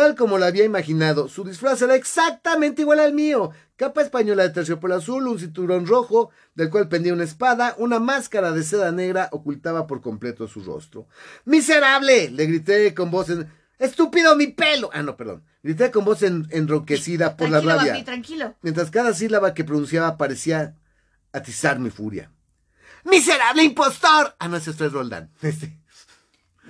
Tal 0.00 0.14
como 0.14 0.38
lo 0.38 0.46
había 0.46 0.64
imaginado, 0.64 1.28
su 1.28 1.44
disfraz 1.44 1.82
era 1.82 1.94
exactamente 1.94 2.80
igual 2.80 3.00
al 3.00 3.12
mío. 3.12 3.50
Capa 3.76 4.00
española 4.00 4.44
de 4.44 4.48
terciopelo 4.48 4.94
azul, 4.94 5.28
un 5.28 5.38
cinturón 5.38 5.86
rojo, 5.86 6.30
del 6.54 6.70
cual 6.70 6.88
pendía 6.88 7.12
una 7.12 7.24
espada, 7.24 7.74
una 7.76 8.00
máscara 8.00 8.50
de 8.52 8.62
seda 8.62 8.92
negra 8.92 9.28
ocultaba 9.30 9.86
por 9.86 10.00
completo 10.00 10.48
su 10.48 10.64
rostro. 10.64 11.06
¡Miserable! 11.44 12.30
le 12.30 12.46
grité 12.46 12.94
con 12.94 13.10
voz 13.10 13.28
en... 13.28 13.52
¡Estúpido 13.78 14.34
mi 14.36 14.46
pelo! 14.46 14.88
Ah, 14.94 15.02
no, 15.02 15.18
perdón. 15.18 15.44
Grité 15.62 15.90
con 15.90 16.06
voz 16.06 16.22
en- 16.22 16.46
enronquecida 16.50 17.36
por 17.36 17.50
la 17.50 17.60
rabia, 17.60 17.92
papi, 17.92 18.02
tranquilo. 18.04 18.54
mientras 18.62 18.90
cada 18.90 19.12
sílaba 19.12 19.52
que 19.52 19.64
pronunciaba 19.64 20.16
parecía 20.16 20.76
atizar 21.32 21.78
mi 21.78 21.90
furia. 21.90 22.32
¡Miserable 23.04 23.64
impostor! 23.64 24.34
Ah, 24.38 24.48
no, 24.48 24.56
ese 24.56 24.70
es 24.70 24.78
Roldán. 24.92 25.30
Este. 25.42 25.78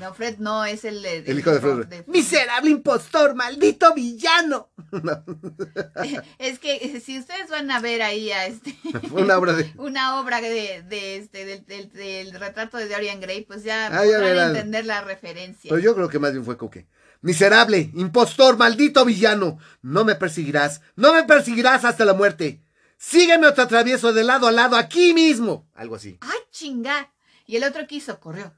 No, 0.01 0.15
Fred 0.15 0.39
no 0.39 0.65
es 0.65 0.85
el, 0.85 1.05
el, 1.05 1.29
El 1.29 1.39
hijo 1.39 1.51
de 1.53 1.61
Fred. 1.61 2.05
¡Miserable 2.07 2.71
impostor! 2.71 3.35
¡Maldito 3.35 3.93
villano! 3.95 4.71
No, 4.91 5.23
Es 6.39 6.59
que 6.59 6.77
eh, 6.77 7.01
si 7.05 7.19
ustedes 7.19 7.49
van 7.51 7.71
a 7.71 7.81
ver 7.81 8.03
ahí 8.03 8.33
a 8.33 8.47
este 8.47 8.75
una 9.13 9.37
obra 9.39 9.53
de... 9.53 9.71
una 9.77 10.19
obra 10.21 10.41
de, 10.41 10.83
de 10.89 11.17
este 11.19 11.45
del, 11.45 11.65
del- 11.67 11.91
del 11.93 12.33
retrato 12.41 12.79
de 12.79 12.89
Dorian 12.89 13.21
Gray, 13.21 13.43
pues 13.45 13.63
ya 13.63 13.87
Ah, 13.89 14.03
podrán 14.03 14.49
entender 14.57 14.87
la 14.87 15.03
referencia. 15.03 15.69
Pero 15.69 15.81
yo 15.81 15.95
creo 15.95 16.09
que 16.09 16.19
más 16.19 16.33
bien 16.33 16.45
fue 16.45 16.57
coque. 16.57 16.87
Miserable, 17.23 17.91
impostor, 17.95 18.57
maldito 18.57 19.05
villano. 19.05 19.59
No 19.83 20.05
me 20.07 20.15
perseguirás, 20.15 20.81
no 20.97 21.13
me 21.13 21.25
perseguirás 21.25 21.85
hasta 21.85 22.05
la 22.07 22.15
muerte. 22.15 22.63
Sígueme 22.97 23.47
o 23.47 23.55
te 23.55 23.61
atravieso 23.61 24.13
de 24.15 24.25
lado 24.25 24.47
a 24.47 24.53
lado 24.53 24.77
aquí 24.77 25.13
mismo. 25.15 25.69
Algo 25.75 25.97
así. 25.97 26.19
¡Ay, 26.23 26.39
chinga! 26.51 27.13
Y 27.47 27.57
el 27.57 27.65
otro 27.65 27.87
que 27.87 27.97
hizo, 27.97 28.19
corrió. 28.21 28.55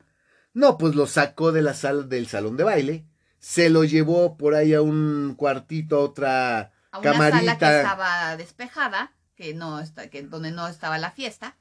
No, 0.54 0.78
pues 0.78 0.94
lo 0.94 1.06
sacó 1.06 1.52
de 1.52 1.62
la 1.62 1.74
sala 1.74 2.02
del 2.02 2.26
salón 2.26 2.56
de 2.56 2.64
baile. 2.64 3.06
Se 3.38 3.70
lo 3.70 3.84
llevó 3.84 4.36
por 4.36 4.54
ahí 4.54 4.74
a 4.74 4.82
un 4.82 5.34
cuartito, 5.36 5.96
a 5.96 6.00
otra 6.00 6.60
A 6.90 6.98
una 6.98 7.12
camarita. 7.12 7.38
sala 7.38 7.58
que 7.58 7.76
estaba 7.80 8.36
despejada, 8.36 9.12
que 9.34 9.54
no 9.54 9.80
está, 9.80 10.08
que 10.10 10.22
donde 10.22 10.50
no 10.50 10.68
estaba 10.68 10.98
la 10.98 11.10
fiesta. 11.10 11.56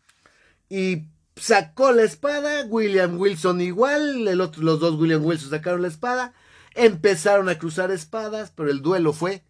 Y 0.69 1.05
sacó 1.35 1.91
la 1.91 2.03
espada. 2.03 2.65
William 2.67 3.17
Wilson 3.19 3.61
igual. 3.61 4.27
El 4.27 4.41
otro, 4.41 4.61
los 4.63 4.79
dos 4.79 4.95
William 4.99 5.25
Wilson 5.25 5.49
sacaron 5.49 5.81
la 5.81 5.87
espada. 5.87 6.33
Empezaron 6.75 7.49
a 7.49 7.57
cruzar 7.57 7.91
espadas, 7.91 8.51
pero 8.55 8.69
el 8.69 8.81
duelo 8.81 9.11
fue 9.13 9.43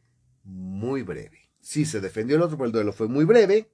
muy 0.44 1.02
breve. 1.04 1.50
Sí, 1.62 1.86
se 1.86 2.00
defendió 2.02 2.36
el 2.38 2.42
otro, 2.42 2.58
pero 2.58 2.68
el 2.68 2.72
duelo 2.72 2.94
fue 2.94 3.08
muy 3.08 3.26
breve. 3.26 3.70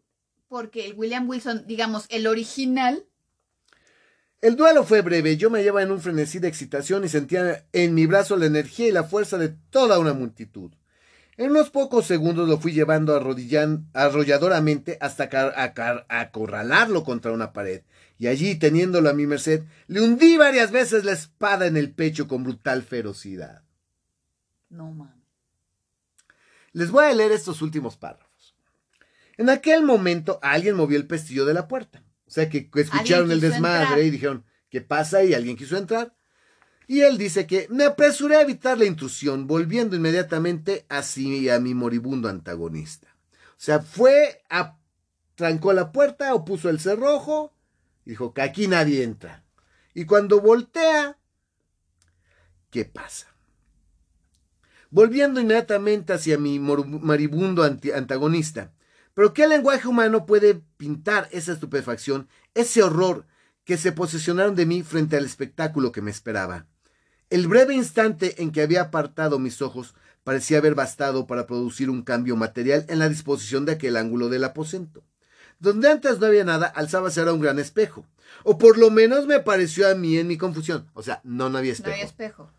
Porque 0.49 0.85
el 0.85 0.93
William 0.95 1.27
Wilson, 1.29 1.65
digamos, 1.67 2.05
el 2.09 2.27
original, 2.27 3.05
El 4.39 4.55
duelo 4.55 4.83
fue 4.83 5.01
breve, 5.01 5.35
yo 5.35 5.49
me 5.49 5.59
hallaba 5.59 5.81
en 5.81 5.91
un 5.91 5.99
frenesí 5.99 6.37
de 6.37 6.47
excitación 6.47 7.03
y 7.03 7.09
sentía 7.09 7.65
en 7.73 7.95
mi 7.95 8.05
brazo 8.05 8.35
la 8.37 8.45
energía 8.45 8.87
y 8.87 8.91
la 8.91 9.03
fuerza 9.03 9.39
de 9.39 9.49
toda 9.49 9.97
una 9.97 10.13
multitud. 10.13 10.71
En 11.37 11.51
unos 11.51 11.71
pocos 11.71 12.05
segundos 12.05 12.47
lo 12.47 12.59
fui 12.59 12.71
llevando 12.71 13.15
arrolladoramente 13.93 14.97
hasta 15.01 15.29
acorralarlo 16.07 17.03
contra 17.03 17.31
una 17.31 17.51
pared, 17.51 17.81
y 18.19 18.27
allí, 18.27 18.55
teniéndolo 18.55 19.09
a 19.09 19.13
mi 19.13 19.27
merced, 19.27 19.63
le 19.87 20.01
hundí 20.01 20.37
varias 20.37 20.71
veces 20.71 21.03
la 21.03 21.11
espada 21.13 21.67
en 21.67 21.77
el 21.77 21.91
pecho 21.93 22.27
con 22.27 22.43
brutal 22.43 22.83
ferocidad. 22.83 23.63
no 24.69 24.91
mames. 24.91 25.15
Les 26.73 26.91
voy 26.91 27.05
a 27.05 27.13
leer 27.13 27.31
estos 27.31 27.61
últimos 27.63 27.97
párrafos. 27.97 28.55
En 29.37 29.49
aquel 29.49 29.83
momento 29.83 30.39
alguien 30.41 30.75
movió 30.75 30.97
el 30.97 31.07
pestillo 31.07 31.45
de 31.45 31.53
la 31.53 31.67
puerta. 31.67 32.03
O 32.27 32.31
sea 32.31 32.49
que 32.49 32.69
escucharon 32.75 33.31
el 33.31 33.39
desmadre 33.39 33.83
entrar. 33.83 33.99
y 34.01 34.09
dijeron, 34.09 34.45
¿qué 34.69 34.81
pasa? 34.81 35.23
Y 35.23 35.33
alguien 35.33 35.55
quiso 35.55 35.77
entrar. 35.77 36.15
Y 36.87 37.01
él 37.01 37.17
dice 37.17 37.47
que 37.47 37.67
me 37.69 37.85
apresuré 37.85 38.35
a 38.37 38.41
evitar 38.41 38.77
la 38.77 38.85
intrusión, 38.85 39.47
volviendo 39.47 39.95
inmediatamente 39.95 40.85
hacia 40.89 41.59
mi 41.59 41.73
moribundo 41.73 42.29
antagonista. 42.29 43.07
O 43.51 43.59
sea, 43.59 43.79
fue, 43.81 44.43
a, 44.49 44.77
trancó 45.35 45.73
la 45.73 45.91
puerta 45.91 46.33
o 46.33 46.45
puso 46.45 46.69
el 46.69 46.79
cerrojo 46.79 47.53
y 48.05 48.11
dijo 48.11 48.33
que 48.33 48.41
aquí 48.41 48.67
nadie 48.67 49.03
entra. 49.03 49.43
Y 49.93 50.05
cuando 50.05 50.39
voltea, 50.41 51.17
¿qué 52.69 52.85
pasa? 52.85 53.27
volviendo 54.89 55.41
inmediatamente 55.41 56.13
hacia 56.13 56.37
mi 56.37 56.59
mor- 56.59 56.87
maribundo 56.87 57.63
anti- 57.63 57.91
antagonista. 57.91 58.71
Pero 59.17 59.33
¿qué 59.33 59.47
lenguaje 59.47 59.87
humano 59.87 60.27
puede 60.27 60.61
pintar 60.77 61.27
esa 61.31 61.51
estupefacción, 61.51 62.29
ese 62.53 62.83
horror 62.83 63.25
que 63.63 63.75
se 63.75 63.91
posesionaron 63.91 64.53
de 64.53 64.67
mí 64.67 64.83
frente 64.83 65.17
al 65.17 65.25
espectáculo 65.25 65.91
que 65.91 66.03
me 66.03 66.11
esperaba? 66.11 66.67
El 67.31 67.47
breve 67.47 67.73
instante 67.73 68.43
en 68.43 68.51
que 68.51 68.61
había 68.61 68.83
apartado 68.83 69.39
mis 69.39 69.63
ojos 69.63 69.95
parecía 70.23 70.59
haber 70.59 70.75
bastado 70.75 71.25
para 71.25 71.47
producir 71.47 71.89
un 71.89 72.03
cambio 72.03 72.35
material 72.35 72.85
en 72.89 72.99
la 72.99 73.09
disposición 73.09 73.65
de 73.65 73.71
aquel 73.71 73.97
ángulo 73.97 74.29
del 74.29 74.43
aposento. 74.43 75.03
Donde 75.57 75.89
antes 75.89 76.19
no 76.19 76.27
había 76.27 76.43
nada, 76.43 76.67
alzábase 76.67 77.19
ahora 77.19 77.33
un 77.33 77.41
gran 77.41 77.57
espejo. 77.57 78.05
O 78.43 78.59
por 78.59 78.77
lo 78.77 78.91
menos 78.91 79.25
me 79.25 79.39
pareció 79.39 79.89
a 79.89 79.95
mí 79.95 80.19
en 80.19 80.27
mi 80.27 80.37
confusión. 80.37 80.91
O 80.93 81.01
sea, 81.01 81.21
no, 81.23 81.49
no 81.49 81.57
había 81.57 81.71
No 81.71 81.73
espejo. 81.73 81.91
había 81.91 82.05
espejo. 82.05 82.51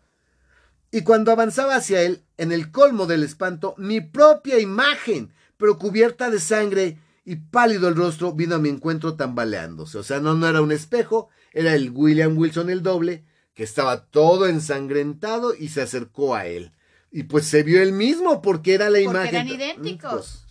Y 0.91 1.03
cuando 1.03 1.31
avanzaba 1.31 1.77
hacia 1.77 2.01
él, 2.01 2.21
en 2.35 2.51
el 2.51 2.69
colmo 2.69 3.05
del 3.05 3.23
espanto, 3.23 3.75
mi 3.77 4.01
propia 4.01 4.59
imagen, 4.59 5.31
pero 5.59 5.77
cubierta 5.77 6.31
de 6.31 6.39
sangre 6.41 6.99
y 7.25 7.35
pálido 7.37 7.89
el 7.89 7.95
rostro, 7.97 8.33
vino 8.33 8.55
a 8.55 8.59
mi 8.59 8.69
encuentro 8.69 9.15
tambaleándose. 9.15 9.99
O 9.99 10.03
sea, 10.03 10.21
no, 10.21 10.35
no 10.35 10.47
era 10.47 10.61
un 10.63 10.71
espejo, 10.71 11.29
era 11.53 11.75
el 11.75 11.91
William 11.91 12.37
Wilson 12.37 12.71
el 12.71 12.83
doble, 12.83 13.25
que 13.53 13.63
estaba 13.63 14.07
todo 14.07 14.47
ensangrentado 14.47 15.53
y 15.55 15.69
se 15.69 15.83
acercó 15.83 16.35
a 16.35 16.47
él. 16.47 16.73
Y 17.11 17.23
pues 17.23 17.45
se 17.45 17.63
vio 17.63 17.83
él 17.83 17.93
mismo 17.93 18.41
porque 18.41 18.73
era 18.75 18.89
la 18.89 18.99
Porque 19.03 19.03
imagen. 19.03 19.35
eran 19.35 19.47
Mm, 19.47 19.51
idénticos. 19.55 20.11
pues, 20.11 20.45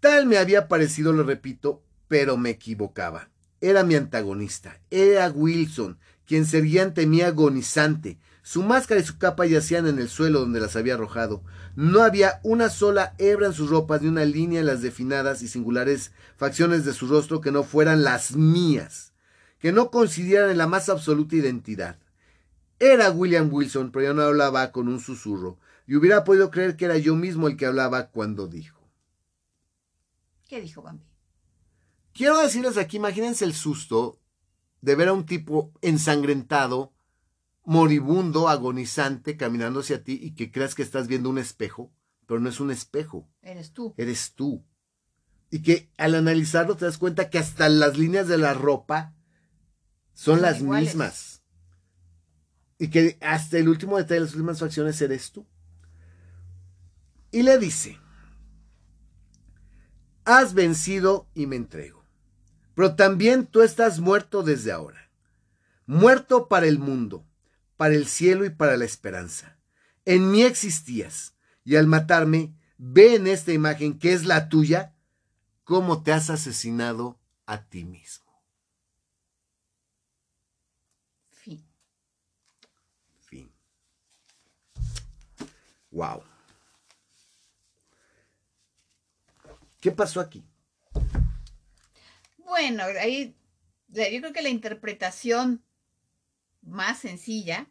Tal 0.00 0.26
me 0.26 0.38
había 0.38 0.68
parecido, 0.68 1.12
lo 1.12 1.22
repito, 1.22 1.82
pero 2.08 2.36
me 2.36 2.50
equivocaba. 2.50 3.30
Era 3.60 3.84
mi 3.84 3.94
antagonista, 3.94 4.80
era 4.90 5.30
Wilson, 5.30 5.98
quien 6.26 6.44
seguía 6.46 6.82
ante 6.82 7.06
mí 7.06 7.22
agonizante. 7.22 8.18
Su 8.44 8.62
máscara 8.62 9.00
y 9.00 9.04
su 9.04 9.16
capa 9.16 9.46
yacían 9.46 9.86
en 9.86 9.98
el 9.98 10.10
suelo 10.10 10.40
donde 10.40 10.60
las 10.60 10.76
había 10.76 10.94
arrojado. 10.94 11.42
No 11.76 12.02
había 12.02 12.40
una 12.42 12.68
sola 12.68 13.14
hebra 13.16 13.46
en 13.46 13.54
sus 13.54 13.70
ropas 13.70 14.02
ni 14.02 14.08
una 14.08 14.26
línea 14.26 14.60
en 14.60 14.66
las 14.66 14.82
definadas 14.82 15.40
y 15.40 15.48
singulares 15.48 16.12
facciones 16.36 16.84
de 16.84 16.92
su 16.92 17.06
rostro 17.06 17.40
que 17.40 17.50
no 17.50 17.64
fueran 17.64 18.04
las 18.04 18.36
mías, 18.36 19.14
que 19.58 19.72
no 19.72 19.90
coincidieran 19.90 20.50
en 20.50 20.58
la 20.58 20.66
más 20.66 20.90
absoluta 20.90 21.36
identidad. 21.36 21.98
Era 22.78 23.10
William 23.10 23.48
Wilson, 23.50 23.90
pero 23.90 24.08
ya 24.08 24.12
no 24.12 24.20
hablaba 24.20 24.72
con 24.72 24.88
un 24.88 25.00
susurro, 25.00 25.58
y 25.86 25.96
hubiera 25.96 26.22
podido 26.22 26.50
creer 26.50 26.76
que 26.76 26.84
era 26.84 26.98
yo 26.98 27.16
mismo 27.16 27.48
el 27.48 27.56
que 27.56 27.64
hablaba 27.64 28.10
cuando 28.10 28.46
dijo. 28.46 28.78
¿Qué 30.46 30.60
dijo 30.60 30.82
Bambi? 30.82 31.06
Quiero 32.12 32.36
decirles 32.42 32.76
aquí, 32.76 32.98
imagínense 32.98 33.46
el 33.46 33.54
susto 33.54 34.18
de 34.82 34.96
ver 34.96 35.08
a 35.08 35.14
un 35.14 35.24
tipo 35.24 35.72
ensangrentado, 35.80 36.92
moribundo, 37.64 38.48
agonizante, 38.48 39.36
caminando 39.36 39.80
hacia 39.80 40.04
ti 40.04 40.18
y 40.20 40.34
que 40.34 40.52
creas 40.52 40.74
que 40.74 40.82
estás 40.82 41.08
viendo 41.08 41.30
un 41.30 41.38
espejo, 41.38 41.92
pero 42.26 42.40
no 42.40 42.48
es 42.48 42.60
un 42.60 42.70
espejo. 42.70 43.28
Eres 43.42 43.72
tú. 43.72 43.94
Eres 43.96 44.34
tú. 44.34 44.64
Y 45.50 45.62
que 45.62 45.90
al 45.96 46.14
analizarlo 46.14 46.76
te 46.76 46.84
das 46.84 46.98
cuenta 46.98 47.30
que 47.30 47.38
hasta 47.38 47.68
las 47.68 47.96
líneas 47.96 48.28
de 48.28 48.38
la 48.38 48.54
ropa 48.54 49.14
son, 50.12 50.42
las 50.42 50.62
mismas. 50.62 51.42
Y 52.78 52.88
que 52.88 53.18
hasta 53.20 53.58
el 53.58 53.68
último 53.68 53.96
detalle 53.96 54.20
de 54.20 54.26
las 54.26 54.34
últimas 54.34 54.58
facciones 54.58 55.00
eres 55.00 55.32
tú. 55.32 55.46
Y 57.30 57.42
le 57.42 57.58
dice, 57.58 57.98
has 60.24 60.54
vencido 60.54 61.28
y 61.34 61.46
me 61.46 61.56
entrego. 61.56 62.04
Pero 62.74 62.94
también 62.96 63.46
tú 63.46 63.62
estás 63.62 64.00
muerto 64.00 64.42
desde 64.42 64.72
ahora. 64.72 65.10
Muerto 65.86 66.48
para 66.48 66.66
el 66.66 66.78
mundo, 66.78 67.26
para 67.76 67.94
el 67.94 68.06
cielo 68.06 68.44
y 68.44 68.50
para 68.50 68.76
la 68.76 68.84
esperanza. 68.84 69.58
En 70.04 70.30
mí 70.30 70.42
existías, 70.42 71.34
y 71.64 71.76
al 71.76 71.86
matarme, 71.86 72.54
ve 72.76 73.14
en 73.14 73.26
esta 73.26 73.52
imagen 73.52 73.98
que 73.98 74.12
es 74.12 74.24
la 74.24 74.48
tuya, 74.48 74.94
cómo 75.64 76.02
te 76.02 76.12
has 76.12 76.30
asesinado 76.30 77.18
a 77.46 77.64
ti 77.64 77.84
mismo. 77.84 78.24
Fin. 81.30 81.66
Fin. 83.20 83.50
Wow. 85.90 86.22
¿Qué 89.80 89.90
pasó 89.90 90.20
aquí? 90.20 90.44
Bueno, 92.38 92.84
ahí 93.00 93.36
yo 93.88 94.02
creo 94.02 94.32
que 94.32 94.42
la 94.42 94.48
interpretación 94.48 95.63
más 96.66 96.98
sencilla 96.98 97.68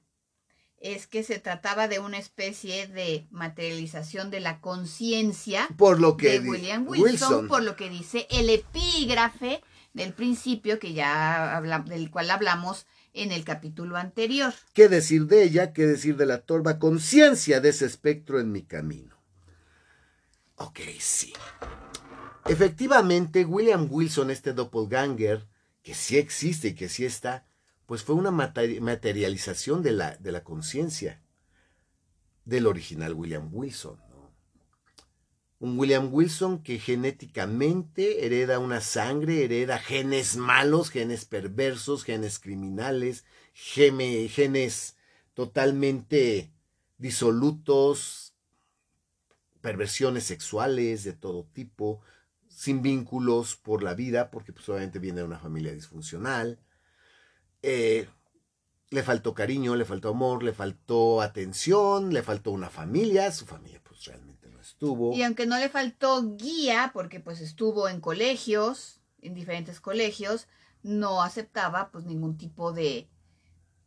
es 0.78 1.08
que 1.08 1.24
se 1.24 1.40
trataba 1.40 1.88
de 1.88 2.00
una 2.00 2.18
especie 2.18 2.88
de 2.88 3.26
materialización 3.32 4.30
de 4.30 4.42
la 4.42 4.60
conciencia 4.60 5.70
por 5.78 6.02
lo 6.02 6.18
que 6.18 6.42
de 6.42 6.50
William 6.50 6.86
Wilson, 6.88 7.48
por 7.48 7.64
lo 7.64 7.78
que 7.78 7.90
dice 7.90 8.28
el 8.30 8.50
epígrafe 8.50 9.62
del 9.94 10.14
principio 10.14 10.80
que 10.80 10.94
ya 10.94 11.56
habla, 11.56 11.80
del 11.80 12.12
cual 12.12 12.30
hablamos 12.32 12.86
en 13.14 13.32
el 13.32 13.46
capítulo 13.46 13.96
anterior. 13.96 14.54
¿Qué 14.74 14.90
decir 14.90 15.28
de 15.28 15.44
ella? 15.44 15.72
¿Qué 15.72 15.86
decir 15.86 16.18
de 16.18 16.26
la 16.26 16.40
torva 16.40 16.80
conciencia 16.80 17.62
de 17.62 17.70
ese 17.70 17.86
espectro 17.86 18.40
en 18.40 18.52
mi 18.52 18.64
camino? 18.64 19.16
Ok, 20.56 20.80
sí. 21.00 21.34
Efectivamente, 22.46 23.46
William 23.46 23.88
Wilson, 23.90 24.32
este 24.32 24.54
doppelganger, 24.54 25.48
que 25.82 25.94
sí 25.94 26.18
existe 26.18 26.70
y 26.70 26.76
que 26.76 26.90
sí 26.90 27.06
está, 27.06 27.46
pues 27.86 28.04
fue 28.04 28.16
una 28.16 28.32
materialización 28.32 29.84
de 29.84 29.92
la, 29.92 30.18
de 30.18 30.32
la 30.32 30.44
conciencia 30.44 31.22
del 32.46 32.68
original 32.68 33.14
William 33.14 33.50
Wilson. 33.52 34.00
Un 35.60 35.80
William 35.80 36.14
Wilson 36.14 36.62
que 36.62 36.78
genéticamente 36.78 38.26
hereda 38.26 38.60
una 38.60 38.82
sangre, 38.82 39.46
hereda 39.46 39.80
genes 39.80 40.36
malos, 40.36 40.90
genes 40.90 41.24
perversos, 41.24 42.04
genes 42.04 42.40
criminales, 42.40 43.24
genes 43.54 44.98
totalmente 45.34 46.52
disolutos, 46.98 48.34
perversiones 49.62 50.26
sexuales 50.26 51.06
de 51.06 51.14
todo 51.14 51.46
tipo, 51.54 52.02
sin 52.50 52.82
vínculos 52.82 53.56
por 53.56 53.84
la 53.84 53.94
vida, 53.94 54.32
porque 54.32 54.52
pues 54.52 54.68
obviamente 54.68 55.00
viene 55.00 55.22
de 55.22 55.26
una 55.26 55.40
familia 55.40 55.74
disfuncional. 55.74 56.60
Eh, 57.64 58.08
le 58.90 59.02
faltó 59.02 59.34
cariño, 59.34 59.76
le 59.76 59.86
faltó 59.86 60.10
amor, 60.10 60.44
le 60.44 60.54
faltó 60.54 61.22
atención, 61.22 62.14
le 62.14 62.22
faltó 62.22 62.52
una 62.52 62.70
familia, 62.70 63.32
su 63.32 63.46
familia 63.46 63.82
pues 63.84 64.06
realmente 64.06 64.50
no 64.50 64.60
estuvo. 64.60 65.14
Y 65.14 65.24
aunque 65.24 65.48
no 65.48 65.58
le 65.58 65.70
faltó 65.70 66.36
guía, 66.36 66.92
porque 66.94 67.20
pues 67.20 67.42
estuvo 67.42 67.90
en 67.90 68.00
colegios, 68.00 69.00
en 69.22 69.34
diferentes 69.34 69.80
colegios, 69.80 70.48
no 70.84 71.24
aceptaba 71.24 71.90
pues 71.92 72.06
ningún 72.06 72.38
tipo 72.38 72.72
de 72.72 73.08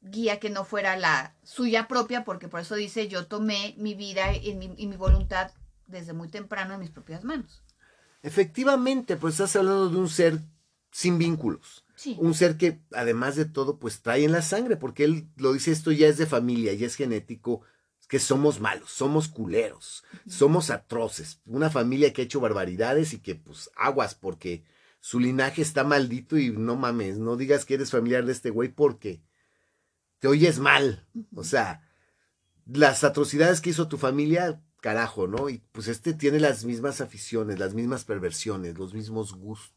guía 0.00 0.40
que 0.40 0.50
no 0.50 0.64
fuera 0.64 0.96
la 0.96 1.36
suya 1.44 1.86
propia, 1.86 2.24
porque 2.24 2.48
por 2.48 2.60
eso 2.60 2.74
dice 2.74 3.06
yo 3.06 3.26
tomé 3.26 3.74
mi 3.78 3.94
vida 3.94 4.34
y 4.34 4.54
mi, 4.54 4.74
y 4.76 4.88
mi 4.88 4.96
voluntad 4.96 5.52
desde 5.86 6.14
muy 6.14 6.28
temprano 6.28 6.74
en 6.74 6.80
mis 6.80 6.90
propias 6.90 7.22
manos. 7.22 7.62
Efectivamente, 8.22 9.16
pues 9.16 9.34
estás 9.34 9.54
hablando 9.54 9.88
de 9.88 9.96
un 9.98 10.08
ser 10.08 10.40
sin 10.90 11.16
vínculos. 11.18 11.85
Un 12.18 12.34
ser 12.34 12.56
que, 12.56 12.80
además 12.92 13.36
de 13.36 13.46
todo, 13.46 13.78
pues 13.78 14.02
trae 14.02 14.24
en 14.24 14.32
la 14.32 14.42
sangre, 14.42 14.76
porque 14.76 15.04
él 15.04 15.28
lo 15.36 15.52
dice, 15.52 15.72
esto 15.72 15.92
ya 15.92 16.08
es 16.08 16.18
de 16.18 16.26
familia, 16.26 16.74
ya 16.74 16.86
es 16.86 16.94
genético, 16.94 17.62
que 18.08 18.18
somos 18.18 18.60
malos, 18.60 18.90
somos 18.90 19.28
culeros, 19.28 20.04
somos 20.28 20.70
atroces, 20.70 21.40
una 21.44 21.70
familia 21.70 22.12
que 22.12 22.22
ha 22.22 22.24
hecho 22.24 22.40
barbaridades 22.40 23.12
y 23.12 23.18
que, 23.18 23.34
pues, 23.34 23.70
aguas, 23.76 24.14
porque 24.14 24.64
su 25.00 25.20
linaje 25.20 25.62
está 25.62 25.84
maldito 25.84 26.36
y 26.36 26.50
no 26.50 26.76
mames, 26.76 27.18
no 27.18 27.36
digas 27.36 27.64
que 27.64 27.74
eres 27.74 27.90
familiar 27.90 28.24
de 28.26 28.32
este 28.32 28.50
güey 28.50 28.68
porque 28.68 29.22
te 30.18 30.28
oyes 30.28 30.58
mal. 30.58 31.06
O 31.34 31.44
sea, 31.44 31.88
las 32.66 33.04
atrocidades 33.04 33.60
que 33.60 33.70
hizo 33.70 33.88
tu 33.88 33.98
familia, 33.98 34.62
carajo, 34.80 35.26
¿no? 35.26 35.48
Y 35.48 35.58
pues 35.72 35.88
este 35.88 36.14
tiene 36.14 36.40
las 36.40 36.64
mismas 36.64 37.00
aficiones, 37.00 37.58
las 37.58 37.74
mismas 37.74 38.04
perversiones, 38.04 38.78
los 38.78 38.94
mismos 38.94 39.32
gustos. 39.34 39.75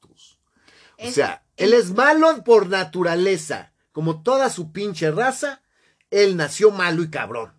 O 1.02 1.12
sea, 1.12 1.46
él 1.56 1.74
es 1.74 1.92
malo 1.92 2.44
por 2.44 2.68
naturaleza. 2.68 3.74
Como 3.92 4.22
toda 4.22 4.50
su 4.50 4.72
pinche 4.72 5.12
raza, 5.12 5.62
él 6.10 6.38
nació 6.38 6.72
malo 6.72 7.04
y 7.04 7.10
cabrón. 7.10 7.54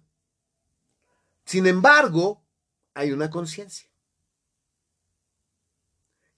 Sin 1.44 1.66
embargo, 1.66 2.42
hay 2.94 3.12
una 3.12 3.30
conciencia. 3.30 3.88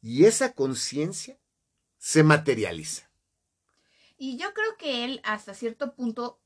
Y 0.00 0.24
esa 0.24 0.52
conciencia 0.52 1.38
se 1.98 2.22
materializa. 2.22 3.08
Y 4.16 4.36
yo 4.36 4.52
creo 4.54 4.76
que 4.78 5.04
él 5.04 5.20
hasta 5.24 5.54
cierto 5.54 5.94
punto 5.94 6.40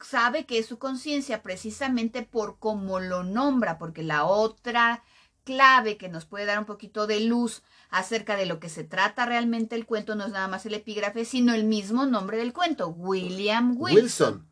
sabe 0.00 0.46
que 0.46 0.58
es 0.58 0.66
su 0.66 0.78
conciencia 0.78 1.42
precisamente 1.42 2.22
por 2.22 2.58
cómo 2.58 3.00
lo 3.00 3.24
nombra, 3.24 3.78
porque 3.78 4.02
la 4.02 4.24
otra 4.24 5.02
clave 5.44 5.96
que 5.96 6.08
nos 6.08 6.26
puede 6.26 6.44
dar 6.44 6.58
un 6.58 6.66
poquito 6.66 7.06
de 7.06 7.20
luz 7.20 7.62
acerca 7.90 8.36
de 8.36 8.46
lo 8.46 8.60
que 8.60 8.68
se 8.68 8.84
trata 8.84 9.26
realmente 9.26 9.74
el 9.74 9.86
cuento 9.86 10.14
no 10.14 10.24
es 10.26 10.32
nada 10.32 10.48
más 10.48 10.66
el 10.66 10.74
epígrafe, 10.74 11.24
sino 11.24 11.54
el 11.54 11.64
mismo 11.64 12.06
nombre 12.06 12.38
del 12.38 12.52
cuento, 12.52 12.88
William 12.88 13.76
Wilson. 13.78 14.02
Wilson. 14.02 14.48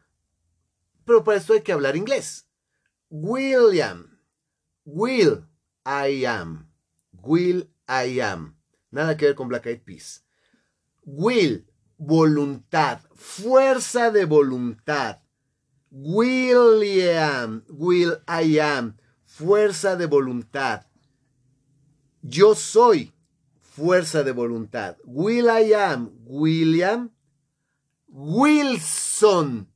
Pero 1.05 1.25
para 1.25 1.39
esto 1.39 1.53
hay 1.53 1.63
que 1.63 1.73
hablar 1.73 1.97
inglés. 1.97 2.49
William. 3.11 4.21
Will 4.85 5.47
I 5.85 6.25
am. 6.25 6.71
Will 7.13 7.71
I 7.89 8.21
am. 8.21 8.57
Nada 8.91 9.17
que 9.17 9.27
ver 9.27 9.35
con 9.35 9.49
Black 9.49 9.67
Eyed 9.67 9.83
Peas. 9.83 10.25
Will, 11.05 11.67
voluntad, 11.99 13.01
fuerza 13.15 14.11
de 14.11 14.25
voluntad. 14.25 15.21
William, 15.91 17.65
will 17.69 18.19
I 18.27 18.59
am, 18.59 18.97
fuerza 19.25 19.97
de 19.97 20.07
voluntad. 20.07 20.87
Yo 22.23 22.55
soy 22.55 23.15
fuerza 23.77 24.23
de 24.23 24.33
voluntad. 24.33 24.97
Will 25.05 25.49
I 25.51 25.75
am, 25.75 26.11
William. 26.25 27.11
Wilson, 28.09 29.69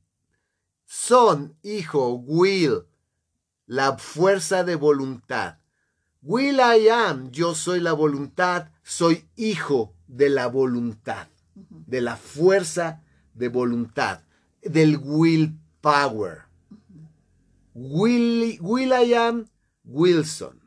son, 0.85 1.55
hijo, 1.61 2.15
will, 2.15 2.87
la 3.67 3.97
fuerza 3.99 4.63
de 4.63 4.75
voluntad. 4.75 5.59
Will 6.23 6.59
I 6.59 6.89
am, 6.89 7.29
yo 7.29 7.53
soy 7.53 7.79
la 7.79 7.93
voluntad, 7.93 8.71
soy 8.81 9.27
hijo 9.35 9.93
de 10.07 10.29
la 10.29 10.47
voluntad, 10.47 11.27
de 11.53 12.01
la 12.01 12.15
fuerza 12.15 13.03
de 13.35 13.49
voluntad, 13.49 14.23
del 14.63 14.97
will 14.97 15.59
power. 15.81 16.45
Will, 17.75 18.57
William 18.59 19.47
Wilson. 19.83 20.60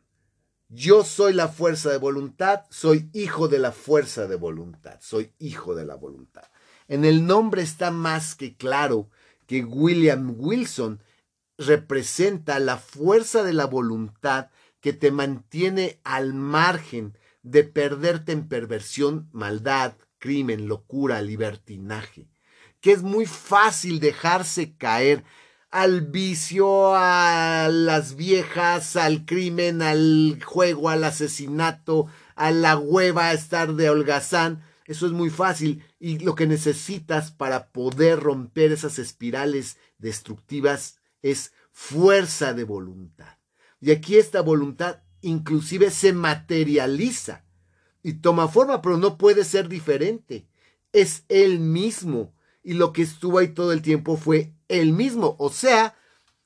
Yo 0.69 1.05
soy 1.05 1.35
la 1.35 1.49
fuerza 1.49 1.91
de 1.91 1.99
voluntad, 1.99 2.63
soy 2.71 3.09
hijo 3.13 3.49
de 3.49 3.59
la 3.59 3.73
fuerza 3.73 4.27
de 4.27 4.37
voluntad, 4.37 4.99
soy 5.01 5.33
hijo 5.39 5.75
de 5.75 5.85
la 5.85 5.95
voluntad. 5.95 6.45
En 6.89 7.05
el 7.05 7.27
nombre 7.27 7.63
está 7.63 7.91
más 7.91 8.35
que 8.35 8.57
claro 8.57 9.09
que 9.47 9.65
William 9.65 10.35
Wilson 10.37 11.03
representa 11.59 12.59
la 12.59 12.79
fuerza 12.79 13.43
de 13.43 13.53
la 13.53 13.67
voluntad 13.67 14.51
que 14.81 14.93
te 14.93 15.11
mantiene 15.11 16.01
al 16.03 16.35
margen 16.35 17.17
de 17.43 17.65
perderte 17.65 18.33
en 18.33 18.49
perversión, 18.49 19.29
maldad, 19.33 19.97
crimen, 20.19 20.67
locura, 20.67 21.23
libertinaje 21.23 22.29
que 22.85 22.93
es 22.93 23.03
muy 23.03 23.25
fácil 23.25 23.99
dejarse 23.99 24.77
caer 24.77 25.25
al 25.75 26.03
vicio, 26.03 26.95
a 26.95 27.69
las 27.69 28.15
viejas, 28.15 28.95
al 28.95 29.25
crimen, 29.25 29.83
al 29.83 30.41
juego, 30.45 30.89
al 30.89 31.03
asesinato, 31.03 32.07
a 32.37 32.53
la 32.53 32.79
hueva, 32.79 33.31
a 33.31 33.33
estar 33.33 33.75
de 33.75 33.91
holgazán, 33.91 34.63
Eso 34.87 35.07
es 35.07 35.11
muy 35.13 35.31
fácil 35.31 35.83
y 35.99 36.21
lo 36.21 36.37
que 36.37 36.47
necesitas 36.47 37.33
para 37.33 37.73
poder 37.73 38.21
romper 38.21 38.71
esas 38.71 39.01
espirales 39.01 39.77
destructivas 39.99 41.01
es 41.23 41.53
fuerza 41.73 42.53
de 42.53 42.63
voluntad. 42.63 43.39
Y 43.81 43.91
aquí 43.91 44.17
esta 44.17 44.43
voluntad 44.43 45.01
inclusive 45.23 45.91
se 45.91 46.13
materializa 46.13 47.45
y 48.01 48.13
toma 48.13 48.47
forma, 48.47 48.81
pero 48.81 48.97
no 48.97 49.19
puede 49.19 49.43
ser 49.43 49.69
diferente. 49.69 50.47
Es 50.93 51.25
él 51.29 51.59
mismo. 51.59 52.33
Y 52.63 52.75
lo 52.75 52.93
que 52.93 53.03
estuvo 53.03 53.39
ahí 53.39 53.49
todo 53.49 53.73
el 53.73 53.83
tiempo 53.83 54.17
fue 54.17 54.54
él 54.69 54.93
mismo. 54.93 55.37
O 55.39 55.51
sea, 55.51 55.97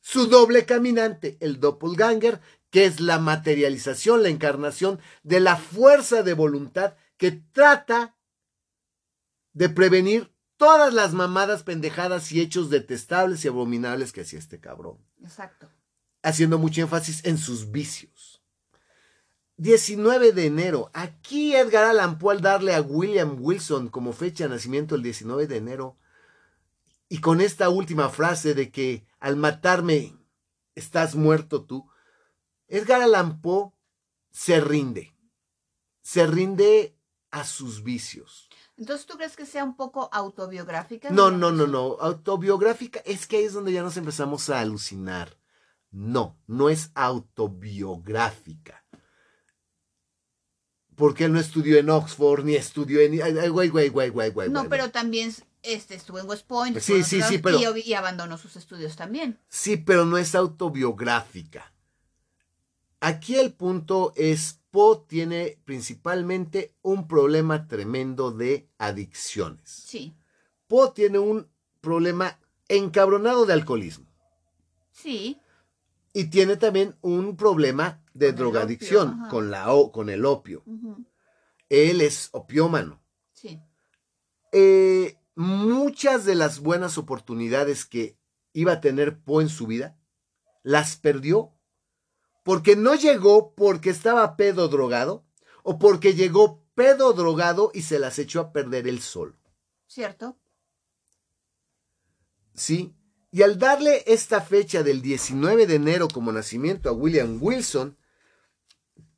su 0.01 0.27
doble 0.27 0.66
caminante, 0.66 1.37
el 1.41 1.61
doppelganger, 1.61 2.41
que 2.71 2.85
es 2.85 3.01
la 3.01 3.19
materialización, 3.19 4.23
la 4.23 4.29
encarnación 4.29 5.01
de 5.23 5.41
la 5.41 5.57
fuerza 5.57 6.23
de 6.23 6.35
voluntad 6.35 6.95
que 7.16 7.33
trata 7.33 8.16
de 9.53 9.69
prevenir 9.69 10.33
todas 10.57 10.93
las 10.93 11.14
mamadas, 11.14 11.62
pendejadas 11.62 12.31
y 12.33 12.41
hechos 12.41 12.69
detestables 12.69 13.45
y 13.45 13.49
abominables 13.49 14.12
que 14.12 14.23
hacía 14.23 14.39
este 14.39 14.61
cabrón. 14.61 14.99
Exacto. 15.23 15.69
Haciendo 16.23 16.59
mucho 16.59 16.83
énfasis 16.83 17.25
en 17.25 17.39
sus 17.39 17.71
vicios. 17.71 18.43
19 19.57 20.33
de 20.33 20.47
enero. 20.47 20.91
Aquí 20.95 21.55
Edgar 21.57 21.85
Allan 21.85 22.19
Poe 22.19 22.35
al 22.35 22.41
darle 22.41 22.75
a 22.75 22.81
William 22.81 23.37
Wilson 23.41 23.89
como 23.89 24.12
fecha 24.12 24.45
de 24.45 24.51
nacimiento 24.51 24.95
el 24.95 25.03
19 25.03 25.47
de 25.47 25.57
enero. 25.57 25.97
Y 27.09 27.21
con 27.21 27.41
esta 27.41 27.69
última 27.71 28.11
frase 28.11 28.55
de 28.55 28.71
que 28.71 29.07
al 29.19 29.37
matarme 29.37 30.15
estás 30.75 31.15
muerto 31.15 31.65
tú, 31.65 31.91
Edgar 32.67 33.03
Allan 33.03 33.41
Poe 33.41 33.73
se 34.31 34.61
rinde. 34.61 35.15
Se 36.03 36.27
rinde 36.27 36.97
a 37.31 37.45
sus 37.45 37.83
vicios. 37.83 38.49
Entonces, 38.77 39.07
¿tú 39.07 39.17
crees 39.17 39.37
que 39.37 39.47
sea 39.47 39.65
un 39.65 39.75
poco 39.75 40.09
autobiográfica? 40.13 41.11
No, 41.11 41.31
no, 41.31 41.51
no, 41.51 41.67
no. 41.67 41.97
Autobiográfica 42.01 43.01
es 43.01 43.27
que 43.27 43.39
ahí 43.39 43.45
es 43.45 43.53
donde 43.53 43.73
ya 43.73 43.83
nos 43.83 43.97
empezamos 43.97 44.49
a 44.51 44.61
alucinar. 44.61 45.37
No, 45.91 46.39
no 46.47 46.69
es 46.69 46.93
autobiográfica. 46.95 48.85
Porque 50.95 51.25
él 51.25 51.33
no 51.33 51.41
estudió 51.41 51.79
en 51.79 51.91
Oxford, 51.91 52.45
ni 52.45 52.55
estudió 52.55 53.01
en... 53.01 53.19
Güey, 53.51 53.69
güey, 53.69 53.89
güey, 53.89 54.11
güey, 54.11 54.31
güey. 54.31 54.51
No, 54.51 54.69
pero 54.69 54.91
también 54.91 55.35
este, 55.63 55.95
estuvo 55.95 56.19
en 56.19 56.29
West 56.29 56.47
Point. 56.47 56.79
Sí, 56.79 57.03
sí, 57.03 57.23
sí, 57.23 57.39
pero... 57.39 57.59
Y, 57.77 57.81
y 57.81 57.95
abandonó 57.95 58.39
sus 58.39 58.57
estudios 58.57 58.97
también. 58.97 59.39
Sí, 59.49 59.77
pero 59.77 60.05
no 60.05 60.19
es 60.19 60.35
autobiográfica. 60.35 61.73
Aquí 63.01 63.37
el 63.37 63.53
punto 63.53 64.13
es, 64.17 64.61
Poe 64.71 65.05
tiene 65.07 65.61
principalmente 65.65 66.75
un 66.83 67.07
problema 67.07 67.69
tremendo 67.69 68.33
de 68.33 68.69
adicciones. 68.79 69.71
Sí. 69.71 70.17
Poe 70.67 70.91
tiene 70.95 71.19
un 71.19 71.49
problema 71.81 72.39
encabronado 72.69 73.47
de 73.47 73.53
alcoholismo. 73.53 74.07
Sí. 74.91 75.41
Y 76.13 76.25
tiene 76.25 76.57
también 76.57 76.97
un 77.01 77.37
problema 77.37 78.03
de 78.15 78.33
drogadicción 78.33 79.29
con, 79.31 79.51
la, 79.51 79.67
con 79.93 80.11
el 80.11 80.25
opio. 80.25 80.65
Él 81.69 82.01
es 82.01 82.31
opiómano. 82.33 83.01
Sí. 83.33 83.61
Eh, 84.51 85.18
muchas 85.39 86.24
de 86.24 86.34
las 86.34 86.59
buenas 86.59 86.99
oportunidades 86.99 87.84
que 87.84 88.18
iba 88.53 88.72
a 88.72 88.80
tener 88.80 89.20
Poe 89.20 89.45
en 89.45 89.49
su 89.49 89.68
vida, 89.68 89.97
las 90.64 90.97
perdió 90.97 91.53
porque 92.43 92.74
no 92.74 92.97
llegó 92.97 93.55
porque 93.55 93.91
estaba 93.91 94.36
pedo 94.36 94.66
drogado 94.66 95.24
o 95.62 95.78
porque 95.78 96.14
llegó 96.14 96.64
pedo 96.74 97.12
drogado 97.12 97.70
y 97.72 97.82
se 97.82 98.01
las 98.01 98.18
echó 98.18 98.41
a 98.41 98.53
perder 98.53 98.89
él 98.89 99.01
solo. 99.01 99.39
¿Cierto? 99.86 100.36
Sí. 102.55 102.97
Y 103.30 103.43
al 103.43 103.61
darle 103.61 104.03
esta 104.09 104.41
fecha 104.41 104.82
del 104.82 105.03
19 105.03 105.68
de 105.68 105.76
enero 105.76 106.09
como 106.09 106.32
nacimiento 106.32 106.89
a 106.89 106.93
William 106.93 107.39
Wilson, 107.41 107.97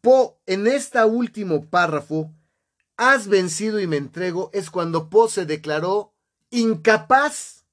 Poe 0.02 0.34
en 0.44 0.66
este 0.66 1.02
último 1.02 1.64
párrafo, 1.70 2.34
has 3.01 3.28
vencido 3.28 3.80
y 3.80 3.86
me 3.86 3.96
entrego, 3.96 4.51
es 4.53 4.68
cuando 4.68 5.09
Poe 5.09 5.30
se 5.30 5.46
declaró 5.46 6.12
incapaz 6.51 7.64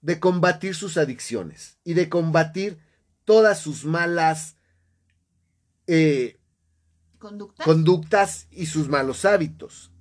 de 0.00 0.18
combatir 0.18 0.74
sus 0.74 0.96
adicciones 0.96 1.78
y 1.84 1.94
de 1.94 2.08
combatir 2.08 2.80
todas 3.24 3.60
sus 3.60 3.84
malas 3.84 4.56
eh, 5.86 6.40
¿Conductas? 7.20 8.48
y 8.50 8.66
sus 8.66 8.88
malos 8.88 9.24
hábitos. 9.24 9.92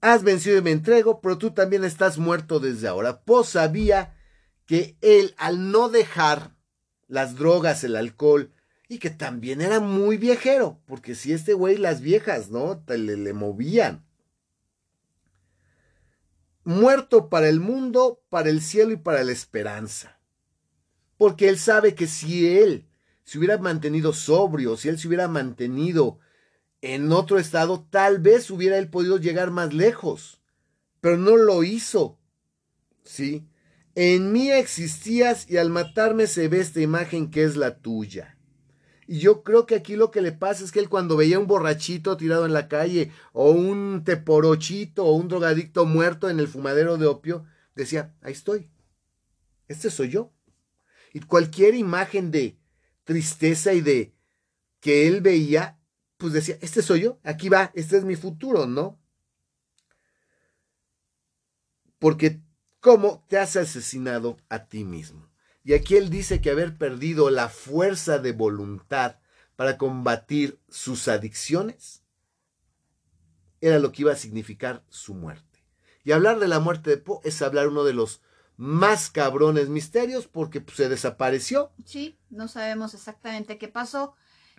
Has 0.00 0.22
vencido 0.22 0.56
y 0.56 0.62
me 0.62 0.70
entrego, 0.70 1.20
pero 1.20 1.38
tú 1.38 1.50
también 1.50 1.82
estás 1.82 2.18
muerto 2.18 2.60
desde 2.60 2.86
ahora. 2.86 3.22
Poe 3.22 3.44
sabía 3.44 4.16
que 4.66 4.96
él, 5.00 5.34
al 5.38 5.72
no 5.72 5.88
dejar 5.88 6.54
las 7.08 7.34
drogas, 7.34 7.82
el 7.82 7.96
alcohol, 7.96 8.52
y 8.90 8.98
que 8.98 9.08
también 9.08 9.62
era 9.62 9.80
muy 9.80 10.18
viejero, 10.18 10.78
porque 10.84 11.14
si 11.14 11.32
este 11.32 11.54
güey, 11.54 11.78
las 11.78 12.02
viejas, 12.02 12.50
¿no? 12.50 12.84
le, 12.86 13.16
le 13.16 13.32
movían. 13.32 14.04
Muerto 16.64 17.30
para 17.30 17.48
el 17.48 17.60
mundo, 17.60 18.22
para 18.28 18.50
el 18.50 18.60
cielo 18.60 18.92
y 18.92 18.96
para 18.96 19.24
la 19.24 19.32
esperanza 19.32 20.20
porque 21.20 21.50
él 21.50 21.58
sabe 21.58 21.94
que 21.94 22.06
si 22.06 22.48
él 22.56 22.86
se 23.24 23.36
hubiera 23.36 23.58
mantenido 23.58 24.14
sobrio, 24.14 24.78
si 24.78 24.88
él 24.88 24.98
se 24.98 25.06
hubiera 25.06 25.28
mantenido 25.28 26.18
en 26.80 27.12
otro 27.12 27.38
estado, 27.38 27.86
tal 27.90 28.20
vez 28.20 28.50
hubiera 28.50 28.78
él 28.78 28.88
podido 28.88 29.18
llegar 29.18 29.50
más 29.50 29.74
lejos, 29.74 30.40
pero 31.02 31.18
no 31.18 31.36
lo 31.36 31.62
hizo. 31.62 32.18
¿Sí? 33.04 33.46
En 33.94 34.32
mí 34.32 34.50
existías 34.50 35.44
y 35.46 35.58
al 35.58 35.68
matarme 35.68 36.26
se 36.26 36.48
ve 36.48 36.60
esta 36.60 36.80
imagen 36.80 37.30
que 37.30 37.44
es 37.44 37.54
la 37.54 37.76
tuya. 37.76 38.38
Y 39.10 39.18
yo 39.18 39.42
creo 39.42 39.66
que 39.66 39.74
aquí 39.74 39.96
lo 39.96 40.12
que 40.12 40.20
le 40.20 40.30
pasa 40.30 40.62
es 40.62 40.70
que 40.70 40.78
él 40.78 40.88
cuando 40.88 41.16
veía 41.16 41.40
un 41.40 41.48
borrachito 41.48 42.16
tirado 42.16 42.46
en 42.46 42.52
la 42.52 42.68
calle, 42.68 43.10
o 43.32 43.50
un 43.50 44.04
teporochito, 44.04 45.04
o 45.04 45.16
un 45.16 45.26
drogadicto 45.26 45.84
muerto 45.84 46.30
en 46.30 46.38
el 46.38 46.46
fumadero 46.46 46.96
de 46.96 47.08
opio, 47.08 47.44
decía, 47.74 48.14
ahí 48.22 48.30
estoy. 48.30 48.70
Este 49.66 49.90
soy 49.90 50.10
yo. 50.10 50.32
Y 51.12 51.18
cualquier 51.18 51.74
imagen 51.74 52.30
de 52.30 52.56
tristeza 53.02 53.72
y 53.72 53.80
de 53.80 54.14
que 54.78 55.08
él 55.08 55.22
veía, 55.22 55.80
pues 56.16 56.32
decía, 56.32 56.56
este 56.60 56.80
soy 56.80 57.00
yo, 57.00 57.18
aquí 57.24 57.48
va, 57.48 57.72
este 57.74 57.96
es 57.96 58.04
mi 58.04 58.14
futuro, 58.14 58.68
¿no? 58.68 59.00
Porque 61.98 62.40
¿cómo 62.78 63.24
te 63.26 63.38
has 63.38 63.56
asesinado 63.56 64.36
a 64.48 64.66
ti 64.66 64.84
mismo? 64.84 65.29
Y 65.62 65.74
aquí 65.74 65.96
él 65.96 66.10
dice 66.10 66.40
que 66.40 66.50
haber 66.50 66.76
perdido 66.76 67.30
la 67.30 67.48
fuerza 67.48 68.18
de 68.18 68.32
voluntad 68.32 69.16
para 69.56 69.76
combatir 69.76 70.58
sus 70.68 71.06
adicciones 71.08 72.02
era 73.60 73.78
lo 73.78 73.92
que 73.92 74.02
iba 74.02 74.12
a 74.12 74.16
significar 74.16 74.84
su 74.88 75.14
muerte. 75.14 75.64
Y 76.02 76.12
hablar 76.12 76.38
de 76.38 76.48
la 76.48 76.60
muerte 76.60 76.90
de 76.90 76.96
Poe 76.96 77.20
es 77.24 77.42
hablar 77.42 77.68
uno 77.68 77.84
de 77.84 77.92
los 77.92 78.22
más 78.56 79.10
cabrones 79.10 79.68
misterios 79.68 80.26
porque 80.26 80.60
pues, 80.60 80.76
se 80.76 80.88
desapareció. 80.88 81.72
Sí, 81.84 82.18
no 82.28 82.48
sabemos 82.48 82.94
exactamente 82.94 83.58
qué 83.58 83.68
pasó. 83.68 84.14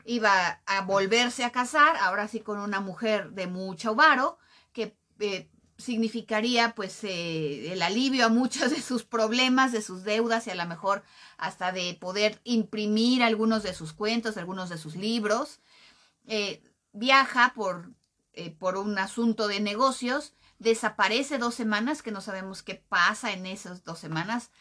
Iba 0.06 0.62
a 0.66 0.82
volverse 0.82 1.44
a 1.44 1.52
casar, 1.52 1.96
ahora 1.98 2.28
sí 2.28 2.40
con 2.40 2.60
una 2.60 2.80
mujer 2.80 3.32
de 3.32 3.46
mucho 3.46 3.94
varo, 3.94 4.40
que 4.74 4.98
eh, 5.20 5.51
significaría 5.82 6.74
pues 6.76 7.04
eh, 7.04 7.74
el 7.74 7.82
alivio 7.82 8.26
a 8.26 8.30
muchos 8.30 8.72
de 8.72 8.82
sus 8.82 9.04
problemas, 9.04 9.72
de 9.72 9.82
sus 9.82 10.04
deudas 10.04 10.48
y 10.48 10.52
a 10.52 10.56
lo 10.56 10.66
mejor 10.66 11.04
hasta 11.38 11.72
de 11.72 11.98
poder 12.00 12.40
imprimir 12.44 13.24
algunos 13.24 13.64
de 13.64 13.74
sus 13.74 13.94
cuentos, 13.94 14.38
algunos 14.38 14.70
de 14.70 14.78
sus 14.78 14.96
libros. 14.96 15.60
Eh, 16.28 16.62
viaja 16.94 17.54
por, 17.56 17.92
por 18.60 18.78
un 18.78 18.98
asunto 18.98 19.48
de 19.48 19.60
negocios 19.60 20.34
desaparece 20.62 21.40
dos 21.40 21.56
semanas, 21.56 22.04
que 22.04 22.12
no 22.12 22.22
sabemos 22.22 22.62
qué 22.62 22.76
pasa 22.76 23.34
en 23.34 23.48
esas 23.48 23.84
dos 23.84 23.98
semanas. 23.98 24.52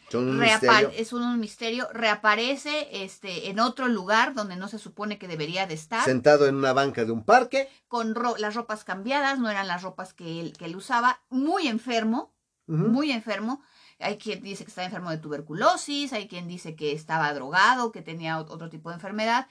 Es 0.96 1.12
un 1.12 1.38
misterio. 1.38 1.88
Reaparece 1.92 2.88
este, 3.04 3.50
en 3.50 3.60
otro 3.60 3.86
lugar 3.86 4.32
donde 4.32 4.56
no 4.56 4.66
se 4.68 4.78
supone 4.78 5.18
que 5.18 5.28
debería 5.28 5.66
de 5.66 5.74
estar. 5.74 6.02
Sentado 6.02 6.46
en 6.46 6.54
una 6.54 6.72
banca 6.72 7.04
de 7.04 7.12
un 7.12 7.22
parque. 7.22 7.68
Con 7.86 8.14
las 8.38 8.54
ropas 8.54 8.82
cambiadas, 8.82 9.38
no 9.38 9.50
eran 9.50 9.68
las 9.68 9.82
ropas 9.82 10.14
que 10.14 10.40
él, 10.40 10.54
que 10.56 10.64
él 10.64 10.76
usaba. 10.76 11.20
Muy 11.28 11.68
enfermo, 11.68 12.32
muy 12.66 13.12
enfermo. 13.12 13.62
Hay 13.98 14.16
quien 14.16 14.42
dice 14.42 14.64
que 14.64 14.70
estaba 14.70 14.86
enfermo 14.86 15.10
de 15.10 15.18
tuberculosis, 15.18 16.14
hay 16.14 16.28
quien 16.28 16.48
dice 16.48 16.74
que 16.74 16.92
estaba 16.92 17.34
drogado, 17.34 17.92
que 17.92 18.00
tenía 18.00 18.38
otro 18.38 18.70
tipo 18.70 18.88
de 18.88 18.94
enfermedad. 18.94 19.48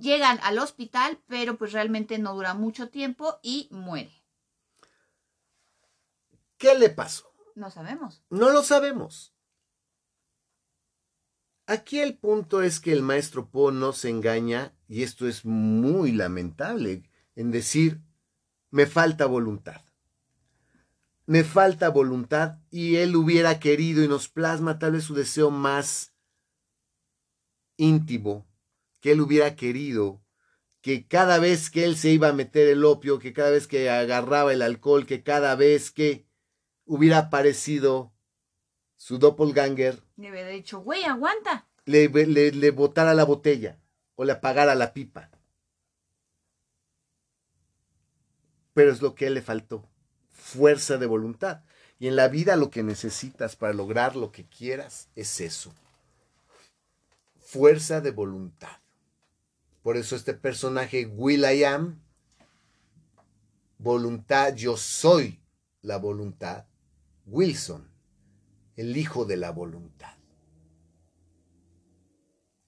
Llegan 0.00 0.40
al 0.42 0.58
hospital, 0.58 1.20
pero 1.28 1.56
pues 1.56 1.70
realmente 1.70 2.18
no 2.18 2.34
dura 2.34 2.54
mucho 2.54 2.88
tiempo 2.88 3.38
y 3.42 3.68
muere. 3.70 4.21
¿Qué 6.62 6.78
le 6.78 6.90
pasó? 6.90 7.34
No 7.56 7.72
sabemos. 7.72 8.22
No 8.30 8.50
lo 8.50 8.62
sabemos. 8.62 9.34
Aquí 11.66 11.98
el 11.98 12.16
punto 12.16 12.62
es 12.62 12.78
que 12.78 12.92
el 12.92 13.02
maestro 13.02 13.50
Po 13.50 13.72
no 13.72 13.92
se 13.92 14.10
engaña, 14.10 14.72
y 14.86 15.02
esto 15.02 15.26
es 15.26 15.44
muy 15.44 16.12
lamentable, 16.12 17.02
en 17.34 17.50
decir, 17.50 18.00
me 18.70 18.86
falta 18.86 19.26
voluntad. 19.26 19.80
Me 21.26 21.42
falta 21.42 21.88
voluntad 21.88 22.58
y 22.70 22.94
él 22.94 23.16
hubiera 23.16 23.58
querido 23.58 24.04
y 24.04 24.06
nos 24.06 24.28
plasma 24.28 24.78
tal 24.78 24.92
vez 24.92 25.02
su 25.02 25.14
deseo 25.14 25.50
más 25.50 26.14
íntimo, 27.76 28.46
que 29.00 29.10
él 29.10 29.20
hubiera 29.20 29.56
querido 29.56 30.22
que 30.80 31.08
cada 31.08 31.40
vez 31.40 31.70
que 31.70 31.84
él 31.84 31.96
se 31.96 32.10
iba 32.10 32.28
a 32.28 32.32
meter 32.32 32.68
el 32.68 32.84
opio, 32.84 33.18
que 33.18 33.32
cada 33.32 33.50
vez 33.50 33.66
que 33.66 33.90
agarraba 33.90 34.52
el 34.52 34.62
alcohol, 34.62 35.06
que 35.06 35.24
cada 35.24 35.56
vez 35.56 35.90
que 35.90 36.30
hubiera 36.86 37.18
aparecido 37.18 38.12
su 38.96 39.18
doppelganger, 39.18 40.02
Le 40.16 40.30
hubiera 40.30 40.48
dicho, 40.48 40.80
güey, 40.80 41.04
aguanta. 41.04 41.66
le, 41.86 42.08
le, 42.08 42.52
le 42.52 42.70
botara 42.70 43.14
la 43.14 43.24
botella 43.24 43.78
o 44.14 44.24
le 44.24 44.32
apagara 44.32 44.74
la 44.74 44.92
pipa. 44.92 45.30
Pero 48.74 48.90
es 48.92 49.02
lo 49.02 49.14
que 49.14 49.24
a 49.26 49.28
él 49.28 49.34
le 49.34 49.42
faltó, 49.42 49.84
fuerza 50.30 50.96
de 50.96 51.06
voluntad. 51.06 51.62
Y 51.98 52.08
en 52.08 52.16
la 52.16 52.28
vida 52.28 52.56
lo 52.56 52.70
que 52.70 52.82
necesitas 52.82 53.54
para 53.56 53.72
lograr 53.72 54.16
lo 54.16 54.32
que 54.32 54.44
quieras 54.46 55.08
es 55.14 55.40
eso, 55.40 55.72
fuerza 57.38 58.00
de 58.00 58.10
voluntad. 58.10 58.78
Por 59.82 59.96
eso 59.96 60.16
este 60.16 60.34
personaje, 60.34 61.06
Will 61.06 61.44
I 61.44 61.64
Am, 61.64 62.00
voluntad, 63.78 64.54
yo 64.54 64.76
soy 64.76 65.40
la 65.82 65.98
voluntad, 65.98 66.64
Wilson, 67.26 67.90
el 68.76 68.96
hijo 68.96 69.24
de 69.24 69.36
la 69.36 69.50
voluntad. 69.50 70.16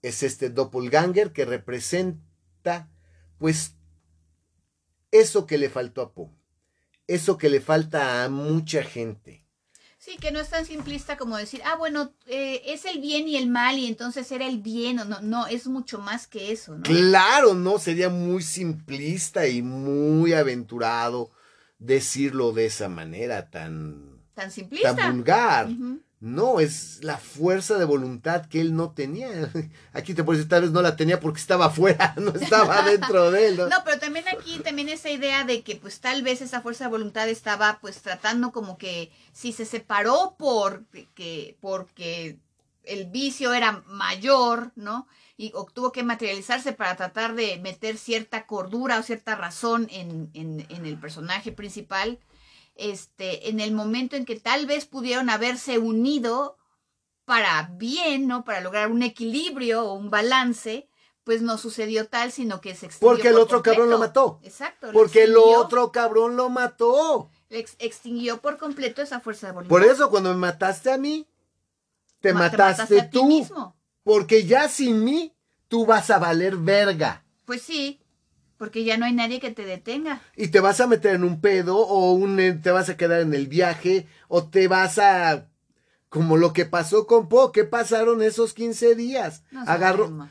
Es 0.03 0.23
este 0.23 0.51
doppelganger 0.51 1.33
que 1.33 1.45
representa, 1.45 2.91
pues, 3.39 3.75
eso 5.11 5.47
que 5.47 5.59
le 5.59 5.71
faltó 5.71 6.03
a 6.03 6.13
Poe, 6.13 6.31
eso 7.07 7.39
que 7.39 7.49
le 7.49 7.61
falta 7.61 8.25
a 8.25 8.29
mucha 8.29 8.83
gente. 8.83 9.45
Sí, 10.05 10.19
que 10.19 10.33
no 10.33 10.39
es 10.39 10.51
tan 10.51 10.67
simplista 10.67 11.17
como 11.17 11.39
decir, 11.39 11.63
ah, 11.65 11.77
bueno, 11.77 12.13
eh, 12.27 12.61
es 12.67 12.85
el 12.85 13.01
bien 13.01 13.27
y 13.27 13.37
el 13.37 13.49
mal 13.49 13.79
y 13.79 13.87
entonces 13.87 14.31
era 14.33 14.47
el 14.47 14.59
bien. 14.59 14.97
No, 14.97 15.23
no, 15.23 15.47
es 15.47 15.67
mucho 15.67 15.99
más 15.99 16.27
que 16.27 16.53
eso, 16.53 16.77
¿no? 16.77 16.83
Claro, 16.83 17.55
no, 17.55 17.79
sería 17.79 18.11
muy 18.11 18.43
simplista 18.43 19.47
y 19.47 19.63
muy 19.63 20.35
aventurado 20.35 21.31
decirlo 21.79 22.53
de 22.53 22.67
esa 22.67 22.91
manera 22.91 23.49
tan, 23.49 24.14
Tan 24.35 24.51
simplista. 24.51 24.95
tan 24.95 25.17
vulgar. 25.17 25.69
No, 26.25 26.59
es 26.59 27.01
la 27.03 27.19
fuerza 27.19 27.77
de 27.77 27.85
voluntad 27.85 28.47
que 28.47 28.63
él 28.63 28.75
no 28.75 28.93
tenía. 28.93 29.29
Aquí 29.93 30.15
te 30.15 30.25
puedes 30.25 30.39
decir, 30.39 30.49
tal 30.49 30.63
vez 30.63 30.71
no 30.71 30.81
la 30.81 30.97
tenía 30.97 31.21
porque 31.21 31.39
estaba 31.39 31.67
afuera, 31.67 32.15
no 32.19 32.31
estaba 32.31 32.83
dentro 32.83 33.31
de 33.31 33.49
él. 33.49 33.57
¿no? 33.59 33.69
No, 33.69 33.77
pero 33.85 33.99
también 33.99 34.25
aquí, 34.29 34.59
también 34.61 34.89
esa 34.89 35.11
idea 35.11 35.45
de 35.45 35.63
que 35.63 35.77
pues 35.77 36.01
tal 36.01 36.23
vez 36.23 36.41
esa 36.41 36.63
fuerza 36.63 36.85
de 36.85 36.91
voluntad 36.91 37.29
estaba 37.29 37.79
pues 37.83 38.01
tratando 38.01 38.53
como 38.53 38.79
que 38.79 39.13
si 39.35 39.53
se 39.53 39.67
separó 39.67 40.35
porque, 40.39 41.59
porque 41.61 42.39
el 42.85 43.05
vicio 43.11 43.53
era 43.53 43.83
mayor, 43.87 44.73
¿no? 44.77 45.07
Y 45.37 45.53
o 45.55 45.67
tuvo 45.67 45.93
que 45.93 46.05
materializarse 46.05 46.73
para 46.73 46.97
tratar 46.97 47.35
de 47.35 47.59
meter 47.59 47.99
cierta 47.99 48.47
cordura 48.47 48.99
o 48.99 49.03
cierta 49.03 49.35
razón 49.35 49.89
en, 49.91 50.31
en, 50.33 50.65
en 50.71 50.87
el 50.87 50.99
personaje 50.99 51.53
principal. 51.53 52.19
Este, 52.77 53.49
en 53.49 53.61
el 53.61 53.73
momento 53.73 54.17
en 54.17 54.25
que 54.25 54.39
tal 54.41 54.67
vez 54.67 54.85
pudieron 54.87 55.31
haberse 55.31 55.79
unido 55.79 56.57
para 57.25 57.71
bien, 57.75 58.27
¿no? 58.27 58.45
Para 58.45 58.61
lograr 58.61 58.91
un 58.91 59.03
equilibrio 59.03 59.85
o 59.85 59.95
un 59.95 60.11
balance, 60.11 60.89
pues 61.23 61.41
no 61.41 61.57
sucedió 61.57 62.07
tal, 62.09 62.33
sino 62.33 62.61
que 62.61 62.75
se 62.75 62.87
extinguió 62.87 63.09
Porque 63.15 63.29
el 63.29 63.35
por 63.35 63.43
otro 63.43 63.63
cabrón 63.63 63.91
lo 63.91 63.99
mató. 63.99 64.41
Exacto. 64.43 64.91
Porque 64.93 65.23
el 65.25 65.37
otro 65.37 65.91
cabrón 65.93 66.37
lo 66.37 66.51
mató. 66.51 67.31
le 67.49 67.61
ex- 67.61 67.77
extinguió 67.79 68.41
por 68.43 68.59
completo 68.59 69.01
esa 69.03 69.21
fuerza 69.21 69.47
de 69.47 69.53
voluntad. 69.55 69.71
Por 69.71 69.85
eso 69.85 70.11
cuando 70.11 70.31
me 70.31 70.37
mataste 70.37 70.91
a 70.93 70.99
mí, 70.99 71.27
te 72.21 72.33
Ma- 72.35 72.41
mataste, 72.41 73.01
a 73.01 73.09
ti 73.11 73.19
tú. 73.19 73.27
mismo. 73.27 73.77
Porque 74.03 74.45
ya 74.45 74.69
sin 74.69 75.03
mí, 75.03 75.33
tú 75.69 75.87
vas 75.87 76.11
a 76.11 76.19
valer 76.19 76.57
verga. 76.57 77.25
Pues 77.47 77.63
sí, 77.63 78.01
porque 78.57 78.85
ya 78.85 78.97
no 78.97 79.05
hay 79.07 79.13
nadie 79.13 79.41
que 79.41 79.51
te 79.51 79.65
detenga. 79.65 80.23
Y 80.37 80.49
te 80.49 80.61
vas 80.61 80.81
a 80.81 80.87
meter 80.87 81.15
en 81.17 81.25
un 81.25 81.41
pedo 81.41 81.77
o 81.79 82.13
un, 82.13 82.39
eh, 82.41 82.53
te 82.55 82.71
vas 82.71 82.89
a 82.89 82.97
quedar 82.97 83.21
en 83.21 83.35
el 83.35 83.47
viaje 83.49 84.07
o 84.29 84.49
te 84.49 84.69
vas 84.69 84.99
a... 84.99 85.49
Como 86.09 86.37
lo 86.37 86.53
que 86.53 86.65
pasó 86.65 87.07
con 87.09 87.29
Po, 87.29 87.51
¿qué 87.51 87.65
pasaron 87.65 88.23
esos 88.23 88.55
15 88.55 88.95
días? 88.95 89.43
No 89.51 89.63
Agarró... 89.67 90.05
sabemos. 90.05 90.31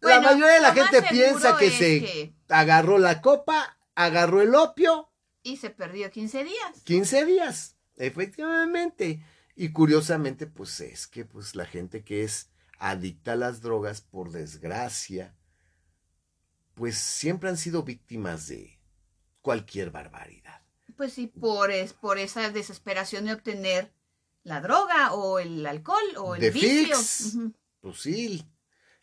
la 0.00 0.08
Bueno, 0.20 0.22
mayoría 0.22 0.54
de 0.54 0.60
la 0.60 0.72
gente 0.72 1.02
piensa 1.10 1.56
que 1.58 1.70
se 1.70 2.00
que- 2.00 2.34
agarró 2.48 2.96
la 2.98 3.20
copa, 3.20 3.78
agarró 3.94 4.40
el 4.40 4.54
opio, 4.54 5.10
Y 5.42 5.58
se 5.58 5.68
perdió 5.70 6.10
15 6.10 6.44
días. 6.44 6.80
15 6.84 7.24
días, 7.26 7.76
efectivamente. 7.96 9.22
Y 9.54 9.70
curiosamente, 9.72 10.46
pues 10.46 10.80
es 10.80 11.06
que 11.06 11.24
pues 11.24 11.54
la 11.54 11.66
gente 11.66 12.02
que 12.04 12.22
es 12.24 12.48
adicta 12.78 13.32
a 13.32 13.36
las 13.36 13.60
drogas, 13.60 14.00
por 14.00 14.30
desgracia, 14.30 15.34
pues 16.78 16.96
siempre 16.96 17.48
han 17.48 17.56
sido 17.56 17.82
víctimas 17.82 18.46
de 18.46 18.78
cualquier 19.40 19.90
barbaridad. 19.90 20.62
Pues 20.96 21.12
sí, 21.12 21.26
por, 21.26 21.72
es, 21.72 21.92
por 21.92 22.18
esa 22.18 22.50
desesperación 22.50 23.24
de 23.24 23.32
obtener 23.32 23.92
la 24.44 24.60
droga 24.60 25.12
o 25.12 25.40
el 25.40 25.66
alcohol 25.66 26.16
o 26.18 26.36
el 26.36 26.52
vicio. 26.52 26.96
fix. 26.96 27.36
Pues 27.80 28.00
sí, 28.00 28.48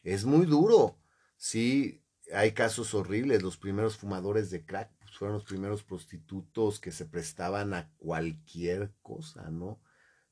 es 0.03 0.23
muy 0.23 0.45
duro. 0.45 0.97
Sí, 1.35 2.01
hay 2.33 2.53
casos 2.53 2.93
horribles. 2.93 3.43
Los 3.43 3.57
primeros 3.57 3.97
fumadores 3.97 4.49
de 4.49 4.65
crack 4.65 4.91
pues, 4.99 5.17
fueron 5.17 5.35
los 5.35 5.43
primeros 5.43 5.83
prostitutos 5.83 6.79
que 6.79 6.93
se 6.93 7.05
prestaban 7.05 7.73
a 7.73 7.91
cualquier 7.97 8.93
cosa, 9.01 9.49
¿no? 9.51 9.81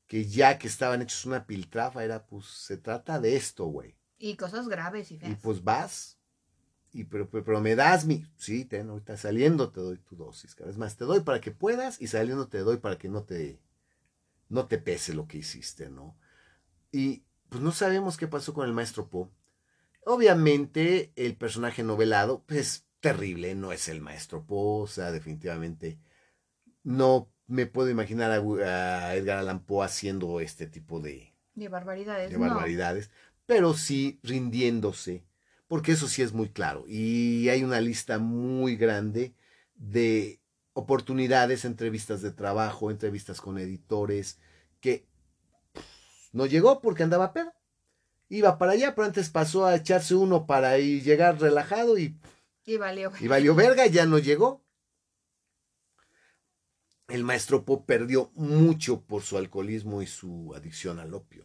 Que 0.06 0.26
ya 0.26 0.58
que 0.58 0.66
estaban 0.66 1.02
hechos 1.02 1.26
una 1.26 1.46
piltrafa, 1.46 2.04
era 2.04 2.26
pues, 2.26 2.46
se 2.46 2.78
trata 2.78 3.20
de 3.20 3.36
esto, 3.36 3.66
güey. 3.66 3.98
Y 4.16 4.36
cosas 4.36 4.66
graves 4.66 5.10
y 5.10 5.18
feas. 5.18 5.32
Y 5.32 5.34
pues 5.36 5.62
vas, 5.62 6.18
y 6.94 7.04
pero, 7.04 7.28
pero, 7.28 7.44
pero 7.44 7.60
me 7.60 7.74
das 7.74 8.06
mi, 8.06 8.24
sí, 8.36 8.64
ten, 8.64 8.88
ahorita 8.88 9.16
saliendo 9.16 9.70
te 9.70 9.80
doy 9.80 9.98
tu 9.98 10.14
dosis, 10.16 10.54
cada 10.54 10.68
vez 10.68 10.78
más 10.78 10.96
te 10.96 11.04
doy 11.04 11.20
para 11.20 11.40
que 11.40 11.50
puedas 11.50 12.00
y 12.00 12.06
saliendo 12.06 12.46
te 12.48 12.58
doy 12.58 12.76
para 12.78 12.96
que 12.98 13.08
no 13.08 13.24
te, 13.24 13.60
no 14.48 14.66
te 14.68 14.78
pese 14.78 15.12
lo 15.12 15.26
que 15.26 15.38
hiciste, 15.38 15.90
¿no? 15.90 16.16
Y 16.92 17.24
pues 17.48 17.62
no 17.62 17.72
sabemos 17.72 18.16
qué 18.16 18.28
pasó 18.28 18.54
con 18.54 18.66
el 18.66 18.72
maestro 18.72 19.08
Po. 19.08 19.30
Obviamente 20.06 21.12
el 21.16 21.36
personaje 21.36 21.82
novelado, 21.82 22.44
pues 22.46 22.86
terrible, 23.00 23.56
no 23.56 23.72
es 23.72 23.88
el 23.88 24.00
maestro 24.00 24.44
Po, 24.46 24.82
o 24.82 24.86
sea, 24.86 25.10
definitivamente 25.10 25.98
no 26.84 27.28
me 27.48 27.66
puedo 27.66 27.90
imaginar 27.90 28.30
a, 28.30 28.36
a 28.36 29.16
Edgar 29.16 29.38
Allan 29.38 29.64
Poe 29.64 29.84
haciendo 29.84 30.40
este 30.40 30.66
tipo 30.68 31.00
de, 31.00 31.34
de 31.54 31.68
barbaridades. 31.68 32.30
de 32.30 32.38
no. 32.38 32.42
barbaridades, 32.46 33.10
pero 33.46 33.74
sí 33.74 34.20
rindiéndose, 34.22 35.24
porque 35.68 35.92
eso 35.92 36.08
sí 36.08 36.22
es 36.22 36.32
muy 36.32 36.48
claro. 36.50 36.84
Y 36.86 37.48
hay 37.48 37.62
una 37.64 37.80
lista 37.80 38.18
muy 38.18 38.76
grande 38.76 39.34
de 39.74 40.40
oportunidades, 40.72 41.64
entrevistas 41.64 42.22
de 42.22 42.32
trabajo, 42.32 42.90
entrevistas 42.90 43.40
con 43.40 43.58
editores, 43.58 44.38
que 44.80 45.06
pff, 45.72 46.32
no 46.32 46.46
llegó 46.46 46.80
porque 46.80 47.02
andaba 47.02 47.32
pedo. 47.32 47.52
Iba 48.28 48.58
para 48.58 48.72
allá, 48.72 48.94
pero 48.94 49.06
antes 49.06 49.30
pasó 49.30 49.66
a 49.66 49.76
echarse 49.76 50.14
uno 50.14 50.46
para 50.46 50.78
ir 50.78 51.02
llegar 51.02 51.40
relajado 51.40 51.98
y, 51.98 52.18
Y 52.64 52.76
valió. 52.78 53.12
y 53.20 53.28
valió 53.28 53.54
verga, 53.54 53.86
ya 53.86 54.06
no 54.06 54.18
llegó. 54.18 54.64
El 57.08 57.22
maestro 57.22 57.64
Poe 57.64 57.82
perdió 57.86 58.32
mucho 58.34 59.02
por 59.02 59.22
su 59.22 59.36
alcoholismo 59.36 60.00
y 60.00 60.06
su 60.06 60.54
adicción 60.56 60.98
al 60.98 61.12
opio. 61.14 61.44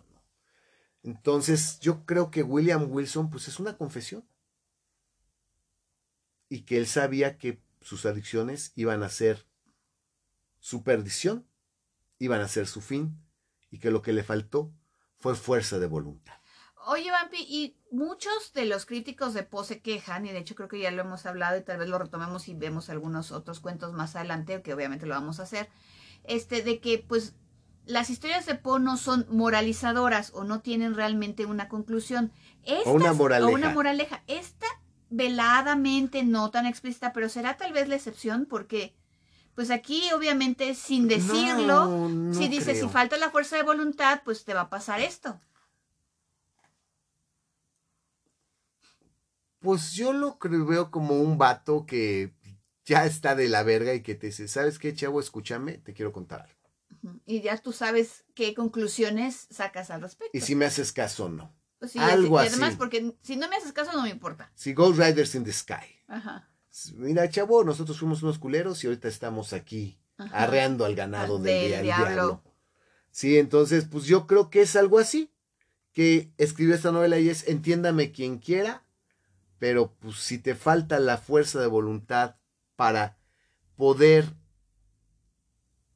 Entonces, 1.03 1.79
yo 1.79 2.05
creo 2.05 2.29
que 2.31 2.43
William 2.43 2.91
Wilson, 2.91 3.29
pues 3.29 3.47
es 3.47 3.59
una 3.59 3.77
confesión. 3.77 4.27
Y 6.49 6.61
que 6.61 6.77
él 6.77 6.87
sabía 6.87 7.37
que 7.37 7.61
sus 7.81 8.05
adicciones 8.05 8.73
iban 8.75 9.03
a 9.03 9.09
ser 9.09 9.45
su 10.59 10.83
perdición, 10.83 11.47
iban 12.17 12.41
a 12.41 12.47
ser 12.47 12.67
su 12.67 12.81
fin, 12.81 13.17
y 13.71 13.79
que 13.79 13.91
lo 13.91 14.01
que 14.01 14.13
le 14.13 14.23
faltó 14.23 14.73
fue 15.19 15.35
fuerza 15.35 15.79
de 15.79 15.87
voluntad. 15.87 16.33
Oye, 16.87 17.11
Vampi, 17.11 17.37
y 17.47 17.77
muchos 17.91 18.53
de 18.53 18.65
los 18.65 18.85
críticos 18.85 19.33
de 19.33 19.43
Poe 19.43 19.65
se 19.65 19.81
quejan, 19.81 20.25
y 20.25 20.31
de 20.31 20.39
hecho 20.39 20.55
creo 20.55 20.67
que 20.67 20.79
ya 20.79 20.91
lo 20.91 21.01
hemos 21.01 21.25
hablado 21.25 21.57
y 21.57 21.63
tal 21.63 21.77
vez 21.77 21.87
lo 21.87 21.99
retomemos 21.99 22.47
y 22.47 22.55
vemos 22.55 22.89
algunos 22.89 23.31
otros 23.31 23.59
cuentos 23.59 23.93
más 23.93 24.15
adelante, 24.15 24.61
que 24.61 24.73
obviamente 24.73 25.05
lo 25.05 25.13
vamos 25.13 25.39
a 25.39 25.43
hacer, 25.43 25.69
este, 26.23 26.63
de 26.63 26.79
que 26.79 26.97
pues 26.97 27.35
las 27.89 28.11
historias 28.11 28.45
de 28.45 28.53
Poe 28.53 28.79
no 28.79 28.97
son 28.97 29.25
moralizadoras 29.29 30.31
o 30.35 30.43
no 30.43 30.61
tienen 30.61 30.93
realmente 30.93 31.47
una 31.47 31.67
conclusión. 31.67 32.31
Estas, 32.63 32.85
O 32.87 32.91
una 32.91 33.13
moraleja. 33.13 33.51
O 33.51 33.55
una 33.55 33.69
moraleja. 33.71 34.23
Esta 34.27 34.67
veladamente 35.09 36.23
no 36.23 36.51
tan 36.51 36.67
explícita, 36.67 37.13
pero 37.13 37.29
será 37.29 37.57
tal 37.57 37.73
vez 37.73 37.87
la 37.87 37.95
excepción 37.95 38.45
porque 38.45 38.93
pues 39.55 39.71
aquí 39.71 40.03
obviamente 40.15 40.75
sin 40.75 41.07
decirlo, 41.07 41.85
No, 41.87 42.09
no 42.09 42.33
si 42.35 42.47
dices 42.47 42.77
creo. 42.77 42.87
si 42.87 42.93
falta 42.93 43.17
la 43.17 43.31
fuerza 43.31 43.55
de 43.55 43.63
voluntad, 43.63 44.21
pues 44.23 44.45
te 44.45 44.53
va 44.53 44.61
a 44.61 44.69
pasar 44.69 45.01
esto. 45.01 45.39
Pues 49.59 49.93
yo 49.93 50.13
lo 50.13 50.37
creo, 50.37 50.65
veo 50.65 50.91
como 50.91 51.19
un 51.19 51.39
vato 51.39 51.85
que 51.87 52.33
ya 52.85 53.05
está 53.05 53.33
de 53.35 53.49
la 53.49 53.63
verga 53.63 53.95
y 53.95 54.01
que 54.03 54.13
te 54.15 54.27
dice, 54.27 54.47
¿sabes 54.47 54.77
qué, 54.77 54.93
chavo? 54.93 55.19
Escúchame, 55.19 55.79
te 55.79 55.93
quiero 55.93 56.13
contar 56.13 56.41
algo. 56.43 56.59
Y 57.25 57.41
ya 57.41 57.57
tú 57.57 57.71
sabes 57.71 58.25
qué 58.35 58.53
conclusiones 58.53 59.47
sacas 59.49 59.89
al 59.89 60.01
respecto. 60.01 60.37
Y 60.37 60.41
si 60.41 60.55
me 60.55 60.65
haces 60.65 60.91
caso 60.91 61.25
o 61.25 61.29
no. 61.29 61.53
Pues 61.79 61.91
sí, 61.93 61.99
algo 61.99 62.41
y 62.43 62.47
además, 62.47 62.69
así. 62.69 62.77
porque 62.77 63.15
si 63.21 63.37
no 63.37 63.47
me 63.47 63.55
haces 63.55 63.71
caso, 63.71 63.91
no 63.93 64.03
me 64.03 64.09
importa. 64.09 64.51
Si 64.55 64.73
Ghost 64.73 64.99
Riders 64.99 65.35
in 65.35 65.43
the 65.45 65.53
Sky. 65.53 65.75
Ajá. 66.07 66.49
Mira, 66.95 67.29
chavo, 67.29 67.63
nosotros 67.63 67.97
fuimos 67.99 68.21
unos 68.21 68.37
culeros 68.37 68.83
y 68.83 68.87
ahorita 68.87 69.07
estamos 69.07 69.53
aquí 69.53 69.99
Ajá. 70.17 70.43
arreando 70.43 70.83
al 70.85 70.95
ganado 70.95 71.37
Al 71.37 71.43
del, 71.43 71.71
del 71.71 71.83
diablo. 71.83 72.05
diablo. 72.13 72.43
Sí, 73.11 73.37
entonces, 73.37 73.85
pues 73.89 74.05
yo 74.05 74.27
creo 74.27 74.49
que 74.49 74.61
es 74.61 74.75
algo 74.75 74.99
así. 74.99 75.31
Que 75.93 76.31
escribió 76.37 76.75
esta 76.75 76.91
novela 76.91 77.17
y 77.17 77.29
es 77.29 77.47
entiéndame 77.47 78.11
quien 78.11 78.37
quiera, 78.37 78.85
pero 79.57 79.95
pues 79.99 80.17
si 80.17 80.37
te 80.37 80.53
falta 80.55 80.99
la 80.99 81.17
fuerza 81.17 81.59
de 81.59 81.67
voluntad 81.67 82.35
para 82.75 83.17
poder 83.75 84.33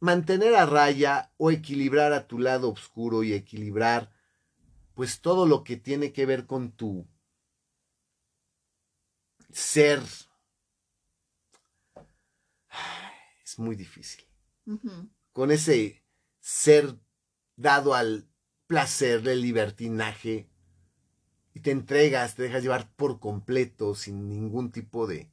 mantener 0.04 0.54
a 0.56 0.66
raya 0.66 1.32
o 1.38 1.50
equilibrar 1.50 2.12
a 2.12 2.28
tu 2.28 2.38
lado 2.38 2.70
oscuro 2.70 3.24
y 3.24 3.32
equilibrar 3.32 4.12
pues 4.96 5.22
todo 5.22 5.46
lo 5.46 5.64
que 5.64 5.78
tiene 5.78 6.12
que 6.12 6.26
ver 6.26 6.46
con 6.46 6.74
tu 6.74 7.08
ser. 9.50 10.02
Es 13.46 13.58
muy 13.58 13.78
difícil. 13.78 14.26
Con 15.32 15.52
ese 15.52 16.04
ser 16.42 17.00
dado 17.56 17.94
al 17.94 18.28
placer 18.68 19.22
del 19.22 19.42
libertinaje 19.42 20.50
y 21.54 21.62
te 21.62 21.72
entregas, 21.72 22.36
te 22.36 22.44
dejas 22.44 22.62
llevar 22.62 22.94
por 22.98 23.22
completo 23.22 23.96
sin 23.96 24.28
ningún 24.28 24.70
tipo 24.70 25.08
de 25.08 25.32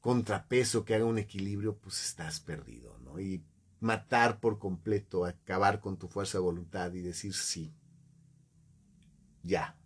contrapeso 0.00 0.86
que 0.86 0.94
haga 0.94 1.04
un 1.04 1.18
equilibrio, 1.18 1.76
pues 1.76 2.02
estás 2.02 2.40
perdido, 2.40 2.98
¿no? 3.00 3.20
Y 3.20 3.44
matar 3.80 4.40
por 4.40 4.58
completo, 4.58 5.24
acabar 5.24 5.80
con 5.80 5.98
tu 5.98 6.08
fuerza 6.08 6.38
de 6.38 6.42
voluntad 6.42 6.92
y 6.92 7.00
decir 7.00 7.34
sí. 7.34 7.72
Ya, 9.42 9.78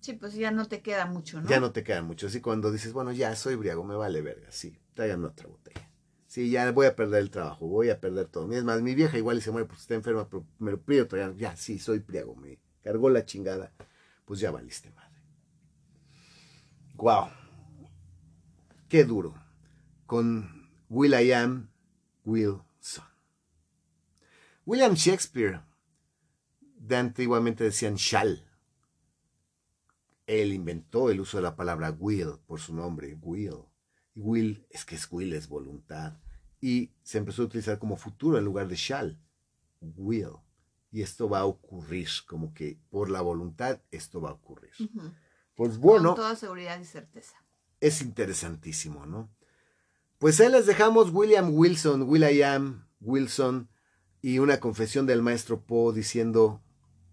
Sí, 0.00 0.12
pues 0.12 0.34
ya 0.34 0.52
no 0.52 0.66
te 0.66 0.82
queda 0.82 1.06
mucho, 1.06 1.40
¿no? 1.40 1.48
ya 1.48 1.58
no 1.58 1.72
te 1.72 1.82
queda 1.82 2.00
mucho. 2.00 2.28
Así 2.28 2.40
cuando 2.40 2.70
dices, 2.70 2.92
bueno, 2.92 3.10
ya 3.10 3.34
soy 3.34 3.56
briago, 3.56 3.82
me 3.82 3.96
vale 3.96 4.22
verga, 4.22 4.46
sí, 4.52 4.78
tráiganme 4.94 5.26
otra 5.26 5.48
botella. 5.48 5.90
Sí, 6.28 6.48
ya 6.48 6.70
voy 6.70 6.86
a 6.86 6.94
perder 6.94 7.22
el 7.22 7.30
trabajo, 7.30 7.66
voy 7.66 7.90
a 7.90 8.00
perder 8.00 8.28
todo. 8.28 8.52
Es 8.52 8.62
más, 8.62 8.82
mi 8.82 8.94
vieja 8.94 9.18
igual 9.18 9.38
y 9.38 9.40
se 9.40 9.50
muere 9.50 9.66
porque 9.66 9.80
está 9.80 9.94
enferma, 9.94 10.28
pero 10.28 10.46
me 10.60 10.70
lo 10.70 10.80
pido 10.80 11.08
traer. 11.08 11.34
Ya, 11.34 11.56
sí, 11.56 11.80
soy 11.80 11.98
briago, 11.98 12.36
me 12.36 12.60
cargó 12.82 13.10
la 13.10 13.24
chingada. 13.24 13.72
Pues 14.24 14.38
ya 14.38 14.52
valiste 14.52 14.90
madre. 14.90 15.16
Wow. 16.94 17.28
Qué 18.88 19.04
duro. 19.04 19.34
Con 20.06 20.68
Will.i.am 20.88 21.68
Wilson. 22.26 23.04
William 24.66 24.94
Shakespeare, 24.94 25.62
de 26.60 26.96
antiguamente 26.96 27.64
decían 27.64 27.94
shall. 27.94 28.42
Él 30.26 30.52
inventó 30.52 31.08
el 31.10 31.20
uso 31.20 31.36
de 31.38 31.44
la 31.44 31.54
palabra 31.54 31.92
will 31.96 32.38
por 32.46 32.60
su 32.60 32.74
nombre, 32.74 33.16
will. 33.22 33.64
Y 34.14 34.20
will 34.20 34.66
es 34.70 34.84
que 34.84 34.96
es 34.96 35.06
will, 35.10 35.32
es 35.34 35.48
voluntad. 35.48 36.18
Y 36.60 36.90
se 37.02 37.18
empezó 37.18 37.42
a 37.42 37.44
utilizar 37.44 37.78
como 37.78 37.96
futuro 37.96 38.38
en 38.38 38.44
lugar 38.44 38.66
de 38.66 38.74
shall. 38.74 39.18
Will. 39.80 40.32
Y 40.90 41.02
esto 41.02 41.28
va 41.28 41.40
a 41.40 41.44
ocurrir, 41.44 42.08
como 42.26 42.52
que 42.52 42.80
por 42.90 43.08
la 43.08 43.20
voluntad 43.20 43.80
esto 43.92 44.20
va 44.20 44.30
a 44.30 44.34
ocurrir. 44.34 44.72
Pues 45.54 45.78
bueno, 45.78 46.10
Con 46.10 46.16
toda 46.16 46.34
seguridad 46.36 46.80
y 46.80 46.84
certeza. 46.84 47.36
es 47.80 48.02
interesantísimo, 48.02 49.06
¿no? 49.06 49.30
Pues 50.18 50.40
ahí 50.40 50.50
les 50.50 50.64
dejamos 50.64 51.10
William 51.12 51.54
Wilson, 51.54 52.02
Will.i.am 52.02 52.86
Wilson 53.00 53.68
y 54.22 54.38
una 54.38 54.60
confesión 54.60 55.04
del 55.04 55.20
maestro 55.20 55.60
Poe 55.60 55.94
diciendo 55.94 56.62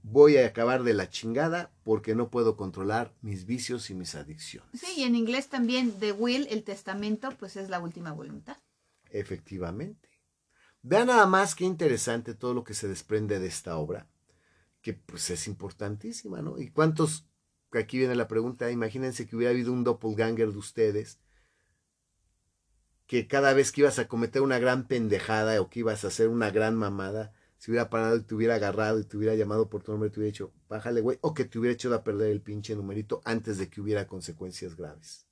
voy 0.03 0.37
a 0.37 0.47
acabar 0.47 0.83
de 0.83 0.93
la 0.93 1.09
chingada 1.09 1.69
porque 1.83 2.15
no 2.15 2.29
puedo 2.29 2.55
controlar 2.55 3.13
mis 3.21 3.45
vicios 3.45 3.89
y 3.89 3.93
mis 3.93 4.15
adicciones. 4.15 4.69
Sí, 4.79 5.01
y 5.01 5.03
en 5.03 5.15
inglés 5.15 5.49
también, 5.49 5.91
the 5.99 6.13
will, 6.13 6.47
el 6.49 6.63
testamento, 6.63 7.29
pues 7.37 7.57
es 7.57 7.69
la 7.69 7.79
última 7.79 8.13
voluntad. 8.13 8.57
Efectivamente. 9.09 10.09
Vean 10.81 11.07
nada 11.07 11.25
más 11.25 11.55
qué 11.55 11.65
interesante 11.65 12.33
todo 12.33 12.53
lo 12.53 12.63
que 12.63 12.73
se 12.73 12.87
desprende 12.87 13.39
de 13.39 13.47
esta 13.47 13.77
obra, 13.77 14.07
que 14.81 14.93
pues 14.93 15.29
es 15.29 15.47
importantísima, 15.47 16.41
¿no? 16.41 16.57
¿Y 16.57 16.69
cuántos, 16.69 17.25
aquí 17.73 17.97
viene 17.97 18.15
la 18.15 18.29
pregunta, 18.29 18.71
imagínense 18.71 19.27
que 19.27 19.35
hubiera 19.35 19.51
habido 19.51 19.73
un 19.73 19.83
doppelganger 19.83 20.51
de 20.51 20.57
ustedes, 20.57 21.19
que 23.07 23.27
cada 23.27 23.53
vez 23.53 23.71
que 23.71 23.81
ibas 23.81 23.99
a 23.99 24.07
cometer 24.07 24.41
una 24.41 24.59
gran 24.59 24.87
pendejada 24.87 25.59
o 25.61 25.69
que 25.69 25.79
ibas 25.79 26.03
a 26.03 26.07
hacer 26.07 26.29
una 26.29 26.49
gran 26.51 26.75
mamada, 26.75 27.33
se 27.57 27.71
hubiera 27.71 27.89
parado 27.89 28.17
y 28.17 28.21
te 28.23 28.35
hubiera 28.35 28.55
agarrado 28.55 28.99
y 28.99 29.05
te 29.05 29.15
hubiera 29.17 29.35
llamado 29.35 29.69
por 29.69 29.83
tu 29.83 29.91
nombre 29.91 30.09
y 30.09 30.11
te 30.11 30.19
hubiera 30.19 30.31
dicho, 30.33 30.53
bájale, 30.67 31.01
güey, 31.01 31.17
o 31.21 31.33
que 31.33 31.45
te 31.45 31.59
hubiera 31.59 31.73
hecho 31.73 31.93
a 31.93 32.03
perder 32.03 32.31
el 32.31 32.41
pinche 32.41 32.75
numerito 32.75 33.21
antes 33.25 33.57
de 33.57 33.69
que 33.69 33.79
hubiera 33.81 34.07
consecuencias 34.07 34.75
graves. 34.75 35.27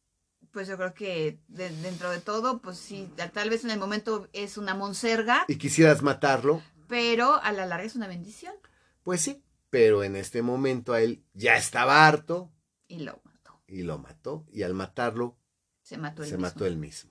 Pues 0.52 0.68
yo 0.68 0.76
creo 0.78 0.94
que 0.94 1.40
de- 1.48 1.70
dentro 1.78 2.10
de 2.10 2.20
todo, 2.20 2.62
pues 2.62 2.78
sí, 2.78 3.10
tal 3.34 3.50
vez 3.50 3.64
en 3.64 3.72
el 3.72 3.80
momento 3.80 4.28
es 4.34 4.58
una 4.58 4.74
monserga, 4.76 5.46
Y 5.48 5.56
quisieras 5.58 6.02
matarlo, 6.04 6.62
pero 6.88 7.36
a 7.42 7.52
la 7.54 7.66
larga 7.66 7.86
es 7.86 7.96
una 7.96 8.08
bendición. 8.08 8.54
Pues 9.04 9.22
sí, 9.22 9.44
pero 9.70 10.04
en 10.04 10.16
este 10.18 10.42
momento 10.42 10.94
a 10.94 11.02
él 11.02 11.24
ya 11.34 11.56
estaba 11.58 12.06
harto 12.06 12.52
Y 12.88 13.00
lo 13.00 13.22
mató. 13.24 13.62
y 13.68 13.84
lo 13.84 13.98
mató. 13.98 14.46
Y 14.52 14.64
al 14.64 14.74
matarlo, 14.74 15.38
Se 15.84 15.98
mató 15.98 16.24
él 16.24 16.30
se 16.30 16.36
mismo. 16.36 16.48
mató 16.50 16.66
él 16.66 16.78
mismo. 16.78 17.11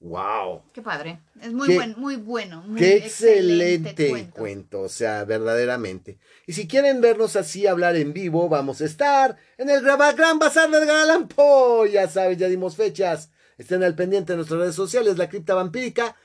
¡Wow! 0.00 0.62
Qué 0.72 0.80
padre. 0.80 1.20
Es 1.42 1.52
muy 1.52 1.68
Qué- 1.68 1.74
buen, 1.76 1.94
muy 1.98 2.16
bueno. 2.16 2.62
muy 2.66 2.80
¡Qué 2.80 2.96
excelente, 2.96 4.08
cuento. 4.08 4.34
cuento! 4.38 4.80
O 4.80 4.88
sea, 4.88 5.24
verdaderamente. 5.24 6.18
Y 6.46 6.54
si 6.54 6.66
quieren 6.66 7.02
vernos 7.02 7.36
así 7.36 7.66
hablar 7.66 7.96
en 7.96 8.14
vivo, 8.14 8.48
vamos 8.48 8.80
a 8.80 8.86
estar 8.86 9.36
en 9.58 9.68
el 9.68 9.82
Gran 9.82 10.38
Bazar 10.38 10.70
del 10.70 10.86
Galampo. 10.86 11.84
Ya 11.86 12.08
sabes, 12.08 12.38
ya 12.38 12.48
dimos 12.48 12.76
fechas. 12.76 13.30
Estén 13.58 13.82
al 13.82 13.94
pendiente 13.94 14.32
de 14.32 14.38
nuestras 14.38 14.60
redes 14.60 14.74
sociales, 14.74 15.18
La 15.18 15.28
Cripta 15.28 15.54
Vampírica, 15.54 16.16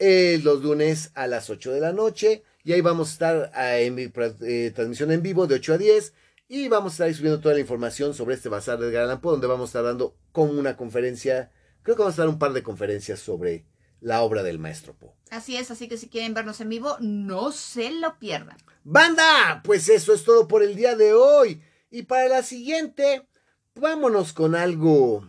eh, 0.00 0.40
los 0.42 0.60
lunes 0.62 1.12
a 1.14 1.28
las 1.28 1.50
8 1.50 1.70
de 1.72 1.80
la 1.80 1.92
noche. 1.92 2.42
Y 2.64 2.72
ahí 2.72 2.80
vamos 2.80 3.10
a 3.10 3.12
estar 3.12 3.50
ah, 3.54 3.78
en 3.78 3.96
pra- 4.12 4.34
eh, 4.42 4.72
transmisión 4.74 5.12
en 5.12 5.22
vivo 5.22 5.46
de 5.46 5.54
8 5.54 5.74
a 5.74 5.78
10. 5.78 6.14
Y 6.48 6.66
vamos 6.66 6.92
a 6.92 7.06
estar 7.06 7.14
subiendo 7.14 7.38
toda 7.40 7.54
la 7.54 7.60
información 7.60 8.12
sobre 8.12 8.34
este 8.34 8.48
Bazar 8.48 8.80
del 8.80 8.90
Galampo, 8.90 9.30
donde 9.30 9.46
vamos 9.46 9.68
a 9.68 9.70
estar 9.70 9.84
dando 9.84 10.16
como 10.32 10.50
una 10.58 10.76
conferencia. 10.76 11.52
Creo 11.82 11.96
que 11.96 12.02
vamos 12.02 12.18
a 12.18 12.22
dar 12.22 12.28
un 12.28 12.38
par 12.38 12.52
de 12.52 12.62
conferencias 12.62 13.20
sobre 13.20 13.66
la 14.00 14.22
obra 14.22 14.42
del 14.42 14.58
maestro 14.58 14.94
Poe. 14.94 15.14
Así 15.30 15.56
es, 15.56 15.70
así 15.70 15.88
que 15.88 15.96
si 15.96 16.08
quieren 16.08 16.34
vernos 16.34 16.60
en 16.60 16.68
vivo, 16.68 16.96
no 17.00 17.52
se 17.52 17.90
lo 17.90 18.18
pierdan. 18.18 18.56
Banda, 18.84 19.60
pues 19.64 19.88
eso 19.88 20.12
es 20.12 20.24
todo 20.24 20.48
por 20.48 20.62
el 20.62 20.74
día 20.74 20.96
de 20.96 21.12
hoy. 21.14 21.62
Y 21.90 22.02
para 22.02 22.28
la 22.28 22.42
siguiente, 22.42 23.28
vámonos 23.74 24.32
con 24.32 24.54
algo. 24.54 25.26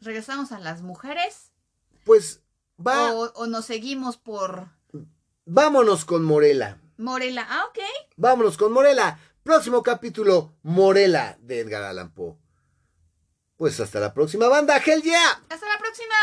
Regresamos 0.00 0.52
a 0.52 0.60
las 0.60 0.82
mujeres 0.82 1.52
Pues 2.04 2.42
va, 2.84 3.14
o, 3.14 3.32
o 3.34 3.46
nos 3.46 3.64
seguimos 3.64 4.16
por 4.16 4.68
vámonos 5.44 6.04
con 6.04 6.24
Morela. 6.24 6.78
Morela. 6.96 7.46
Ah, 7.48 7.64
ok. 7.68 7.78
Vámonos 8.16 8.56
con 8.56 8.72
Morela. 8.72 9.18
Próximo 9.42 9.82
capítulo, 9.82 10.56
Morela 10.62 11.36
de 11.40 11.60
Edgar 11.60 11.82
Allan 11.82 12.12
Poe. 12.12 12.36
Pues 13.64 13.80
hasta 13.80 13.98
la 13.98 14.12
próxima 14.12 14.46
banda, 14.48 14.76
Hell 14.76 15.00
yeah. 15.00 15.42
Hasta 15.48 15.66
la 15.66 15.78
próxima. 15.78 16.14